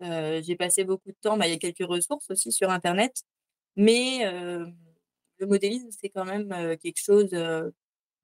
j'ai 0.00 0.56
passé 0.56 0.84
beaucoup 0.84 1.10
de 1.10 1.16
temps, 1.20 1.36
bah, 1.36 1.46
il 1.46 1.50
y 1.50 1.54
a 1.54 1.58
quelques 1.58 1.86
ressources 1.88 2.30
aussi 2.30 2.52
sur 2.52 2.70
Internet, 2.70 3.22
mais 3.76 4.24
le 5.38 5.46
modélisme, 5.46 5.88
c'est 5.90 6.08
quand 6.08 6.24
même 6.24 6.76
quelque 6.78 7.00
chose 7.02 7.30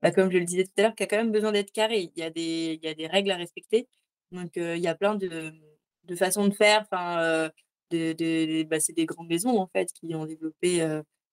bah, 0.03 0.11
comme 0.11 0.30
je 0.30 0.38
le 0.38 0.45
disais 0.45 0.64
tout 0.64 0.72
à 0.78 0.82
l'heure, 0.82 0.95
qui 0.95 1.03
a 1.03 1.07
quand 1.07 1.16
même 1.16 1.32
besoin 1.32 1.53
d'être 1.53 1.72
carré. 1.72 2.12
Il 2.14 2.20
y 2.20 2.24
a 2.24 2.30
des, 2.30 3.07
règles 3.07 3.30
à 3.30 3.36
respecter. 3.36 3.88
Donc, 4.32 4.53
il 4.57 4.78
y 4.78 4.88
a 4.88 4.95
plein 4.95 5.14
de, 5.14 5.53
façons 6.16 6.47
de 6.49 6.55
faire. 6.55 6.82
Enfin, 6.82 7.51
bah, 7.90 8.80
c'est 8.80 8.92
des 8.92 9.07
grandes 9.07 9.28
maisons, 9.28 9.59
en 9.59 9.66
fait, 9.68 9.92
qui 9.92 10.14
ont 10.14 10.26
développé 10.26 10.86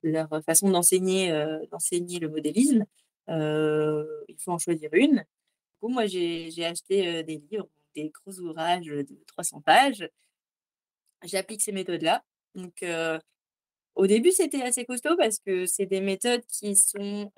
leur 0.03 0.29
façon 0.45 0.69
d'enseigner 0.69 1.31
d'enseigner 1.71 2.19
le 2.19 2.29
modélisme. 2.29 2.85
il 3.27 4.35
faut 4.39 4.51
en 4.51 4.59
choisir 4.59 4.89
une. 4.93 5.17
Du 5.17 5.79
coup, 5.79 5.89
moi, 5.89 6.05
j'ai 6.05 6.65
acheté 6.65 7.23
des 7.23 7.37
livres, 7.51 7.69
des 7.95 8.09
gros 8.09 8.39
ouvrages 8.39 8.85
de 8.85 9.23
300 9.27 9.61
pages. 9.61 10.07
J'applique 11.23 11.61
ces 11.61 11.71
méthodes-là. 11.71 12.23
Donc, 12.55 12.83
au 13.95 14.07
début, 14.07 14.31
c'était 14.31 14.61
assez 14.61 14.85
costaud 14.85 15.15
parce 15.17 15.39
que 15.39 15.65
c'est 15.65 15.85
des 15.85 16.01
méthodes 16.01 16.45
qui 16.47 16.75
sont 16.75 17.31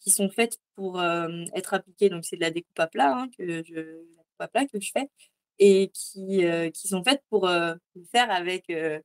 qui 0.00 0.10
sont 0.10 0.30
faites 0.30 0.58
pour 0.74 1.00
être 1.54 1.74
appliquées. 1.74 2.08
Donc, 2.10 2.24
c'est 2.24 2.36
de 2.36 2.40
la 2.40 2.50
découpe 2.50 2.78
à 2.78 2.86
plat, 2.86 3.14
hein, 3.16 3.28
que 3.38 3.62
je, 3.64 3.74
la 4.38 4.44
à 4.44 4.48
plat 4.48 4.66
que 4.66 4.80
je 4.80 4.90
fais, 4.92 5.08
et 5.58 5.90
qui, 5.92 6.44
qui 6.74 6.88
sont 6.88 7.04
faites 7.04 7.22
pour 7.28 7.48
faire 8.12 8.30
avec 8.30 8.68
une 8.70 9.02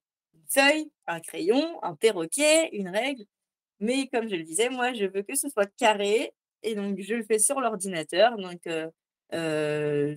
feuille, 0.50 0.89
un 1.08 1.20
crayon, 1.20 1.84
un 1.84 1.96
perroquet, 1.96 2.70
une 2.74 2.89
règle. 2.89 3.24
Mais 3.80 4.08
comme 4.08 4.30
je 4.30 4.36
le 4.36 4.43
disais, 4.43 4.70
moi, 4.70 4.93
je 4.93 5.06
veux 5.06 5.24
que 5.24 5.36
ce 5.36 5.50
soit 5.50 5.70
carré, 5.78 6.34
et 6.64 6.76
donc 6.76 7.00
je 7.02 7.16
le 7.16 7.24
fais 7.24 7.39
sur 7.39 7.60
l'ordinateur. 7.60 8.38
Donc, 8.38 8.62
je, 9.34 10.16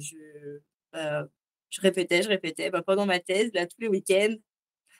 je 1.70 1.80
répétais, 1.80 2.22
je 2.22 2.28
répétais. 2.28 2.70
Bah, 2.70 2.82
pendant 2.82 3.06
ma 3.06 3.20
thèse, 3.20 3.50
là, 3.54 3.66
tous 3.66 3.80
les 3.80 3.88
week-ends, 3.88 4.34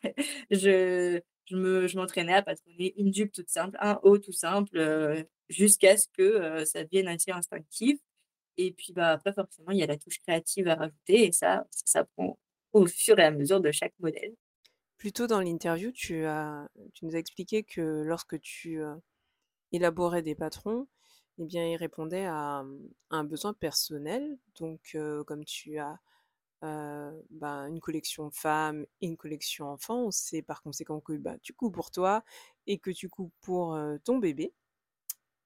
je, 0.51 1.21
je 1.47 1.57
me, 1.57 1.87
je 1.87 1.97
m'entraînais 1.97 2.35
à 2.35 2.43
patronner 2.43 2.95
une 2.97 3.13
jupe 3.13 3.33
toute 3.33 3.49
simple, 3.49 3.77
un 3.81 3.99
haut 4.03 4.19
tout 4.19 4.33
simple, 4.33 4.79
jusqu'à 5.49 5.97
ce 5.97 6.09
que 6.13 6.65
ça 6.65 6.85
devienne 6.85 7.09
assez 7.09 7.31
instinctif. 7.31 7.99
Et 8.57 8.73
puis 8.73 8.93
bah, 8.93 9.11
après, 9.11 9.33
forcément, 9.33 9.71
il 9.71 9.79
y 9.79 9.83
a 9.83 9.87
la 9.87 9.97
touche 9.97 10.19
créative 10.19 10.69
à 10.69 10.75
rajouter 10.75 11.27
et 11.27 11.33
ça, 11.33 11.67
ça 11.71 12.05
prend 12.05 12.39
au 12.73 12.87
fur 12.87 13.19
et 13.19 13.25
à 13.25 13.31
mesure 13.31 13.61
de 13.61 13.71
chaque 13.71 13.95
modèle. 14.01 14.35
Plus 14.99 15.13
tôt 15.13 15.29
dans 15.29 15.41
l'interview, 15.41 15.93
tu, 15.93 16.25
tu 16.93 17.05
nous 17.05 17.15
as 17.15 17.19
expliqué 17.19 17.63
que 17.63 18.03
lorsque 18.03 18.41
tu 18.41 18.81
élaborais 19.71 20.23
des 20.23 20.35
patrons, 20.35 20.89
eh 21.39 21.45
bien, 21.45 21.65
ils 21.69 21.77
répondaient 21.77 22.27
à, 22.27 22.65
un 23.11 23.25
besoin 23.25 23.55
personnel. 23.55 24.39
Donc, 24.59 24.97
comme 25.27 25.45
tu 25.45 25.79
as 25.79 26.01
bah, 26.63 27.69
une 27.69 27.81
collection 27.81 28.31
femme 28.33 28.87
et 29.01 29.07
une 29.07 29.17
collection 29.17 29.67
enfant, 29.71 30.07
on 30.07 30.11
sait 30.11 30.43
par 30.43 30.63
conséquent 30.63 31.01
que 31.01 31.13
bah, 31.13 31.37
tu 31.43 31.53
coupes 31.53 31.75
pour 31.75 31.93
toi 31.93 32.25
et 32.67 32.79
que 32.79 32.91
tu 32.91 33.09
coupes 33.09 33.33
pour 33.41 33.79
ton 34.05 34.19
bébé. 34.19 34.53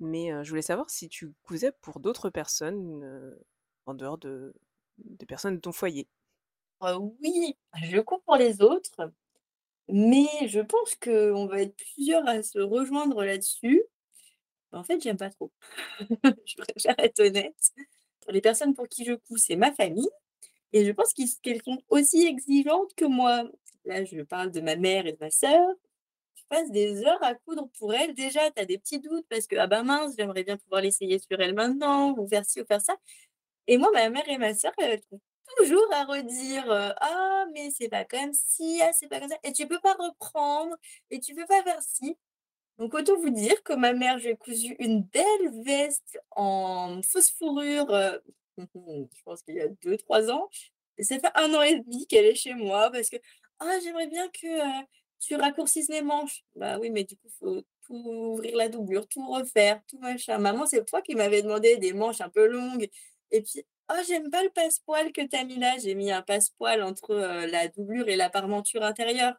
Mais 0.01 0.30
je 0.43 0.49
voulais 0.49 0.62
savoir 0.62 0.90
si 0.90 1.09
tu 1.09 1.32
cousais 1.43 1.72
pour 1.80 2.01
d'autres 2.01 2.30
personnes 2.30 3.36
en 3.86 3.95
dehors 3.95 4.18
de, 4.18 4.55
des 4.99 5.26
personnes 5.26 5.57
de 5.57 5.61
ton 5.61 5.72
foyer. 5.72 6.09
oui, 6.80 7.57
je 7.82 8.01
coupe 8.01 8.24
pour 8.24 8.36
les 8.36 8.62
autres, 8.62 9.12
mais 9.88 10.26
je 10.47 10.61
pense 10.61 10.95
qu'on 10.97 11.47
va 11.47 11.62
être 11.62 11.76
plusieurs 11.76 12.26
à 12.28 12.43
se 12.43 12.59
rejoindre 12.59 13.24
là-dessus. 13.24 13.82
En 14.72 14.84
fait, 14.84 15.01
j'aime 15.03 15.16
pas 15.18 15.30
trop. 15.30 15.53
je 16.47 16.57
préfère 16.57 16.95
être 16.99 17.20
honnête. 17.20 17.72
Les 18.28 18.40
personnes 18.40 18.74
pour 18.74 18.88
qui 18.88 19.05
je 19.05 19.14
couds, 19.14 19.36
c'est 19.36 19.57
ma 19.57 19.72
famille. 19.72 20.09
Et 20.72 20.86
je 20.86 20.93
pense 20.93 21.12
qu'elles 21.14 21.62
sont 21.62 21.78
aussi 21.90 22.26
exigeantes 22.26 22.95
que 22.95 23.05
moi. 23.05 23.45
Là, 23.84 24.05
je 24.05 24.22
parle 24.22 24.51
de 24.51 24.61
ma 24.61 24.76
mère 24.76 25.07
et 25.07 25.12
de 25.12 25.18
ma 25.20 25.30
sœur 25.30 25.66
passe 26.53 26.70
des 26.70 27.05
heures 27.05 27.22
à 27.22 27.34
coudre 27.34 27.68
pour 27.78 27.94
elle. 27.94 28.14
Déjà, 28.14 28.50
tu 28.50 28.61
as 28.62 28.66
des 28.66 28.78
petits 28.78 29.00
doutes 29.00 29.26
parce 29.30 29.46
que, 29.46 29.57
ah 29.57 29.66
ben 29.66 29.84
mince, 29.84 30.14
j'aimerais 30.18 30.44
bien 30.44 30.59
pouvoir 30.59 30.82
l'essayer 30.82 31.18
sur 31.18 31.40
elle 31.40 31.55
maintenant, 31.55 32.14
ou 32.18 32.28
faire 32.28 32.44
ci, 32.44 32.61
ou 32.61 32.66
faire 32.66 32.80
ça. 32.82 32.96
Et 33.66 33.78
moi, 33.78 33.90
ma 33.92 34.11
mère 34.11 34.28
et 34.28 34.38
ma 34.38 34.55
soeur, 34.55 34.72
elles 34.78 35.00
trouvent 35.00 35.20
toujours 35.59 35.86
à 35.92 36.05
redire 36.05 36.64
Ah, 37.00 37.46
mais 37.55 37.70
c'est 37.70 37.88
pas 37.88 38.05
comme 38.05 38.32
si, 38.34 38.80
ah, 38.82 38.92
c'est 38.92 39.09
pas 39.09 39.20
comme 39.20 39.30
ça. 39.30 39.38
Et 39.44 39.53
tu 39.53 39.66
peux 39.66 39.80
pas 39.80 39.94
reprendre, 39.94 40.76
et 41.11 41.20
tu 41.20 41.34
peux 41.34 41.46
pas 41.46 41.62
faire 41.62 41.82
ci. 41.82 42.16
Donc, 42.78 42.94
autant 42.94 43.16
vous 43.16 43.30
dire 43.30 43.62
que 43.64 43.74
ma 43.74 43.92
mère, 43.94 44.18
j'ai 44.18 44.36
cousu 44.36 44.76
une 44.78 45.03
belle 45.05 45.64
veste 45.64 46.20
en 46.32 47.00
fausse 47.03 47.30
fourrure, 47.30 47.88
je 48.59 49.22
pense 49.24 49.42
qu'il 49.42 49.57
y 49.57 49.61
a 49.61 49.68
deux, 49.68 49.96
trois 49.98 50.30
ans. 50.30 50.48
Et 50.98 51.05
ça 51.05 51.18
fait 51.18 51.30
un 51.34 51.55
an 51.55 51.62
et 51.62 51.80
demi 51.80 52.07
qu'elle 52.07 52.26
est 52.26 52.34
chez 52.34 52.55
moi 52.55 52.90
parce 52.90 53.09
que 53.11 53.16
ah, 53.61 53.78
j'aimerais 53.82 54.09
bien 54.09 54.28
que 54.28 54.84
tu 55.22 55.36
raccourcisses 55.36 55.88
les 55.88 56.02
manches. 56.02 56.44
Bah 56.56 56.78
oui, 56.80 56.90
mais 56.90 57.04
du 57.04 57.16
coup, 57.16 57.28
faut 57.38 57.62
tout 57.86 57.94
ouvrir 57.94 58.56
la 58.56 58.68
doublure, 58.68 59.06
tout 59.08 59.24
refaire, 59.26 59.80
tout 59.88 59.98
machin. 59.98 60.38
Maman, 60.38 60.66
c'est 60.66 60.84
toi 60.84 61.00
qui 61.02 61.14
m'avais 61.14 61.42
demandé 61.42 61.76
des 61.76 61.92
manches 61.92 62.20
un 62.20 62.28
peu 62.28 62.46
longues. 62.46 62.88
Et 63.30 63.42
puis, 63.42 63.64
oh, 63.90 63.96
j'aime 64.06 64.30
pas 64.30 64.42
le 64.42 64.50
passepoil 64.50 65.12
que 65.12 65.22
tu 65.22 65.36
as 65.36 65.44
mis 65.44 65.56
là. 65.58 65.78
J'ai 65.78 65.94
mis 65.94 66.10
un 66.10 66.22
passepoil 66.22 66.82
entre 66.82 67.14
la 67.14 67.68
doublure 67.68 68.08
et 68.08 68.16
la 68.16 68.30
parmenture 68.30 68.82
intérieure. 68.82 69.34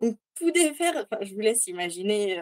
Donc, 0.00 0.16
tout 0.36 0.50
défaire, 0.52 1.06
enfin, 1.10 1.24
je 1.24 1.34
vous 1.34 1.40
laisse 1.40 1.66
imaginer 1.66 2.40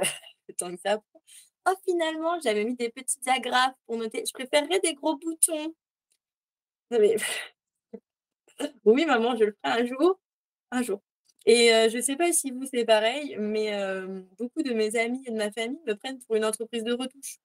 le 0.49 0.55
temps 0.55 0.71
que 0.75 0.81
ça 0.85 0.99
prend. 0.99 1.23
Oh, 1.67 1.75
finalement, 1.87 2.39
j'avais 2.43 2.65
mis 2.65 2.77
des 2.77 2.91
petites 2.91 3.27
agrafes 3.29 3.75
pour 3.87 3.97
noter. 3.97 4.25
Je 4.27 4.33
préférerais 4.33 4.81
des 4.81 4.95
gros 4.95 5.17
boutons. 5.17 5.75
Non, 6.91 6.99
mais... 7.01 7.17
oui, 8.85 9.07
maman, 9.07 9.37
je 9.37 9.45
le 9.45 9.57
ferai 9.63 9.83
un 9.83 9.87
jour. 9.87 10.21
Un 10.71 10.83
jour. 10.83 11.01
Et 11.47 11.69
je 11.91 11.97
ne 11.97 12.03
sais 12.03 12.17
pas 12.17 12.33
si 12.33 12.51
vous, 12.51 12.65
c'est 12.67 12.85
pareil, 12.85 13.37
mais 13.39 13.73
beaucoup 14.39 14.63
de 14.63 14.73
mes 14.73 14.97
amis 14.97 15.23
et 15.27 15.31
de 15.31 15.37
ma 15.37 15.51
famille 15.53 15.81
me 15.87 15.95
prennent 15.95 16.19
pour 16.21 16.37
une 16.37 16.45
entreprise 16.45 16.85
de 16.85 16.93
retouche. 16.93 17.37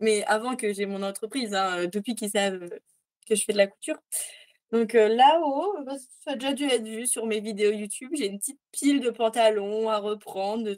Mais 0.00 0.24
avant 0.26 0.56
que 0.56 0.72
j'ai 0.72 0.86
mon 0.86 1.02
entreprise, 1.02 1.54
hein, 1.54 1.86
depuis 1.86 2.14
qu'ils 2.14 2.30
savent 2.30 2.68
que 3.28 3.34
je 3.36 3.44
fais 3.44 3.52
de 3.52 3.58
la 3.58 3.68
couture. 3.68 3.96
Donc 4.72 4.94
là-haut, 4.94 5.76
bah, 5.84 5.96
ça 6.24 6.32
a 6.32 6.36
déjà 6.36 6.52
dû 6.54 6.64
être 6.64 6.84
vu 6.86 7.06
sur 7.06 7.26
mes 7.26 7.40
vidéos 7.40 7.72
YouTube, 7.72 8.10
j'ai 8.16 8.26
une 8.26 8.38
petite 8.38 8.60
pile 8.72 9.00
de 9.00 9.10
pantalons 9.10 9.88
à 9.90 9.98
reprendre. 9.98 10.64
De 10.64 10.76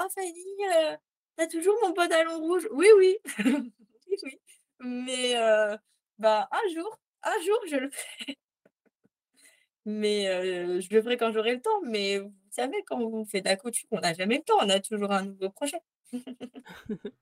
«Oh 0.00 0.04
Fanny, 0.14 0.98
t'as 1.36 1.46
toujours 1.48 1.76
mon 1.84 1.92
pantalon 1.92 2.38
rouge?» 2.40 2.68
«Oui, 2.72 2.86
oui, 2.98 3.16
oui, 3.44 4.16
oui». 4.24 4.38
Mais 4.80 5.34
bah, 6.18 6.48
un 6.52 6.74
jour, 6.74 6.98
un 7.22 7.40
jour, 7.44 7.58
je 7.70 7.76
le 7.76 7.90
ferai. 7.90 8.38
Mais 9.86 10.24
je 10.80 10.94
le 10.94 11.02
ferai 11.02 11.16
quand 11.16 11.32
j'aurai 11.32 11.54
le 11.54 11.62
temps. 11.62 11.80
Mais 11.86 12.18
vous 12.18 12.32
savez, 12.50 12.76
quand 12.86 13.00
on 13.00 13.24
fait 13.24 13.40
de 13.40 13.48
la 13.48 13.56
couture, 13.56 13.88
on 13.92 14.00
n'a 14.00 14.12
jamais 14.12 14.36
le 14.36 14.42
temps, 14.42 14.58
on 14.60 14.68
a 14.68 14.80
toujours 14.80 15.12
un 15.12 15.24
nouveau 15.24 15.50
projet. 15.50 15.80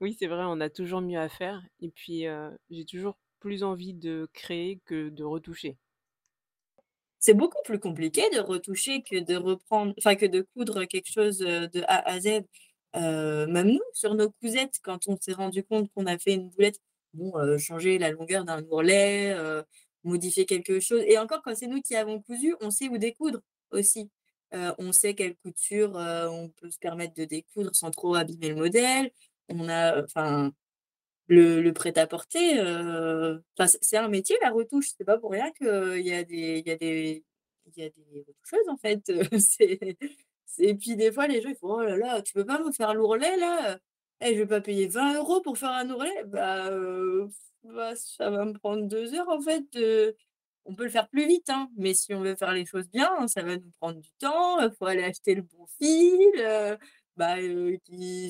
Oui, 0.00 0.16
c'est 0.18 0.26
vrai, 0.26 0.44
on 0.46 0.60
a 0.60 0.70
toujours 0.70 1.00
mieux 1.00 1.18
à 1.18 1.28
faire 1.28 1.62
et 1.80 1.90
puis, 1.90 2.24
j'ai 2.70 2.84
toujours 2.84 3.18
plus 3.40 3.62
envie 3.62 3.94
de 3.94 4.28
créer 4.32 4.80
que 4.84 5.08
de 5.08 5.24
retoucher. 5.24 5.76
C'est 7.20 7.34
beaucoup 7.34 7.62
plus 7.64 7.80
compliqué 7.80 8.22
de 8.30 8.40
retoucher 8.40 9.02
que 9.02 9.18
de 9.18 9.34
reprendre 9.36 9.92
enfin, 9.98 10.14
que 10.14 10.26
de 10.26 10.46
coudre 10.54 10.84
quelque 10.84 11.10
chose, 11.10 11.38
de 11.38 11.82
A 11.88 12.08
à 12.08 12.20
Z. 12.20 12.42
même 12.94 13.72
nous, 13.72 13.80
sur 13.92 14.14
nos 14.14 14.30
cousettes, 14.30 14.78
quand 14.82 15.08
on 15.08 15.16
s'est 15.16 15.32
rendu 15.32 15.64
compte 15.64 15.90
qu'on 15.94 16.06
a 16.06 16.18
fait 16.18 16.34
une 16.34 16.48
boulette, 16.50 16.80
bon, 17.14 17.32
changer 17.58 17.98
la 17.98 18.10
longueur 18.10 18.44
d'un 18.44 18.62
ourlet, 18.64 19.36
modifier 20.04 20.46
quelque 20.46 20.80
chose. 20.80 21.02
Et 21.06 21.18
encore, 21.18 21.42
quand 21.42 21.54
c'est 21.56 21.66
nous 21.68 21.80
qui 21.82 21.96
avons 21.96 22.20
cousu, 22.22 22.54
on 22.60 22.70
sait 22.70 22.88
où 22.88 22.98
découdre 22.98 23.40
aussi. 23.72 24.10
Heu, 24.54 24.72
on 24.78 24.92
sait 24.92 25.14
quelle 25.14 25.36
couture, 25.36 25.96
heu, 25.98 26.28
on 26.30 26.48
peut 26.50 26.70
se 26.70 26.78
permettre 26.78 27.14
de 27.14 27.24
découdre 27.24 27.74
sans 27.74 27.90
trop 27.90 28.14
abîmer 28.14 28.48
le 28.50 28.56
modèle. 28.56 29.10
On 29.48 29.68
a, 29.68 30.02
enfin, 30.04 30.52
le 31.28 31.62
le 31.62 31.72
prêt-à-porter, 31.72 32.58
c'est 33.82 33.96
un 33.96 34.08
métier 34.08 34.36
la 34.42 34.50
retouche. 34.50 34.88
C'est 34.96 35.04
pas 35.04 35.18
pour 35.18 35.30
rien 35.32 35.50
qu'il 35.52 36.00
y 36.06 36.12
a 36.12 36.24
des 36.24 36.62
y 36.66 36.70
a 36.70 36.76
des 36.76 37.24
y 37.76 37.82
a 37.82 37.90
des 37.90 38.24
retoucheuses 38.26 38.68
en 38.68 38.76
fait, 38.76 39.02
et 40.58 40.74
puis 40.74 40.96
des 40.96 41.12
fois 41.12 41.26
les 41.28 41.40
gens 41.42 41.50
ils 41.50 41.56
font: 41.56 41.74
«Oh 41.74 41.82
là 41.82 41.96
là, 41.96 42.22
tu 42.22 42.32
peux 42.34 42.44
pas 42.46 42.58
me 42.62 42.72
faire 42.72 42.94
l'ourlet 42.94 43.36
là, 43.36 43.74
heu? 43.74 43.78
Eh, 44.20 44.34
je 44.34 44.40
vais 44.40 44.46
pas 44.46 44.60
payer 44.60 44.88
20 44.88 45.14
euros 45.16 45.40
pour 45.42 45.58
faire 45.58 45.70
un 45.70 45.88
ourlet». 45.90 46.24
Bah, 46.26 46.70
bah, 47.64 47.94
ça 47.96 48.30
va 48.30 48.44
me 48.44 48.52
prendre 48.54 48.86
2 48.88 49.14
heures 49.14 49.28
en 49.28 49.40
fait, 49.40 49.64
on 50.64 50.74
peut 50.74 50.84
le 50.84 50.90
faire 50.90 51.08
plus 51.08 51.26
vite, 51.26 51.48
hein, 51.50 51.70
mais 51.76 51.94
si 51.94 52.14
on 52.14 52.20
veut 52.20 52.34
faire 52.36 52.52
les 52.52 52.66
choses 52.66 52.88
bien, 52.90 53.26
ça 53.28 53.42
va 53.42 53.56
nous 53.56 53.70
prendre 53.80 54.00
du 54.00 54.10
temps, 54.18 54.60
il 54.60 54.70
faut 54.78 54.86
aller 54.86 55.02
acheter 55.04 55.34
le 55.34 55.42
bon 55.42 55.66
fil, 55.80 56.18
bah, 57.16 57.36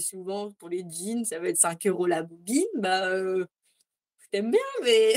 souvent 0.01 0.51
pour 0.53 0.68
les 0.68 0.85
jeans, 0.91 1.24
ça 1.24 1.39
va 1.39 1.49
être 1.49 1.57
5 1.59 1.87
euros 1.87 2.07
la 2.07 2.22
bobine, 2.22 2.64
bah, 2.76 3.09
je 3.16 3.45
t'aime 4.31 4.51
bien 4.51 4.61
mais 4.85 5.14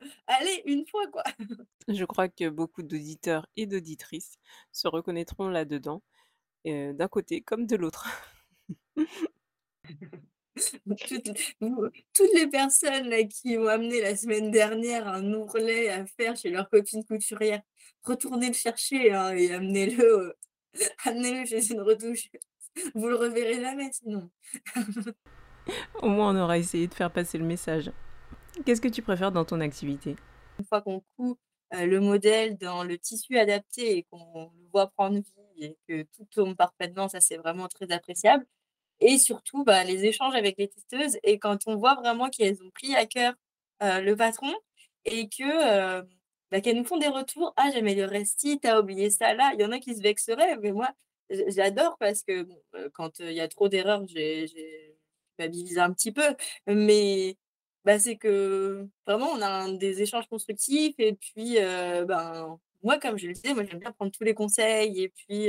allez, 0.26 0.62
une 0.66 0.86
fois 0.86 1.06
quoi. 1.08 1.22
Je 1.88 2.04
crois 2.04 2.28
que 2.28 2.48
beaucoup 2.48 2.82
d'auditeurs 2.82 3.46
et 3.56 3.66
d'auditrices 3.66 4.36
se 4.72 4.88
reconnaîtront 4.88 5.48
là-dedans, 5.48 6.02
d'un 6.64 7.08
côté 7.08 7.42
comme 7.42 7.66
de 7.66 7.76
l'autre. 7.76 8.08
Toutes 11.08 11.30
vous 11.60 11.88
toutes 12.12 12.34
les 12.34 12.46
personnes 12.46 13.08
là 13.08 13.24
qui 13.24 13.58
ont 13.58 13.66
amené 13.66 14.00
la 14.00 14.14
semaine 14.14 14.50
dernière 14.50 15.08
un 15.08 15.32
ourlet 15.32 15.88
à 15.88 16.06
faire 16.06 16.36
chez 16.36 16.50
leur 16.50 16.68
copine 16.70 17.04
couturière, 17.04 17.60
retournez 18.04 18.48
le 18.48 18.52
chercher, 18.52 19.12
hein 19.12 19.34
et 19.34 19.52
amenez-le, 19.52 20.04
heu, 20.04 20.34
amenez-le 21.04 21.44
chez 21.46 21.72
une 21.72 21.80
retoucheuse. 21.80 22.40
Vous 22.94 23.08
le 23.08 23.16
reverrez 23.16 23.60
jamais 23.60 23.90
sinon. 23.92 24.30
Au 26.02 26.08
moins, 26.08 26.34
on 26.34 26.40
aura 26.40 26.58
essayé 26.58 26.86
de 26.86 26.94
faire 26.94 27.12
passer 27.12 27.38
le 27.38 27.44
message. 27.44 27.90
Qu'est-ce 28.64 28.80
que 28.80 28.88
tu 28.88 29.02
préfères 29.02 29.32
dans 29.32 29.44
ton 29.44 29.60
activité? 29.60 30.16
Une 30.58 30.64
fois 30.64 30.82
qu'on 30.82 31.02
coud, 31.16 31.36
heu, 31.74 31.86
le 31.86 32.00
modèle 32.00 32.56
dans 32.58 32.84
le 32.84 32.98
tissu 32.98 33.38
adapté 33.38 33.98
et 33.98 34.02
qu'on 34.04 34.52
le 34.56 34.68
voit 34.72 34.88
prendre 34.88 35.16
vie 35.16 35.64
et 35.64 35.78
que 35.88 36.02
tout 36.16 36.26
tombe 36.30 36.54
parfaitement, 36.56 37.08
ça 37.08 37.20
c'est 37.20 37.36
vraiment 37.36 37.68
très 37.68 37.90
appréciable 37.90 38.46
et 39.04 39.18
surtout, 39.18 39.64
bah, 39.64 39.84
les 39.84 40.06
échanges 40.06 40.34
avec 40.36 40.56
les 40.58 40.68
testeuses 40.68 41.18
et 41.24 41.38
quand 41.38 41.60
on 41.68 41.76
voit 41.76 41.94
vraiment 41.96 42.30
qu'elles 42.30 42.62
ont 42.64 42.70
pris 42.74 42.96
à 42.96 43.06
cœur, 43.06 43.34
le 43.82 44.14
patron 44.14 44.52
et 45.06 45.28
que, 45.28 46.02
bah, 46.50 46.60
qu'elles 46.62 46.76
nous 46.78 46.84
font 46.86 46.98
des 46.98 47.08
retours: 47.08 47.54
«Ah 47.58 47.70
j'améliorerais 47.74 48.24
ci, 48.26 48.60
tu 48.60 48.68
as 48.68 48.80
oublié 48.80 49.10
ça 49.10 49.34
là». 49.34 49.52
Il 49.54 49.60
y 49.62 49.64
en 49.66 49.72
a 49.72 49.78
qui 49.80 49.94
se 49.96 50.02
vexeraient, 50.02 50.56
mais 50.58 50.72
moi 50.72 50.90
j'adore 51.48 51.96
parce 52.00 52.22
que 52.22 52.42
bon, 52.44 52.58
quand, 52.94 53.20
il 53.20 53.32
y 53.32 53.40
a 53.40 53.48
trop 53.48 53.68
d'erreurs, 53.68 54.06
j'ai 54.08 54.96
culpabilise 55.38 55.78
un 55.78 55.92
petit 55.92 56.12
peu, 56.12 56.36
mais 56.68 57.36
bah, 57.84 57.98
c'est 57.98 58.16
que 58.16 58.86
vraiment 59.06 59.28
on 59.32 59.42
a 59.42 59.70
des 59.72 60.02
échanges 60.02 60.28
constructifs 60.28 60.94
et 60.98 61.14
puis, 61.14 61.56
ben, 61.56 62.58
moi 62.82 62.98
comme 62.98 63.18
je 63.18 63.26
le 63.28 63.34
disais, 63.34 63.54
moi 63.54 63.64
j'aime 63.64 63.80
bien 63.80 63.92
prendre 63.92 64.12
tous 64.12 64.24
les 64.24 64.34
conseils 64.34 65.02
et 65.02 65.08
puis, 65.10 65.48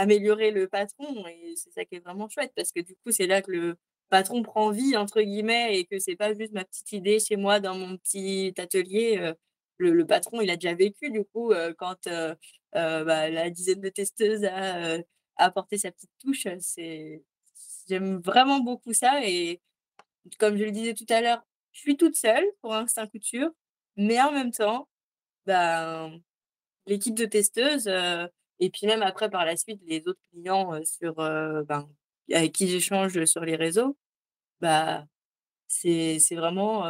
améliorer 0.00 0.50
le 0.50 0.66
patron 0.66 1.26
et 1.28 1.54
c'est 1.56 1.70
ça 1.72 1.84
qui 1.84 1.96
est 1.96 2.00
vraiment 2.00 2.28
chouette 2.28 2.52
parce 2.56 2.72
que 2.72 2.80
du 2.80 2.94
coup, 2.96 3.12
c'est 3.12 3.26
là 3.26 3.42
que 3.42 3.50
le 3.50 3.76
patron 4.08 4.42
«prend 4.42 4.70
vie» 4.70 4.96
entre 4.96 5.20
guillemets 5.20 5.78
et 5.78 5.84
que 5.84 5.98
c'est 5.98 6.16
pas 6.16 6.34
juste 6.34 6.52
ma 6.52 6.64
petite 6.64 6.92
idée 6.92 7.20
chez 7.20 7.36
moi 7.36 7.60
dans 7.60 7.76
mon 7.76 7.96
petit 7.98 8.54
atelier, 8.58 9.18
heu, 9.18 9.34
le 9.78 10.06
patron 10.06 10.40
il 10.40 10.50
a 10.50 10.56
déjà 10.56 10.74
vécu 10.74 11.10
du 11.10 11.24
coup, 11.24 11.52
heu, 11.52 11.74
quand, 11.78 12.06
heu, 12.06 12.34
bah, 12.72 13.28
la 13.30 13.50
dizaine 13.50 13.80
de 13.80 13.88
testeuses 13.90 14.44
a, 14.44 14.98
apporté 15.36 15.78
sa 15.78 15.90
petite 15.92 16.10
touche, 16.18 16.46
c'est 16.60 17.22
j'aime 17.88 18.20
vraiment 18.20 18.60
beaucoup 18.60 18.92
ça 18.92 19.20
et 19.26 19.60
comme 20.38 20.56
je 20.56 20.64
le 20.64 20.70
disais 20.72 20.94
tout 20.94 21.06
à 21.10 21.20
l'heure, 21.20 21.42
je 21.72 21.80
suis 21.80 21.96
toute 21.96 22.16
seule 22.16 22.44
pour 22.62 22.74
Instinct 22.74 23.06
Couture, 23.08 23.50
mais 23.96 24.20
en 24.20 24.32
même 24.32 24.52
temps, 24.52 24.88
ben, 25.46 26.20
l'équipe 26.86 27.14
de 27.14 27.26
testeuses, 27.26 27.88
et 28.60 28.70
puis 28.70 28.86
même 28.88 29.02
après 29.02 29.30
par 29.30 29.44
la 29.46 29.56
suite 29.56 29.80
les 29.86 30.02
autres 30.08 30.20
clients, 30.32 30.72
sur, 30.84 31.14
ben, 31.16 31.88
avec 32.32 32.52
qui 32.54 32.68
j'échange 32.68 33.24
sur 33.26 33.44
les 33.44 33.56
réseaux, 33.56 33.96
bah, 34.60 35.06
c'est 35.68 36.18
vraiment, 36.36 36.84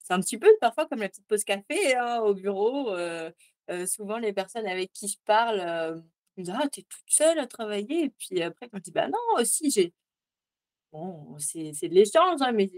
c'est 0.00 0.14
un 0.14 0.20
petit 0.20 0.38
peu 0.38 0.48
parfois 0.60 0.86
comme 0.88 1.00
la 1.00 1.08
petite 1.10 1.26
pause 1.28 1.44
café, 1.44 1.96
hein, 1.96 2.20
au 2.22 2.34
bureau, 2.34 2.96
souvent 3.86 4.18
les 4.18 4.32
personnes 4.34 4.66
avec 4.68 4.92
qui 4.92 5.08
je 5.08 5.18
parle, 5.26 6.02
me 6.38 6.44
disent: 6.44 6.54
«Ah, 6.58 6.68
tu 6.70 6.80
es 6.80 6.84
toute 6.84 7.04
seule 7.08 7.38
à 7.40 7.46
travailler?» 7.48 8.04
et 8.06 8.10
puis 8.10 8.42
après 8.42 8.68
quand 8.70 8.78
je 8.78 8.84
dis: 8.84 8.92
«Bah 8.92 9.08
non, 9.08 9.18
aussi 9.40 9.70
j'ai» 9.70 9.92
Bon, 10.92 11.36
c'est 11.38 11.72
de 11.88 11.94
l'échange, 11.94 12.40
hein, 12.42 12.52
mais 12.52 12.70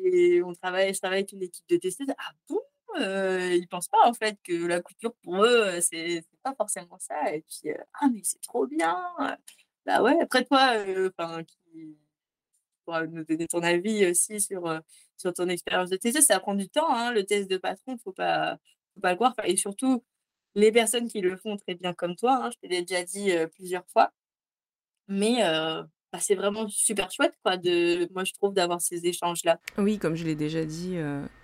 on 0.43 0.53
travaille 0.55 0.95
je 0.95 0.99
travaille 1.01 1.19
avec 1.21 1.33
une 1.33 1.43
équipe 1.43 1.69
de 1.69 1.77
testeuses. 1.77 2.09
«Ah 2.19 2.33
bon?» 2.49 2.59
Heu, 3.01 3.55
ils 3.57 3.69
pensent 3.69 3.89
pas 3.89 4.07
en 4.07 4.15
fait 4.15 4.37
que 4.45 4.67
la 4.67 4.81
couture 4.83 5.15
pour 5.23 5.45
eux, 5.45 5.77
heu, 5.77 5.81
c'est 5.81 6.25
pas 6.43 6.55
forcément 6.55 6.99
ça 6.99 7.35
et 7.35 7.43
puis, 7.43 7.71
heu: 7.71 7.77
«Ah 8.01 8.07
mais 8.13 8.21
c'est 8.25 8.41
trop 8.43 8.67
bien!» 8.67 8.97
heu, 9.21 9.35
bah 9.87 10.03
ouais, 10.03 10.19
après 10.21 10.45
toi, 10.45 10.75
enfin 11.19 11.43
qui 11.45 11.97
nous 13.11 13.25
donner 13.25 13.47
ton 13.47 13.63
avis 13.63 14.07
aussi 14.07 14.41
sur, 14.41 14.81
sur 15.17 15.33
ton 15.33 15.49
expérience 15.49 15.91
de 15.91 15.97
testeuse. 15.97 16.25
Ça 16.25 16.41
prend 16.41 16.55
du 16.55 16.69
temps, 16.69 16.91
hein, 16.93 17.13
le 17.13 17.25
test 17.25 17.51
de 17.51 17.57
patron, 17.59 17.99
faut 17.99 18.13
pas 18.13 18.59
faut 18.95 19.01
pas 19.01 19.11
le 19.11 19.17
croire, 19.17 19.35
et 19.45 19.57
surtout 19.57 20.03
les 20.55 20.73
personnes 20.73 21.09
qui 21.09 21.21
le 21.21 21.37
font 21.37 21.57
très 21.57 21.75
bien 21.75 21.93
comme 21.93 22.17
toi, 22.17 22.41
hein, 22.45 22.51
je 22.51 22.67
te 22.67 22.73
l'ai 22.73 22.83
déjà 22.83 23.05
dit, 23.05 23.31
plusieurs 23.55 23.87
fois. 23.89 24.13
Mais 25.07 25.37
bah, 26.13 26.19
c'est 26.19 26.35
vraiment 26.35 26.69
super 26.69 27.11
chouette 27.11 27.35
quoi 27.43 27.57
de 27.59 28.09
moi 28.13 28.25
je 28.25 28.33
trouve 28.33 28.55
d'avoir 28.55 28.81
ces 28.81 29.07
échanges-là. 29.07 29.61
Oui, 29.77 29.99
comme 29.99 30.15
je 30.15 30.25
l'ai 30.25 30.35
déjà 30.35 30.65
dit, 30.65 30.97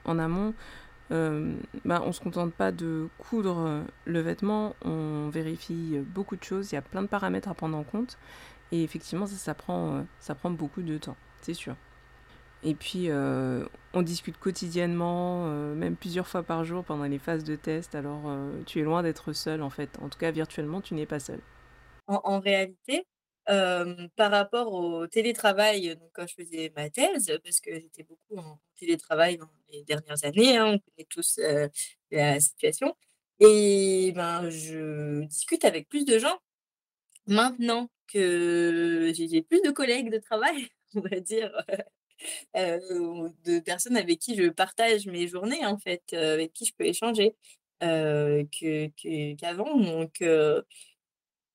en 0.05 0.19
amont, 0.19 0.55
hem, 1.11 1.61
bah, 1.85 2.03
on 2.05 2.13
se 2.13 2.21
contente 2.21 2.55
pas 2.55 2.73
de 2.73 3.09
coudre, 3.19 3.59
heu, 3.61 3.85
le 4.07 4.21
vêtement, 4.21 4.75
on 4.85 5.29
vérifie, 5.31 5.93
heu, 5.97 6.03
beaucoup 6.03 6.37
de 6.37 6.45
choses. 6.45 6.73
Il 6.73 6.75
y 6.77 6.79
a 6.79 6.83
plein 6.83 7.03
de 7.03 7.09
paramètres 7.09 7.49
à 7.49 7.55
prendre 7.55 7.77
en 7.77 7.85
compte 7.85 8.19
et 8.73 8.85
effectivement 8.85 9.27
ça, 9.27 9.55
prend, 9.55 10.07
ça 10.21 10.35
prend 10.35 10.51
beaucoup 10.51 10.83
de 10.83 10.99
temps, 10.99 11.17
c'est 11.43 11.55
sûr. 11.55 11.77
Et 12.65 12.75
puis, 12.75 13.11
on 13.13 14.03
discute 14.03 14.39
quotidiennement, 14.39 15.47
même 15.75 15.97
plusieurs 15.97 16.29
fois 16.29 16.43
par 16.43 16.65
jour 16.65 16.85
pendant 16.85 17.05
les 17.05 17.19
phases 17.19 17.45
de 17.45 17.57
test 17.57 17.95
alors, 17.95 18.23
tu 18.67 18.81
es 18.81 18.85
loin 18.85 19.03
d'être 19.03 19.33
seule 19.35 19.63
en 19.63 19.71
fait. 19.71 19.99
En 20.03 20.09
tout 20.09 20.19
cas 20.19 20.31
virtuellement, 20.33 20.81
tu 20.81 20.95
n'es 20.95 21.07
pas 21.07 21.21
seule. 21.21 21.41
En 22.07 22.21
en 22.25 22.41
réalité, 22.41 23.07
par 23.47 24.31
rapport 24.31 24.73
au 24.73 25.07
télétravail, 25.07 25.97
quand 26.13 26.27
je 26.27 26.35
faisais 26.35 26.73
ma 26.77 26.91
thèse, 26.91 27.39
parce 27.43 27.61
que 27.61 27.75
j'étais 27.75 28.03
beaucoup 28.03 28.39
en 28.39 28.59
télétravail 28.79 29.37
dans 29.39 29.49
les 29.71 29.83
dernières 29.85 30.25
années, 30.25 30.57
hein, 30.57 30.67
on 30.67 30.79
connaît 30.79 31.07
tous, 31.09 31.41
la 32.11 32.41
situation 32.41 32.95
et 33.41 34.13
ben, 34.15 34.49
je 34.51 35.25
discute 35.25 35.65
avec 35.65 35.89
plus 35.89 36.05
de 36.05 36.19
gens 36.19 36.39
maintenant 37.27 37.91
que 38.07 39.13
j'ai 39.15 39.43
plus 39.43 39.63
de 39.63 39.71
collègues 39.71 40.11
de 40.11 40.19
travail, 40.19 40.69
on 40.95 41.01
va 41.01 41.21
dire, 41.21 41.53
de 42.55 43.61
personnes 43.61 43.97
avec 43.97 44.19
qui 44.21 44.37
je 44.37 44.49
partage 44.49 45.07
mes 45.07 45.27
journées 45.29 45.65
en 45.67 45.79
fait, 45.79 46.13
avec 46.13 46.53
qui 46.53 46.67
je 46.67 46.75
peux 46.77 46.87
échanger, 46.87 47.35
qu'avant 47.81 49.77
donc 49.77 50.23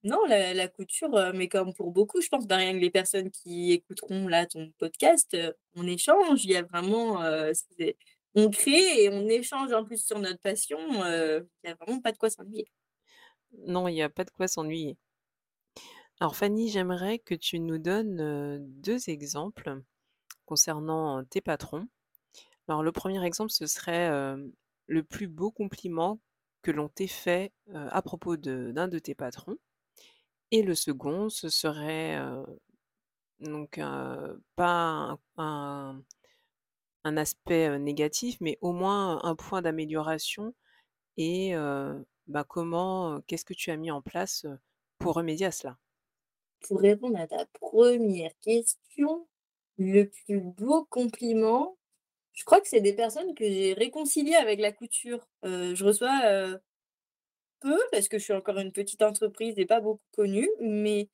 non, 0.04 0.20
la 0.28 0.68
couture, 0.68 1.16
heu, 1.18 1.34
mais 1.34 1.48
comme 1.50 1.74
pour 1.74 1.92
beaucoup, 1.92 2.22
je 2.22 2.30
pense, 2.30 2.48
bah, 2.48 2.72
les 2.74 2.90
personnes 2.90 3.32
qui 3.32 3.72
écouteront 3.74 4.28
là 4.28 4.46
ton 4.46 4.72
podcast, 4.78 5.34
heu, 5.34 5.54
on 5.76 5.86
échange, 5.88 6.46
il 6.46 6.52
y 6.52 6.56
a 6.56 6.64
vraiment, 6.64 7.20
c'est 7.54 7.98
on 8.36 8.50
crée 8.50 9.04
et 9.04 9.10
on 9.10 9.28
échange 9.28 9.72
en 9.74 9.84
plus 9.84 10.04
sur 10.06 10.20
notre 10.20 10.40
passion, 10.40 10.78
il 10.80 11.46
y 11.66 11.68
a 11.70 11.76
vraiment 11.76 12.00
pas 12.02 12.12
de 12.12 12.18
quoi 12.18 12.30
s'ennuyer. 12.30 12.68
Non, 13.68 13.88
il 13.88 13.96
y 13.96 14.02
a 14.02 14.10
pas 14.10 14.24
de 14.26 14.32
quoi 14.32 14.48
s'ennuyer. 14.48 14.98
Alors 16.20 16.36
Fanny, 16.36 16.70
j'aimerais 16.70 17.20
que 17.20 17.36
tu 17.36 17.60
nous 17.60 17.78
donnes, 17.78 18.20
heu, 18.22 18.58
2 18.62 19.10
exemples 19.10 19.82
concernant 20.46 21.24
tes 21.26 21.42
patrons. 21.42 21.88
Alors 22.68 22.84
le 22.84 22.92
premier 22.92 23.24
exemple, 23.26 23.52
ce 23.52 23.68
serait, 23.68 24.10
le 24.88 25.04
plus 25.04 25.28
beau 25.28 25.52
compliment 25.52 26.20
que 26.64 26.72
l'on 26.72 26.90
t'ait 26.90 27.08
fait, 27.08 27.54
à 27.74 28.02
propos 28.02 28.38
d'un 28.38 28.88
de 28.88 29.00
tes 29.00 29.16
patrons 29.16 29.58
et 30.52 30.62
le 30.64 30.76
second, 30.76 31.30
ce 31.30 31.50
serait, 31.50 32.20
donc 33.40 33.80
pas 34.56 35.18
un 35.38 37.18
aspect, 37.18 37.80
négatif, 37.80 38.38
mais 38.42 38.58
au 38.62 38.72
moins 38.72 39.24
un 39.24 39.36
point 39.36 39.62
d'amélioration 39.62 40.54
et 41.18 41.54
bah, 42.28 42.44
comment, 42.48 43.22
qu'est-ce 43.28 43.46
que 43.46 43.54
tu 43.54 43.72
as 43.72 43.78
mis 43.78 43.92
en 43.92 44.02
place, 44.02 44.46
pour 44.98 45.16
remédier 45.16 45.48
à 45.48 45.52
cela? 45.52 45.78
Pour 46.62 46.80
répondre 46.82 47.20
à 47.20 47.28
ta 47.28 47.46
première 47.60 48.32
question, 48.42 49.28
le 49.78 50.04
plus 50.06 50.42
beau 50.42 50.86
compliment, 50.90 51.78
je 52.34 52.44
crois 52.44 52.62
que 52.62 52.68
c'est 52.68 52.82
des 52.82 52.94
personnes 52.94 53.34
que 53.34 53.46
j'ai 53.46 53.74
réconciliées 53.74 54.36
avec 54.36 54.60
la 54.60 54.72
couture. 54.72 55.26
Je 55.44 55.84
reçois, 55.84 56.60
peu 57.62 57.78
parce 57.92 58.08
que 58.10 58.18
je 58.20 58.24
suis 58.26 58.34
encore 58.34 58.58
une 58.60 58.72
petite 58.72 59.02
entreprise 59.02 59.56
et 59.58 59.66
pas 59.66 59.82
beaucoup 59.82 60.02
connue, 60.16 60.50
mais 60.62 61.10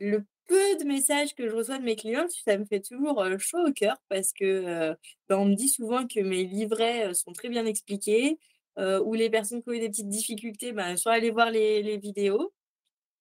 le 0.00 0.24
peu 0.46 0.76
de 0.78 0.84
messages 0.84 1.34
que 1.34 1.48
je 1.48 1.54
reçois 1.56 1.78
de 1.78 1.84
mes 1.84 1.96
clients, 1.96 2.26
ça 2.44 2.56
me 2.58 2.64
fait 2.66 2.80
toujours, 2.80 3.22
chaud 3.38 3.58
au 3.68 3.72
cœur 3.72 3.96
parce 4.08 4.32
que, 4.32 4.92
bah, 5.28 5.38
on 5.38 5.46
me 5.46 5.54
dit 5.54 5.68
souvent 5.68 6.06
que 6.06 6.20
mes 6.20 6.44
livrets, 6.44 7.14
sont 7.14 7.32
très 7.32 7.48
bien 7.50 7.66
expliqués, 7.66 8.38
heu, 8.78 9.00
ou 9.04 9.14
les 9.14 9.30
personnes 9.30 9.62
qui 9.62 9.68
ont 9.70 9.72
eu 9.72 9.80
des 9.80 9.90
petites 9.90 10.08
difficultés, 10.08 10.72
ben, 10.72 10.96
sont 10.96 11.10
allées 11.10 11.30
voir 11.30 11.50
les 11.50 11.82
les 11.82 11.98
vidéos. 11.98 12.52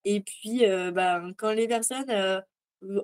Et 0.05 0.21
puis, 0.21 0.61
ben, 0.93 1.33
quand 1.37 1.51
les 1.53 1.67
personnes, 1.67 2.11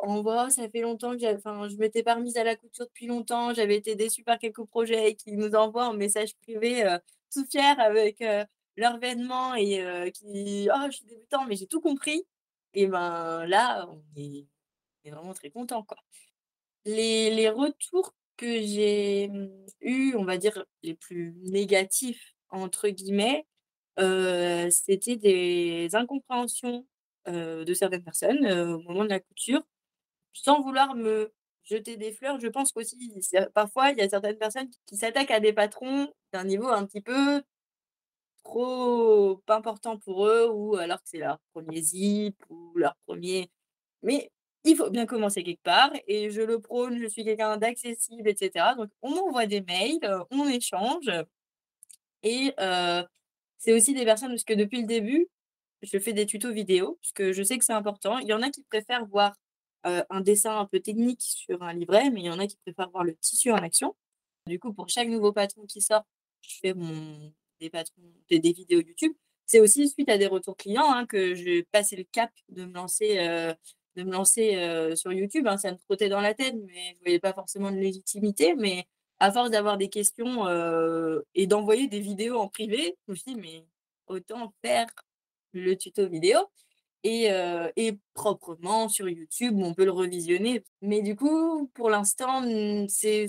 envoient: 0.02 0.50
«Ça 0.52 0.70
fait 0.70 0.82
longtemps 0.82 1.14
que 1.18 1.20
je 1.24 1.78
m'étais 1.78 2.04
pas 2.04 2.16
remise 2.16 2.38
à 2.38 2.44
la 2.46 2.56
couture 2.56 2.86
depuis 2.88 3.08
longtemps, 3.08 3.54
j'avais 3.56 3.76
été 3.78 3.96
déçue 3.96 4.24
par 4.24 4.40
quelques 4.40 4.66
projets» 4.66 5.10
et 5.12 5.16
qui 5.16 5.34
nous 5.34 5.56
envoient 5.56 5.88
en 5.90 5.94
message 5.96 6.36
privé, 6.44 6.84
tout 7.34 7.46
fiers 7.52 7.62
avec, 7.80 8.24
heu, 8.78 8.82
leurs 8.82 9.00
vêtements 9.00 9.56
et 9.56 9.82
heu, 9.84 10.10
qui: 10.12 10.70
«Oh, 10.74 10.80
je 10.88 10.92
suis 10.98 11.06
débutant 11.06 11.46
mais 11.48 11.56
j'ai 11.56 11.68
tout 11.68 11.82
compris» 11.82 12.24
et 12.76 12.88
ben, 12.88 13.46
là, 13.48 13.88
on 13.90 14.04
est 14.18 14.48
vraiment 15.12 15.34
très 15.34 15.52
content, 15.52 15.84
quoi. 15.84 15.98
Les 16.86 17.32
les 17.36 17.50
retours 17.50 18.16
que 18.38 18.62
j'ai, 18.64 19.30
mmh, 19.30 19.50
eus, 19.84 20.16
on 20.18 20.26
va 20.26 20.38
dire 20.40 20.66
les 20.84 20.96
plus 20.96 21.36
«négatifs» 21.44 22.36
entre 22.52 22.90
guillemets, 22.90 23.48
c'était 24.72 25.18
des 25.18 25.90
incompréhensions, 25.96 26.88
de 27.28 27.74
certaines 27.76 28.04
personnes, 28.06 28.46
au 28.52 28.80
moment 28.84 29.04
de 29.06 29.10
la 29.10 29.20
couture. 29.22 29.64
Sans 30.34 30.62
vouloir 30.62 30.96
me 30.96 31.34
jeter 31.66 31.98
des 31.98 32.12
fleurs, 32.14 32.40
je 32.42 32.48
pense 32.50 32.72
qu'aussi 32.74 32.98
parfois 33.56 33.92
il 33.92 33.98
y 34.00 34.02
a 34.02 34.10
certaines 34.10 34.38
personnes 34.40 34.70
qui 34.88 34.98
s'attaquent 34.98 35.32
à 35.32 35.40
des 35.42 35.54
patrons 35.54 36.14
d'un 36.34 36.46
niveau 36.46 36.68
un 36.70 36.86
petit 36.88 37.02
peu 37.02 37.44
trop 38.44 39.42
important 39.48 39.98
pour 39.98 40.28
eux 40.28 40.50
ou 40.52 40.76
alors 40.76 40.98
que 41.00 41.10
c'est 41.10 41.18
leur 41.20 41.40
premier 41.54 41.82
zip 41.82 42.36
ou 42.50 42.74
leur 42.76 42.96
premier 43.08 43.50
mais 44.04 44.32
il 44.66 44.76
faut 44.78 44.90
bien 44.90 45.06
commencer 45.06 45.44
quelque 45.44 45.64
part 45.64 45.92
et 46.08 46.32
je 46.32 46.42
le 46.42 46.60
prône, 46.62 46.98
je 47.00 47.08
suis 47.08 47.26
quelqu'un 47.26 47.58
d'accessible 47.58 48.30
et 48.30 48.36
cetera 48.38 48.76
donc 48.76 48.90
on 49.02 49.12
m'envoie 49.12 49.48
des 49.48 49.62
mails, 49.62 50.00
heu, 50.06 50.22
on 50.32 50.48
échange 50.48 51.10
et 52.24 52.54
heu, 52.60 53.04
c'est 53.58 53.74
aussi 53.74 53.94
des 53.94 54.06
personnes 54.06 54.30
parce 54.32 54.44
que 54.44 54.54
depuis 54.54 54.82
le 54.82 54.88
début, 54.88 55.28
je 55.84 56.00
fais 56.00 56.14
des 56.14 56.26
tutos 56.26 56.52
vidéo 56.54 56.98
puisque 57.02 57.32
je 57.34 57.44
sais 57.44 57.58
que 57.58 57.66
c'est 57.66 57.74
important. 57.74 58.20
Il 58.20 58.28
y 58.28 58.34
en 58.34 58.42
a 58.42 58.50
qui 58.52 58.64
préfèrent 58.64 59.06
voir, 59.08 59.36
heu, 59.88 60.04
un 60.10 60.22
dessin 60.22 60.60
un 60.60 60.66
peu 60.66 60.80
technique 60.82 61.22
sur 61.24 61.64
un 61.64 61.74
livret, 61.74 62.10
mais 62.12 62.22
il 62.22 62.26
y 62.28 62.30
en 62.32 62.40
a 62.40 62.48
qui 62.48 62.58
préfèrent 62.66 62.90
voir 62.92 63.04
le 63.04 63.16
tissu 63.18 63.52
en 63.52 63.58
action. 63.58 63.96
Du 64.48 64.60
coup, 64.60 64.74
pour 64.74 64.90
chaque 64.90 65.10
nouveau 65.10 65.34
patron 65.34 65.66
qui 65.68 65.82
sort, 65.82 66.04
je 66.42 66.58
fais 66.62 66.74
mon 66.74 67.34
des 67.62 67.70
patrons 67.70 68.02
des 68.30 68.40
vidéos 68.54 68.82
YouTube. 68.82 69.14
C'est 69.46 69.60
aussi 69.60 69.88
suite 69.90 70.10
à 70.10 70.18
des 70.18 70.28
retours 70.28 70.58
clients, 70.58 70.90
hein, 70.92 71.06
que 71.06 71.36
j'ai 71.36 71.64
passé 71.72 71.96
le 71.96 72.04
cap 72.06 72.32
de 72.50 72.66
me 72.66 72.74
lancer, 72.74 73.18
heu, 73.20 73.54
de 73.96 74.04
me 74.04 74.12
lancer, 74.12 74.56
heu, 74.56 74.96
sur 74.96 75.12
YouTube, 75.14 75.48
hein. 75.48 75.58
Ça 75.58 75.72
me 75.72 75.78
trottait 75.78 76.10
dans 76.10 76.22
la 76.22 76.34
tête, 76.34 76.56
mais 76.66 76.94
je 76.96 77.00
voyais 77.02 77.20
pas 77.20 77.34
forcément 77.34 77.72
de 77.72 77.78
légitimité. 77.78 78.56
Mais 78.56 78.86
à 79.20 79.32
force 79.32 79.52
d'avoir 79.52 79.78
des 79.78 79.90
questions, 79.90 80.48
heu 80.48 81.24
et 81.36 81.48
d'envoyer 81.48 81.88
des 81.88 82.00
vidéos 82.02 82.38
en 82.40 82.48
privé, 82.50 82.98
je 83.08 83.12
me 83.12 83.16
suis 83.18 83.34
dit: 83.36 83.40
«Mais 83.40 83.66
autant 84.08 84.54
faire 84.64 84.88
le 85.54 85.76
tuto 85.78 86.08
vidéo» 86.08 86.38
et 87.04 87.30
et 87.78 87.98
proprement 88.16 88.90
sur 88.90 89.10
YouTube 89.10 89.56
on 89.60 89.74
peut 89.76 89.86
le 89.86 89.92
revisionner. 89.92 90.64
Mais 90.82 91.02
du 91.02 91.16
coup, 91.16 91.70
pour 91.76 91.90
l'instant, 91.92 92.44
c'est 92.90 93.28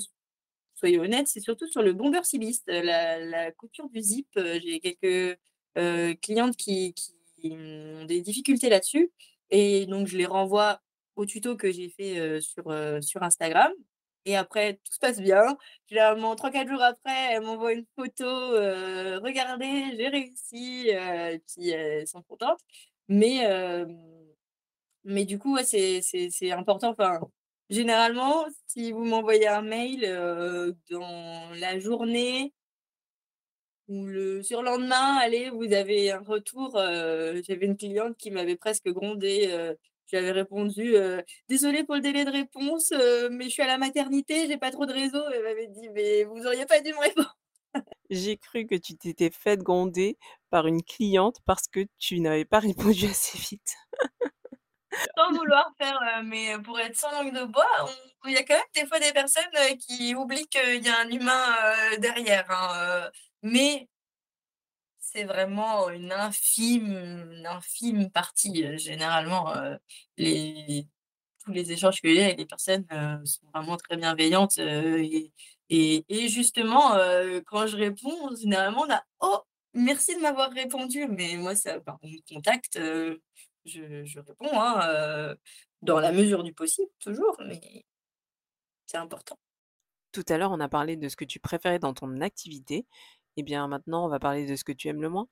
soyons 0.74 1.02
honnêtes, 1.02 1.28
c'est 1.28 1.40
surtout 1.40 1.66
sur 1.68 1.82
le 1.82 1.92
bomber 1.92 2.20
silliste, 2.24 2.64
la 2.68 3.18
la 3.20 3.52
couture 3.52 3.88
du 3.90 4.00
zip, 4.02 4.26
heu, 4.36 4.58
j'ai 4.60 4.80
quelques, 4.80 5.38
heu, 5.78 6.14
clientes 6.22 6.56
qui 6.56 6.94
qui 6.94 7.14
ont 7.52 8.04
des 8.06 8.20
difficultés 8.22 8.68
là-dessus 8.70 9.12
et 9.50 9.86
donc 9.86 10.06
je 10.08 10.16
les 10.16 10.26
renvoie 10.26 10.80
au 11.16 11.26
tuto 11.26 11.56
que 11.56 11.70
j'ai 11.72 11.90
fait, 11.90 12.40
sur, 12.40 12.70
Instagram 13.22 13.72
et 14.26 14.36
après 14.36 14.74
tout 14.84 14.92
se 14.94 14.98
passe 14.98 15.20
bien. 15.20 15.56
Généralement 15.88 16.34
3-4 16.36 16.68
jours 16.68 16.82
après, 16.82 17.32
elles 17.34 17.42
m'envoient 17.42 17.72
une 17.74 17.86
photo, 17.96 18.24
«Regardez, 18.26 19.94
j'ai 19.96 20.08
réussi», 20.08 20.88
et 20.88 21.40
puis 21.46 21.68
elles 21.70 22.06
sont 22.08 22.22
contentes. 22.22 22.60
Mais 23.08 23.46
du 25.26 25.38
coup, 25.38 25.58
c'est 25.62 26.50
important, 26.52 26.94
généralement, 27.74 28.46
si 28.66 28.92
vous 28.92 29.04
m'envoyez 29.04 29.48
un 29.48 29.62
mail, 29.62 30.04
heu, 30.04 30.76
dans 30.90 31.50
la 31.58 31.78
journée 31.78 32.52
ou 33.88 34.06
le 34.06 34.42
surlendemain, 34.42 35.16
allez, 35.20 35.50
vous 35.50 35.72
avez 35.74 36.10
un 36.10 36.20
retour, 36.20 36.76
heu, 36.78 37.42
j'avais 37.46 37.66
une 37.66 37.76
cliente 37.76 38.16
qui 38.16 38.30
m'avait 38.30 38.56
presque 38.56 38.88
grondée, 38.88 39.48
heu, 39.52 39.76
je 40.06 40.16
lui 40.16 40.24
avais 40.26 40.32
répondu, 40.32 40.94
«Désolée 41.48 41.84
pour 41.84 41.94
le 41.94 42.00
délai 42.02 42.24
de 42.24 42.30
réponse, 42.30 42.92
mais 43.30 43.44
je 43.44 43.50
suis 43.50 43.62
à 43.62 43.66
la 43.66 43.78
maternité, 43.78 44.46
j'ai 44.46 44.58
pas 44.58 44.70
trop 44.70 44.86
de 44.86 44.92
réseau». 44.92 45.20
Elle 45.32 45.42
m'avait 45.42 45.66
dit: 45.68 45.88
«Mais 45.94 46.24
vous 46.24 46.46
auriez 46.46 46.66
pas 46.66 46.80
dû 46.80 46.92
me 46.92 46.98
répondre». 47.00 47.36
J'ai 48.08 48.38
cru 48.38 48.66
que 48.66 48.76
tu 48.76 48.96
t'étais 48.96 49.30
faite 49.30 49.60
gronder 49.62 50.16
par 50.48 50.66
une 50.66 50.82
cliente 50.82 51.40
parce 51.44 51.68
que 51.68 51.86
tu 51.98 52.18
n'avais 52.20 52.46
pas 52.46 52.58
répondu 52.60 53.04
assez 53.04 53.36
vite. 53.36 53.74
Sans 55.18 55.32
vouloir 55.32 55.70
faire, 55.78 55.98
heu, 56.18 56.22
mais 56.24 56.58
pour 56.64 56.78
être 56.80 56.96
sans 56.96 57.10
langue 57.12 57.34
de 57.34 57.44
bois, 57.44 57.66
il 58.26 58.32
y 58.32 58.36
a 58.36 58.42
quand 58.44 58.54
même 58.54 58.62
des 58.74 58.86
fois 58.86 58.98
des 59.00 59.12
personnes, 59.12 59.44
heu, 59.56 59.76
qui 59.76 60.14
oublient 60.14 60.48
qu'il 60.48 60.84
y 60.84 60.88
a 60.88 61.00
un 61.00 61.10
humain, 61.10 61.56
derrière, 61.98 62.46
hein, 62.50 63.10
mais 63.42 63.88
c'est 65.12 65.24
vraiment 65.24 65.90
une 65.90 66.12
infime 66.12 67.30
une 67.32 67.46
infime 67.46 68.10
partie, 68.10 68.64
généralement, 68.78 69.52
tous 71.44 71.52
les 71.52 71.72
échanges 71.72 72.00
que 72.02 72.08
j'ai 72.14 72.24
avec 72.24 72.38
les 72.38 72.46
personnes, 72.46 72.86
sont 73.24 73.46
vraiment 73.54 73.76
très 73.76 73.96
bienveillantes, 73.96 74.58
et 74.58 75.32
justement, 76.28 76.92
quand 77.46 77.66
je 77.66 77.76
réponds, 77.76 78.34
généralement 78.36 78.84
on 78.88 78.92
a: 78.92 79.02
«Oh, 79.20 79.40
merci 79.74 80.16
de 80.16 80.20
m'avoir 80.20 80.50
répondu», 80.52 81.06
mais 81.08 81.36
moi 81.36 81.54
ça 81.56 81.78
on 82.02 82.08
me 82.08 82.34
contacte, 82.34 82.78
je 83.64 84.04
je 84.04 84.20
réponds, 84.20 84.50
hein, 84.60 85.32
heu, 85.32 85.38
dans 85.82 86.00
la 86.00 86.12
mesure 86.12 86.42
du 86.44 86.52
possible 86.54 86.90
toujours, 87.00 87.36
mais 87.46 87.84
c'est 88.86 88.96
important. 88.98 89.38
Tout 90.12 90.24
à 90.30 90.38
l'heure, 90.38 90.50
on 90.50 90.60
a 90.60 90.68
parlé 90.70 90.96
de 90.96 91.10
ce 91.10 91.16
que 91.16 91.26
tu 91.26 91.40
préférais 91.40 91.78
dans 91.78 91.92
ton 91.92 92.22
activité. 92.22 92.86
Et 93.36 93.42
bien 93.42 93.68
maintenant, 93.68 94.06
on 94.06 94.08
va 94.08 94.18
parler 94.18 94.46
de 94.46 94.56
ce 94.56 94.64
que 94.64 94.72
tu 94.72 94.88
aimes 94.88 95.02
le 95.02 95.10
moins? 95.10 95.28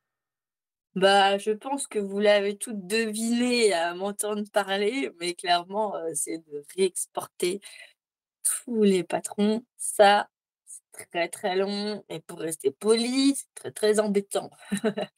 Bah, 0.95 1.39
je 1.39 1.53
pense 1.53 1.87
que 1.87 1.99
vous 1.99 2.19
l'avez 2.21 2.59
toutes 2.59 2.87
deviné 2.87 3.73
à 3.73 3.95
m'entendre 3.95 4.43
parler, 4.53 5.11
mais 5.21 5.35
clairement, 5.35 5.97
heu, 5.97 6.15
c'est 6.15 6.39
de 6.39 6.63
réexporter 6.77 7.61
tous 8.45 8.83
les 8.85 9.05
patrons. 9.05 9.65
Ça, 9.79 10.31
c'est 10.67 11.09
très, 11.11 11.29
très 11.29 11.57
long 11.57 12.05
et 12.11 12.21
pour 12.21 12.41
rester 12.41 12.71
poli, 12.73 13.35
c'est 13.37 13.55
très, 13.55 13.73
très 13.73 14.01
embêtant. 14.01 14.51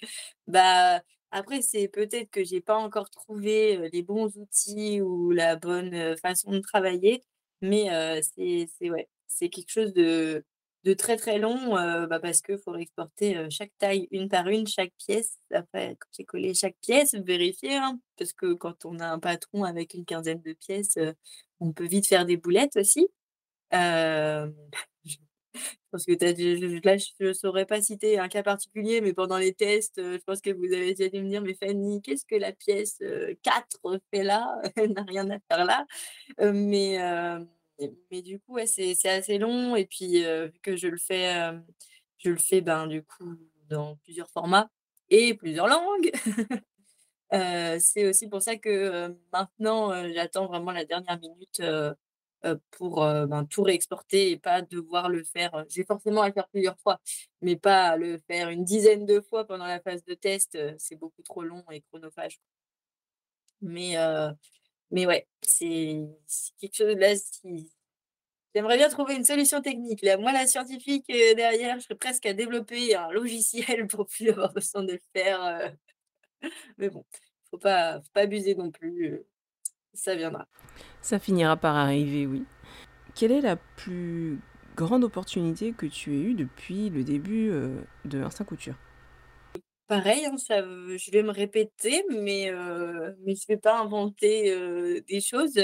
Bah, 0.48 1.02
après, 1.34 1.62
c'est 1.62 1.88
peut-être 1.88 2.30
que 2.30 2.44
j'ai 2.44 2.60
pas 2.60 2.76
encore 2.76 3.10
trouvé, 3.10 3.90
les 3.92 4.02
bons 4.02 4.36
outils 4.38 5.00
ou 5.02 5.30
la 5.32 5.56
bonne, 5.56 6.16
façon 6.18 6.52
de 6.52 6.60
travailler, 6.60 7.22
mais 7.62 7.88
c'est 8.22 8.90
ouais, 8.90 9.08
quelque 9.50 9.70
chose 9.70 9.92
de 9.94 10.44
de 10.84 10.92
très, 10.92 11.16
très 11.16 11.38
long, 11.38 11.74
bah, 11.74 12.20
parce 12.20 12.42
qu'il 12.42 12.58
faut 12.58 12.72
réexporter, 12.72 13.36
heu, 13.38 13.48
chaque 13.50 13.72
taille 13.78 14.06
une 14.10 14.28
par 14.28 14.48
une, 14.48 14.66
chaque 14.66 14.92
pièce. 14.98 15.38
Après, 15.50 15.96
quand 15.98 16.08
j'ai 16.16 16.24
collé 16.26 16.52
chaque 16.54 16.76
pièce, 16.82 17.14
vérifier, 17.14 17.74
hein, 17.76 17.98
parce 18.18 18.34
que 18.34 18.52
quand 18.54 18.84
on 18.84 18.98
a 19.00 19.06
un 19.08 19.18
patron 19.18 19.64
avec 19.64 19.94
une 19.94 20.04
quinzaine 20.04 20.42
de 20.42 20.52
pièces, 20.52 20.98
on 21.60 21.72
peut 21.72 21.86
vite 21.86 22.06
faire 22.06 22.26
des 22.26 22.36
boulettes 22.36 22.76
aussi. 22.76 23.08
Pense 25.92 26.06
que 26.06 26.12
je 26.18 26.80
là, 26.84 26.96
je 26.98 27.32
saurais 27.32 27.66
pas 27.66 27.80
citer 27.80 28.18
un 28.18 28.28
cas 28.28 28.42
particulier, 28.42 29.00
mais 29.00 29.12
pendant 29.14 29.38
les 29.38 29.54
tests, 29.54 29.98
heu, 29.98 30.14
je 30.18 30.24
pense 30.24 30.40
que 30.40 30.50
vous 30.50 30.72
avez 30.72 30.94
déjà 30.94 31.08
dû 31.08 31.22
me 31.22 31.28
dire: 31.28 31.42
«Mais 31.42 31.54
Fanny, 31.54 32.02
qu'est-ce 32.02 32.24
que 32.26 32.34
la 32.36 32.52
pièce, 32.52 32.98
heu, 33.02 33.36
4 33.42 33.78
fait 34.12 34.24
là? 34.24 34.60
Elle 34.76 34.92
n'a 34.92 35.02
rien 35.04 35.30
à 35.30 35.38
faire 35.50 35.64
là». 35.64 35.86
Heu, 36.40 36.52
mais 36.52 36.98
mais 38.10 38.22
du 38.22 38.40
coup, 38.40 38.54
ouais, 38.54 38.66
c'est 38.66 38.96
assez 39.08 39.38
long 39.38 39.76
et 39.76 39.86
puis, 39.86 40.22
vu 40.24 40.60
que 40.62 40.76
je 40.76 40.88
le 40.88 40.98
fais, 40.98 41.52
je 42.18 42.30
le 42.30 42.38
fais, 42.38 42.60
ben, 42.62 42.86
du 42.88 43.02
coup, 43.04 43.36
dans 43.68 43.96
plusieurs 44.04 44.30
formats 44.30 44.70
et 45.10 45.34
plusieurs 45.34 45.68
langues. 45.68 46.12
C'est 47.80 48.06
aussi 48.08 48.28
pour 48.28 48.42
ça 48.42 48.56
que, 48.56 49.16
maintenant, 49.32 49.92
j'attends 50.14 50.46
vraiment 50.46 50.72
la 50.72 50.84
dernière 50.86 51.18
minute, 51.20 51.62
pour, 52.72 53.02
heu, 53.04 53.26
ben, 53.26 53.44
tout 53.46 53.62
réexporter 53.62 54.30
et 54.32 54.38
pas 54.38 54.62
devoir 54.62 55.08
le 55.08 55.24
faire, 55.24 55.64
j'ai 55.68 55.84
forcément 55.84 56.22
à 56.22 56.28
le 56.28 56.34
faire 56.34 56.48
plusieurs 56.48 56.78
fois, 56.80 57.00
mais 57.42 57.56
pas 57.56 57.96
le 57.96 58.20
faire 58.28 58.48
une 58.50 58.64
dizaine 58.64 59.06
de 59.06 59.20
fois 59.20 59.46
pendant 59.46 59.66
la 59.66 59.80
phase 59.80 60.04
de 60.04 60.14
test, 60.14 60.58
c'est 60.78 60.96
beaucoup 60.96 61.22
trop 61.22 61.42
long 61.42 61.64
et 61.70 61.82
chronophage. 61.82 62.38
Mais 63.60 63.96
heu, 63.96 64.32
mais 64.90 65.06
ouais, 65.06 65.26
c'est 65.42 66.02
quelque 66.60 66.76
chose 66.76 66.96
là 66.98 67.14
J'aimerais 68.54 68.76
bien 68.76 68.88
trouver 68.88 69.16
une 69.16 69.24
solution 69.24 69.60
technique. 69.62 70.02
Là, 70.02 70.16
moi, 70.16 70.32
la 70.32 70.46
scientifique, 70.46 71.06
heu, 71.10 71.34
derrière, 71.34 71.78
je 71.78 71.84
serais 71.84 71.94
presque 71.96 72.26
à 72.26 72.34
développer 72.34 72.94
un 72.94 73.10
logiciel 73.10 73.86
pour 73.88 74.06
plus 74.06 74.30
avoir 74.30 74.52
besoin 74.52 74.82
de 74.84 74.92
le 74.92 75.00
faire, 75.12 75.74
mais 76.78 76.88
bon, 76.90 77.04
faut 77.50 77.58
pas 77.58 78.00
faut 78.02 78.10
pas 78.12 78.22
abuser 78.22 78.54
non 78.54 78.70
plus, 78.70 79.22
ça 79.94 80.14
viendra. 80.16 80.48
Ça 81.02 81.18
finira 81.18 81.56
par 81.56 81.76
arriver, 81.76 82.26
oui. 82.26 82.44
Quelle 83.14 83.32
est 83.32 83.40
la 83.42 83.56
plus 83.56 84.40
grande 84.76 85.04
opportunité 85.04 85.72
que 85.72 85.86
tu 85.86 86.14
aies 86.16 86.22
eue 86.22 86.34
depuis 86.34 86.90
le 86.90 87.04
début, 87.04 87.50
heu, 87.50 87.84
de 88.04 88.22
Instinct 88.22 88.44
Couture? 88.46 88.76
Pareil, 89.86 90.24
hein, 90.24 90.38
ça 90.38 90.62
je 90.62 91.10
vais 91.10 91.22
me 91.22 91.30
répéter, 91.30 92.04
mais 92.10 92.50
heu, 92.50 93.16
mais 93.20 93.34
je 93.34 93.46
vais 93.46 93.58
pas 93.58 93.78
inventer, 93.78 94.50
heu, 94.50 95.02
des 95.02 95.20
choses, 95.20 95.60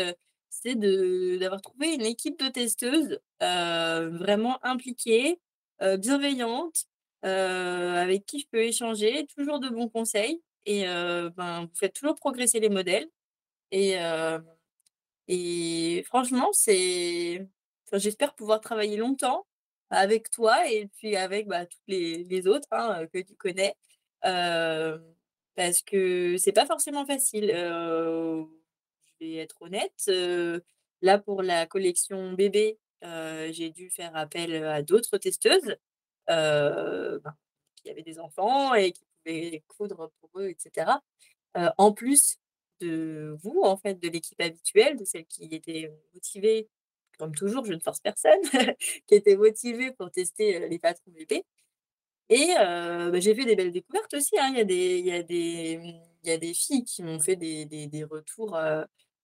c'est 0.51 0.75
d'avoir 0.75 1.63
trouvé 1.63 1.95
une 1.95 2.03
équipe 2.03 2.39
de 2.39 2.49
testeuses, 2.49 3.19
vraiment 3.41 4.59
bienveillantes, 5.99 6.85
heu, 7.25 7.29
avec 7.29 8.27
qui 8.27 8.41
je 8.41 8.47
peux 8.53 8.59
échanger, 8.63 9.27
toujours 9.35 9.59
de 9.59 9.71
bons 9.71 9.89
conseils 9.89 10.43
et 10.67 10.85
ben, 10.85 11.63
vous 11.65 11.75
faites 11.75 11.95
toujours 11.95 12.15
progresser 12.17 12.61
les 12.61 12.69
modèles 12.69 13.09
et 13.73 13.97
et 15.29 16.03
franchement, 16.07 16.49
c'est 16.53 17.49
j'espère 17.95 18.35
pouvoir 18.35 18.61
travailler 18.61 18.97
longtemps 18.99 19.47
avec 19.91 20.31
toi 20.31 20.71
et 20.71 20.89
puis 20.89 21.17
avec, 21.17 21.49
bah, 21.49 21.67
toutes 21.67 21.81
les 21.89 22.25
les 22.25 22.47
autres, 22.49 22.69
hein, 22.73 23.07
que 23.13 23.19
tu 23.21 23.37
connais. 23.37 23.75
Parce 25.57 25.83
que 25.83 26.37
c'est 26.39 26.53
pas 26.53 26.67
forcément 26.67 27.07
facile, 27.07 27.49
je 27.51 28.47
vais 29.21 29.37
être 29.37 29.63
honnête, 29.63 30.11
là, 31.03 31.19
pour 31.19 31.43
la 31.43 31.67
collection 31.67 32.33
bébé, 32.35 32.79
j'ai 33.03 33.71
dû 33.71 33.91
faire 33.91 34.17
appel, 34.17 34.65
à 34.65 34.83
d'autres 34.83 35.19
testeuses, 35.19 35.77
ben, 36.29 37.21
qui 37.77 37.91
avaient 37.91 38.03
des 38.03 38.19
enfants 38.21 38.75
et 38.75 38.93
qui 38.93 39.05
pouvaient 39.25 39.65
coudre 39.69 40.13
pour 40.21 40.31
eux 40.41 40.49
et 40.51 40.57
cetera. 40.59 41.03
Heu, 41.59 41.69
en 41.79 41.93
plus 41.95 42.40
de 42.81 43.37
vous, 43.43 43.63
en 43.63 43.77
fait, 43.77 43.95
de 44.01 44.09
l'équipe 44.09 44.41
habituelle, 44.41 44.97
de 44.97 45.05
celles 45.05 45.27
qui 45.27 45.45
étaient 45.55 45.93
motivées, 46.15 46.69
comme 47.19 47.35
toujours, 47.35 47.65
je 47.67 47.75
ne 47.75 47.81
force 47.81 48.01
personne, 48.01 48.41
qui 49.07 49.15
étaient 49.15 49.37
motivées 49.37 49.93
pour 49.93 50.11
tester, 50.11 50.69
les 50.69 50.79
patrons 50.79 51.11
bébés 51.13 51.45
et 52.31 52.55
bah, 52.57 53.19
j'ai 53.21 53.35
fait 53.35 53.45
des 53.45 53.57
belles 53.57 53.73
découvertes 53.73 54.15
aussi, 54.15 54.39
hein. 54.39 54.51
Il 54.53 54.59
y 54.59 54.61
a 54.61 54.65
des 54.65 54.99
y 55.01 55.79
mmh, 55.79 56.01
y 56.25 56.31
a 56.31 56.39
des 56.39 56.55
filles 56.55 56.85
qui 56.85 57.03
m'ont 57.03 57.19
fait 57.21 57.37
des 57.37 57.65
des 57.67 57.87
des 57.89 58.05
retours, 58.05 58.57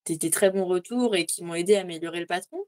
des 0.07 0.31
très 0.31 0.51
bons 0.51 0.67
retours 0.67 1.15
et 1.17 1.25
qui 1.27 1.45
m'ont 1.45 1.55
aidée 1.55 1.77
à 1.77 1.81
améliorer 1.83 2.21
le 2.21 2.27
patron. 2.27 2.59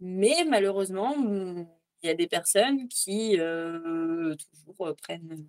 Mais 0.00 0.44
malheureusement, 0.48 1.16
mmh, 1.18 1.66
il 2.02 2.06
y 2.06 2.10
a 2.10 2.14
des 2.14 2.26
personnes 2.28 2.88
qui, 2.88 3.36
toujours, 3.36 4.96
prennent, 4.96 5.46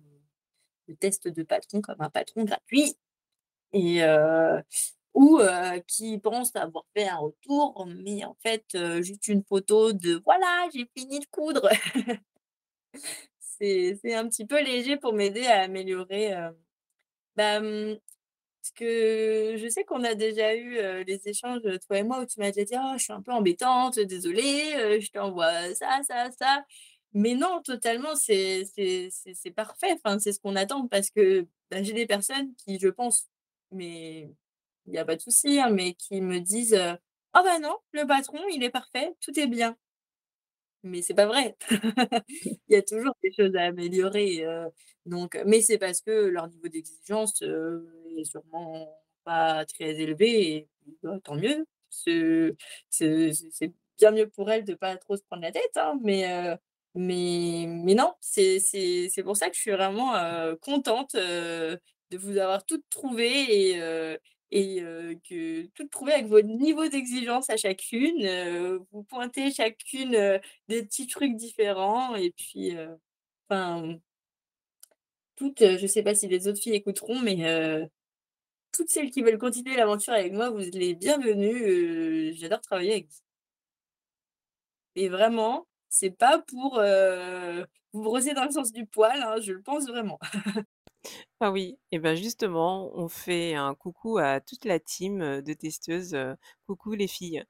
le 0.88 0.96
test 0.96 1.28
de 1.28 1.42
patron 1.42 1.80
comme 1.80 2.00
un 2.00 2.10
patron 2.10 2.44
gratuit 2.44 2.94
et 3.72 4.02
ou 5.14 5.40
qui 5.88 6.18
pensent 6.18 6.56
avoir 6.56 6.84
fait 6.96 7.08
un 7.08 7.18
retour, 7.18 7.86
mais 8.04 8.24
en 8.24 8.36
fait, 8.42 8.64
juste 9.02 9.28
une 9.28 9.44
photo 9.44 9.92
de: 9.92 10.20
«Voilà, 10.24 10.68
j'ai 10.74 10.88
fini 10.96 11.20
de 11.20 11.26
coudre». 11.30 11.68
C'est 13.60 14.14
un 14.14 14.28
petit 14.28 14.46
peu 14.46 14.60
léger 14.62 14.96
pour 14.96 15.12
m'aider 15.12 15.46
à 15.46 15.62
améliorer, 15.62 16.34
bah, 17.36 17.60
mmh, 17.60 17.98
parce 18.62 18.72
que 18.76 19.56
je 19.58 19.68
sais 19.70 19.84
qu'on 19.84 20.04
a 20.04 20.14
déjà 20.16 20.56
eu, 20.56 21.04
des 21.06 21.20
échanges, 21.28 21.62
toi 21.88 21.98
et 21.98 22.04
moi, 22.04 22.20
où 22.22 22.26
tu 22.26 22.40
m'as 22.40 22.52
déjà 22.52 22.64
dit: 22.66 22.74
«Oh, 22.78 22.94
je 22.98 23.04
suis 23.04 23.12
un 23.14 23.22
peu 23.22 23.32
embêtante, 23.32 23.98
désolée, 24.00 25.00
je 25.00 25.10
t'envoie 25.12 25.74
ça, 25.74 26.00
ça, 26.06 26.30
ça». 26.32 26.64
Mais 27.14 27.34
non, 27.36 27.62
totalement, 27.64 28.16
c'est 28.16 28.64
parfait, 29.56 29.94
enfin, 30.04 30.18
c'est 30.20 30.32
ce 30.32 30.40
qu'on 30.40 30.56
attend 30.56 30.88
parce 30.88 31.10
que, 31.10 31.46
bah, 31.70 31.82
j'ai 31.82 31.92
des 31.94 32.06
personnes 32.06 32.54
qui, 32.56 32.78
je 32.80 32.88
pense 32.88 33.28
mais 33.72 34.30
il 34.86 34.94
y 34.94 34.98
a 34.98 35.04
pas 35.04 35.16
de 35.16 35.20
souci, 35.20 35.60
hein, 35.60 35.70
mais 35.70 35.94
qui 35.94 36.20
me 36.20 36.40
disent, 36.40 36.74
«Ah 37.34 37.42
bah 37.42 37.58
non, 37.60 37.76
le 37.92 38.06
patron, 38.06 38.38
il 38.52 38.62
est 38.64 38.70
parfait, 38.70 39.14
tout 39.20 39.38
est 39.38 39.46
bien». 39.48 39.76
Mais 40.84 41.00
c'est 41.02 41.14
pas 41.14 41.26
vrai. 41.26 41.56
Il 42.28 42.58
y 42.68 42.74
a 42.76 42.82
toujours 42.82 43.14
des 43.22 43.32
choses 43.32 43.54
à 43.56 43.62
améliorer, 43.66 44.44
donc 45.06 45.40
mais 45.46 45.60
c'est 45.60 45.78
parce 45.78 46.00
que 46.00 46.10
leur 46.26 46.48
niveau 46.48 46.68
d'exigence, 46.68 47.40
heu, 47.42 47.86
est 48.18 48.24
sûrement 48.24 48.88
pas 49.24 49.64
très 49.66 50.00
élevé 50.00 50.68
bah, 51.02 51.18
tant 51.22 51.36
mieux. 51.36 51.66
Ce 51.90 52.54
ce 52.90 53.30
c'est 53.52 53.72
bien 53.98 54.10
mieux 54.12 54.28
pour 54.28 54.50
elles 54.50 54.64
de 54.64 54.74
pas 54.74 54.96
trop 54.96 55.16
se 55.16 55.22
prendre 55.22 55.42
la 55.42 55.52
tête, 55.52 55.76
hein, 55.76 55.98
mais 56.02 56.24
mais 56.94 57.66
mais 57.68 57.94
non, 57.94 58.12
c'est 58.20 58.58
pour 59.24 59.36
ça 59.36 59.48
que 59.50 59.54
je 59.56 59.60
suis 59.60 59.70
vraiment, 59.70 60.14
contente, 60.62 61.14
de 62.12 62.18
vous 62.18 62.38
avoir 62.38 62.64
toutes 62.66 62.88
trouvées 62.90 63.70
et 63.70 63.80
heu 63.80 64.18
et 64.50 64.82
heu, 64.82 65.18
que 65.28 65.66
toutes 65.74 65.90
trouvées 65.90 66.12
avec 66.12 66.26
votre 66.26 66.46
niveau 66.48 66.86
d'exigence 66.86 67.48
à 67.50 67.56
chacune, 67.56 68.22
heu, 68.24 68.80
vous 68.92 69.02
pointez 69.04 69.50
chacune, 69.50 70.40
des 70.68 70.82
petits 70.84 71.06
trucs 71.06 71.36
différents 71.36 72.14
et 72.16 72.32
puis, 72.32 72.76
enfin 73.48 73.98
toutes, 75.36 75.76
je 75.78 75.86
sais 75.86 76.02
pas 76.02 76.14
si 76.14 76.28
les 76.28 76.48
autres 76.48 76.60
filles 76.60 76.74
écouteront, 76.74 77.20
mais 77.20 77.88
toutes 78.72 78.90
celles 78.90 79.10
qui 79.10 79.22
veulent 79.22 79.38
continuer 79.38 79.76
l'aventure 79.76 80.12
avec 80.14 80.32
moi, 80.32 80.50
vous 80.50 80.58
les 80.72 80.94
bienvenues, 80.94 82.34
j'adore 82.34 82.60
travailler 82.60 82.92
avec 82.92 83.08
vous. 83.08 83.20
Et 84.96 85.08
vraiment, 85.08 85.66
c'est 85.88 86.10
pas 86.10 86.38
pour, 86.38 86.80
vous 87.92 88.02
brosser 88.02 88.34
dans 88.34 88.44
le 88.44 88.50
sens 88.50 88.72
du 88.72 88.86
poil, 88.86 89.22
hein, 89.22 89.36
je 89.40 89.52
le 89.52 89.62
pense 89.62 89.86
vraiment. 89.86 90.18
Ah 91.40 91.50
oui 91.50 91.78
et 91.90 91.98
bah, 91.98 92.14
justement, 92.14 92.90
on 92.94 93.08
fait 93.08 93.54
un 93.54 93.74
coucou 93.74 94.18
à 94.18 94.40
toute 94.40 94.64
la 94.64 94.78
team, 94.80 95.20
heu, 95.22 95.42
de 95.42 95.52
testeuses, 95.54 96.14
heu, 96.14 96.36
coucou 96.66 96.92
les 96.92 97.08
filles. 97.08 97.44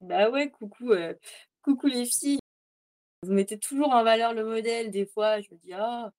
Bah 0.00 0.28
ouais, 0.30 0.50
coucou, 0.50 0.92
heu, 0.92 1.18
coucou 1.62 1.86
les 1.86 2.04
filles. 2.06 2.38
Vous 3.22 3.32
mettez 3.32 3.58
toujours 3.58 3.90
en 3.92 4.04
valeur 4.04 4.34
le 4.34 4.44
modèle. 4.44 4.90
Des 4.90 5.06
fois, 5.06 5.40
je 5.40 5.48
me 5.52 5.58
dis: 5.58 5.72
«Ah, 5.74 6.12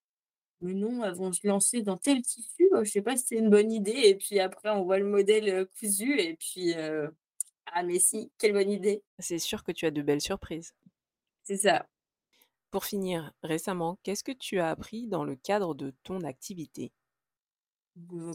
mais 0.61 0.73
non, 0.73 1.03
elles 1.05 1.15
vont 1.15 1.33
se 1.33 1.47
lancer 1.47 1.81
dans 1.83 1.97
tel 1.97 2.21
tissu, 2.23 2.69
heu, 2.73 2.83
je 2.85 2.91
sais 2.91 3.01
pas 3.03 3.17
si 3.17 3.25
c'est 3.27 3.37
une 3.37 3.49
bonne 3.51 3.71
idée» 3.71 3.91
et 4.05 4.15
puis 4.17 4.39
après 4.39 4.69
on 4.71 4.83
voit 4.85 4.99
le 4.99 5.05
modèle, 5.05 5.49
heu, 5.49 5.65
cousu 5.79 6.19
et 6.19 6.35
puis, 6.37 6.73
heu, 6.75 7.15
ah 7.67 7.83
mais 7.83 7.99
si, 7.99 8.31
quelle 8.39 8.53
bonne 8.53 8.71
idée. 8.71 9.03
C'est 9.19 9.39
sûr 9.39 9.63
que 9.63 9.71
tu 9.71 9.85
as 9.85 9.91
de 9.91 10.01
belles 10.01 10.21
surprises. 10.21 10.73
C'est 11.47 11.57
ça. 11.57 11.87
Pour 12.75 12.83
finir, 12.83 13.31
récemment, 13.41 13.97
qu'est-ce 14.03 14.21
que 14.25 14.33
tu 14.33 14.59
as 14.59 14.69
appris 14.69 15.07
dans 15.07 15.23
le 15.23 15.37
cadre 15.37 15.75
de 15.75 15.93
ton 16.03 16.25
activité? 16.25 16.91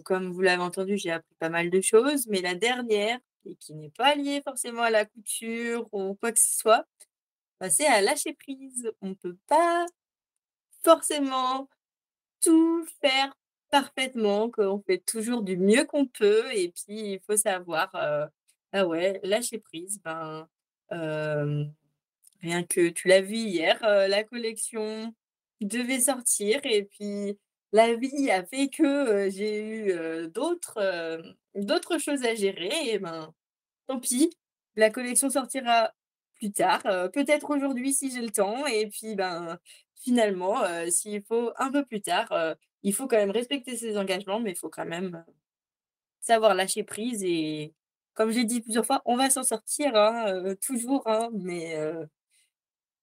Comme 0.03 0.32
vous 0.32 0.41
l'avez 0.41 0.62
entendu, 0.62 0.97
j'ai 0.97 1.11
appris 1.11 1.34
pas 1.38 1.51
mal 1.51 1.68
de 1.68 1.82
choses, 1.82 2.26
mais 2.26 2.41
la 2.41 2.55
dernière 2.55 3.18
et 3.45 3.55
qui 3.57 3.74
n'est 3.74 3.91
pas 3.91 4.14
liée 4.14 4.41
forcément 4.43 4.80
à 4.80 4.88
la 4.88 5.05
couture 5.05 5.86
ou 5.93 6.14
quoi 6.14 6.32
que 6.32 6.41
ce 6.41 6.57
soit, 6.57 6.86
bah, 7.61 7.68
c'est 7.68 7.84
à 7.84 8.01
lâcher 8.01 8.32
prise. 8.32 8.91
On 9.03 9.14
peut 9.14 9.36
pas 9.47 9.84
forcément 10.84 11.68
tout 12.41 12.86
faire 13.03 13.36
parfaitement, 13.70 14.51
qu'on 14.51 14.82
fait 14.86 15.05
toujours 15.05 15.43
du 15.43 15.59
mieux 15.59 15.84
qu'on 15.84 16.07
peut 16.07 16.51
et 16.55 16.70
puis 16.70 17.12
il 17.12 17.20
faut 17.26 17.36
savoir, 17.36 17.91
ah 18.72 18.86
ouais, 18.86 19.20
lâcher 19.22 19.59
prise. 19.59 20.01
Ben, 20.03 20.49
rien 22.43 22.62
que 22.64 22.88
tu 22.88 23.09
l'as 23.09 23.20
vu 23.20 23.36
hier, 23.36 23.78
la 23.82 24.24
collection 24.24 25.14
devait 25.61 26.01
sortir 26.01 26.61
et 26.64 26.84
puis 26.84 27.38
la 27.72 27.95
vie 27.95 28.30
a 28.30 28.45
fait 28.45 28.68
que, 28.68 29.28
j'ai 29.30 29.62
eu, 29.62 30.28
d'autres, 30.28 31.22
d'autres 31.55 31.99
choses 31.99 32.24
à 32.24 32.34
gérer 32.34 32.70
et 32.91 32.99
ben, 32.99 33.32
tant 33.86 34.01
pis, 34.01 34.30
la 34.76 34.91
collection 34.91 35.30
sortira 35.30 35.93
plus 36.34 36.53
tard, 36.53 36.82
peut-être 37.12 37.51
aujourd'hui 37.51 37.93
si 37.93 38.11
j'ai 38.11 38.22
le 38.22 38.30
temps 38.30 38.66
et 38.66 38.88
puis, 38.88 39.14
ben, 39.14 39.59
finalement, 39.97 40.57
s'il 40.91 41.22
faut 41.22 41.53
un 41.59 41.70
peu 41.70 41.84
plus 41.84 42.01
tard, 42.01 42.57
il 42.82 42.95
faut 42.95 43.07
quand 43.07 43.18
même 43.18 43.30
respecter 43.30 43.76
ses 43.76 43.99
engagements, 43.99 44.41
mais 44.41 44.53
il 44.53 44.57
faut 44.57 44.70
quand 44.70 44.86
même, 44.86 45.24
savoir 46.20 46.55
lâcher 46.55 46.84
prise 46.84 47.24
et 47.24 47.74
comme 48.14 48.30
j'ai 48.30 48.45
dit 48.45 48.61
plusieurs 48.61 48.84
fois, 48.84 49.03
on 49.05 49.16
va 49.16 49.30
s'en 49.30 49.43
sortir, 49.43 49.97
hein, 49.97 50.55
toujours, 50.61 51.07
hein, 51.09 51.30
mais 51.32 51.76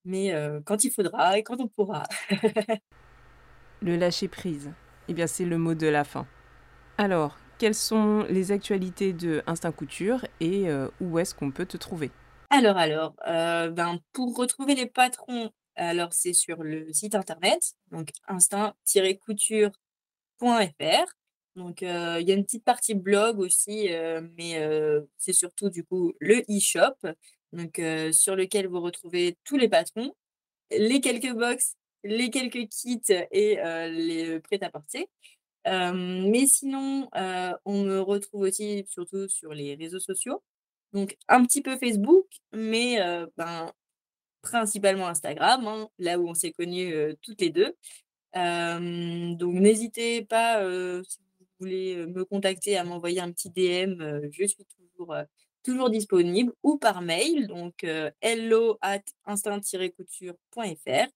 mais 0.04 0.32
heu, 0.34 0.62
quand 0.64 0.84
il 0.84 0.90
faudra 0.90 1.38
et 1.38 1.42
quand 1.42 1.60
on 1.60 1.68
pourra. 1.68 2.04
Le 3.80 3.96
lâcher 3.96 4.26
prise, 4.28 4.72
eh 5.08 5.14
bien, 5.14 5.26
c'est 5.28 5.44
le 5.44 5.56
mot 5.56 5.74
de 5.74 5.86
la 5.86 6.02
fin. 6.04 6.26
Alors, 6.96 7.38
quelles 7.58 7.74
sont 7.74 8.24
les 8.28 8.50
actualités 8.50 9.12
de 9.12 9.42
Instinct 9.46 9.72
Couture 9.72 10.24
et 10.40 10.68
heu, 10.68 10.90
où 11.00 11.18
est-ce 11.18 11.34
qu'on 11.34 11.50
peut 11.50 11.66
te 11.66 11.76
trouver? 11.76 12.10
Alors, 12.50 12.76
alors, 12.76 13.14
heu, 13.28 13.70
ben, 13.70 14.00
pour 14.12 14.36
retrouver 14.36 14.74
les 14.74 14.86
patrons, 14.86 15.50
alors 15.76 16.12
c'est 16.12 16.32
sur 16.32 16.62
le 16.62 16.92
site 16.92 17.14
internet, 17.14 17.74
donc 17.92 18.10
instinct-couture.fr. 18.26 19.68
Donc, 21.56 21.82
il 21.82 21.86
y 21.88 22.32
a 22.32 22.34
une 22.34 22.44
petite 22.44 22.64
partie 22.64 22.94
blog 22.94 23.38
aussi, 23.38 23.88
mais 24.36 24.60
c'est 25.16 25.32
surtout 25.32 25.70
du 25.70 25.84
coup 25.84 26.14
le 26.20 26.42
e-shop 26.48 26.94
donc 27.52 27.80
sur 28.12 28.36
lequel 28.36 28.68
vous 28.68 28.80
retrouvez 28.80 29.36
tous 29.44 29.56
les 29.56 29.68
patrons, 29.68 30.12
les 30.70 31.00
quelques 31.00 31.32
box, 31.32 31.76
les 32.04 32.30
quelques 32.30 32.68
kits 32.68 33.00
et 33.30 33.56
les 33.90 34.40
prêt-à-porter. 34.40 35.08
mais 35.66 36.46
sinon, 36.46 37.08
on 37.64 37.84
me 37.84 38.00
retrouve 38.00 38.42
aussi 38.42 38.84
surtout 38.88 39.28
sur 39.28 39.52
les 39.54 39.74
réseaux 39.74 40.00
sociaux. 40.00 40.42
Donc 40.92 41.16
un 41.28 41.44
petit 41.44 41.62
peu 41.62 41.76
Facebook, 41.78 42.26
mais 42.52 42.98
ben, 43.36 43.72
principalement 44.42 45.08
Instagram, 45.08 45.66
hein, 45.66 45.88
là 45.98 46.18
où 46.18 46.28
on 46.28 46.34
s'est 46.34 46.52
connus 46.52 46.94
toutes 47.22 47.40
les 47.40 47.50
deux. 47.50 47.74
donc 48.34 49.54
n'hésitez 49.54 50.24
pas, 50.24 50.62
si 51.04 51.18
vous 51.40 51.46
voulez 51.60 52.06
me 52.06 52.24
contacter, 52.24 52.76
à 52.76 52.84
m'envoyer 52.84 53.20
un 53.20 53.32
petit 53.32 53.50
DM, 53.50 54.30
je 54.30 54.44
suis 54.46 54.64
toujours, 54.66 55.14
toujours 55.68 55.90
disponible, 55.90 56.54
ou 56.62 56.78
par 56.78 57.02
mail, 57.02 57.46
donc 57.46 57.86
hello 58.22 58.78
at 58.80 59.02
instinct-couture.fr. 59.26 61.06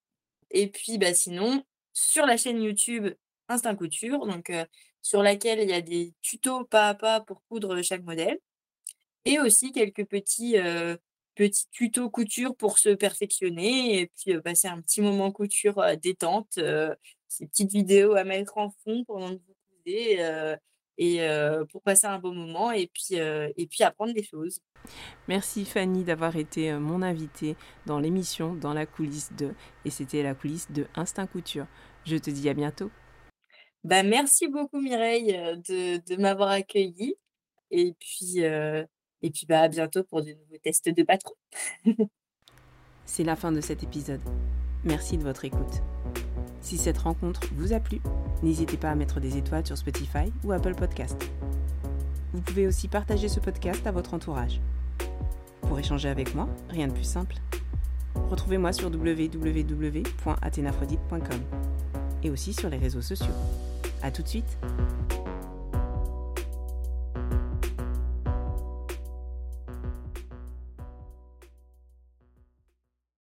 Et 0.51 0.67
puis 0.67 0.99
bah, 0.99 1.15
sinon, 1.15 1.65
sur 1.95 2.27
la 2.27 2.37
chaîne 2.37 2.61
YouTube 2.61 3.15
Instinct 3.49 3.77
Couture, 3.77 4.27
donc, 4.27 4.53
sur 5.01 5.23
laquelle 5.23 5.61
il 5.61 5.71
y 5.71 5.73
a 5.73 5.81
des 5.81 6.13
tutos 6.21 6.65
pas 6.67 6.91
à 6.91 6.95
pas 6.95 7.21
pour 7.23 7.43
coudre 7.49 7.81
chaque 7.81 8.03
modèle. 8.03 8.39
Et 9.25 9.41
aussi 9.41 9.73
quelques 9.73 10.05
petits, 10.05 10.57
petits 11.35 11.69
tutos 11.71 12.11
couture 12.11 12.55
pour 12.55 12.79
se 12.79 12.91
perfectionner 12.91 14.01
et 14.01 14.09
puis 14.09 14.39
passer 14.43 14.69
un 14.69 14.83
petit 14.83 15.01
moment 15.01 15.33
couture 15.33 15.83
détente, 16.03 16.59
ces 17.27 17.47
petites 17.47 17.73
vidéos 17.73 18.17
à 18.17 18.25
mettre 18.25 18.59
en 18.59 18.71
fond 18.85 19.03
pendant 19.05 19.31
que 19.31 19.41
vous 19.47 19.57
cousez 19.83 20.19
et 21.03 21.21
pour 21.71 21.83
passer 21.83 22.07
un 22.07 22.19
bon 22.19 22.35
moment 22.35 22.71
et 22.71 22.89
puis, 22.93 23.17
et 23.17 23.67
puis 23.67 23.83
apprendre 23.83 24.13
des 24.13 24.23
choses. 24.23 24.61
Merci 25.29 25.65
Fanny 25.65 26.05
d'avoir 26.05 26.37
été 26.37 26.73
mon 26.73 27.03
invitée 27.03 27.57
dans 27.87 28.01
l'émission 28.01 28.55
Dans 28.55 28.75
la 28.75 28.87
coulisse 28.87 29.33
de 29.33 29.55
et 29.85 29.91
c'était 29.91 30.23
la 30.23 30.35
coulisse 30.35 30.71
de 30.71 30.87
Instinct 30.95 31.27
Couture. 31.27 31.67
Je 32.05 32.17
te 32.17 32.31
dis 32.31 32.49
à 32.49 32.55
bientôt. 32.55 32.91
Bah, 33.85 34.03
merci 34.03 34.49
beaucoup 34.49 34.81
Mireille 34.81 35.33
de, 35.69 36.15
de 36.15 36.21
m'avoir 36.21 36.51
accueillie 36.51 37.17
et 37.71 37.95
puis 37.99 38.43
et 39.23 39.31
puis 39.31 39.47
bah, 39.47 39.61
à 39.61 39.69
bientôt 39.69 40.05
pour 40.05 40.23
de 40.23 40.33
nouveaux 40.33 40.59
tests 40.63 40.89
de 40.89 41.03
patron. 41.03 41.35
C'est 43.05 43.25
la 43.25 43.37
fin 43.37 43.53
de 43.53 43.61
cet 43.61 43.83
épisode. 43.83 44.23
Merci 44.85 45.17
de 45.17 45.23
votre 45.23 45.45
écoute. 45.45 45.83
Si 46.63 46.79
cette 46.79 46.99
rencontre 46.99 47.41
vous 47.57 47.73
a 47.73 47.81
plu, 47.81 48.01
n'hésitez 48.43 48.77
pas 48.77 48.91
à 48.91 48.95
mettre 48.95 49.19
des 49.19 49.37
étoiles 49.37 49.67
sur 49.67 49.77
Spotify 49.77 50.33
ou 50.45 50.53
Apple 50.53 50.77
Podcast. 50.77 51.17
Vous 52.33 52.41
pouvez 52.41 52.69
aussi 52.69 52.89
partager 52.89 53.29
ce 53.29 53.41
podcast 53.41 53.85
à 53.87 53.91
votre 53.91 54.15
entourage. 54.15 54.61
Pour 55.63 55.77
échanger 55.79 56.09
avec 56.09 56.35
moi, 56.35 56.49
rien 56.71 56.87
de 56.87 56.93
plus 56.93 57.05
simple. 57.05 57.37
Retrouvez-moi 58.31 58.73
sur 58.73 58.91
www.athénaphrodite.com 58.91 61.41
et 62.23 62.31
aussi 62.31 62.53
sur 62.53 62.71
les 62.71 62.79
réseaux 62.79 63.03
sociaux. 63.03 63.35
A 64.03 64.13
tout 64.13 64.23
de 64.23 64.29
suite 64.29 64.59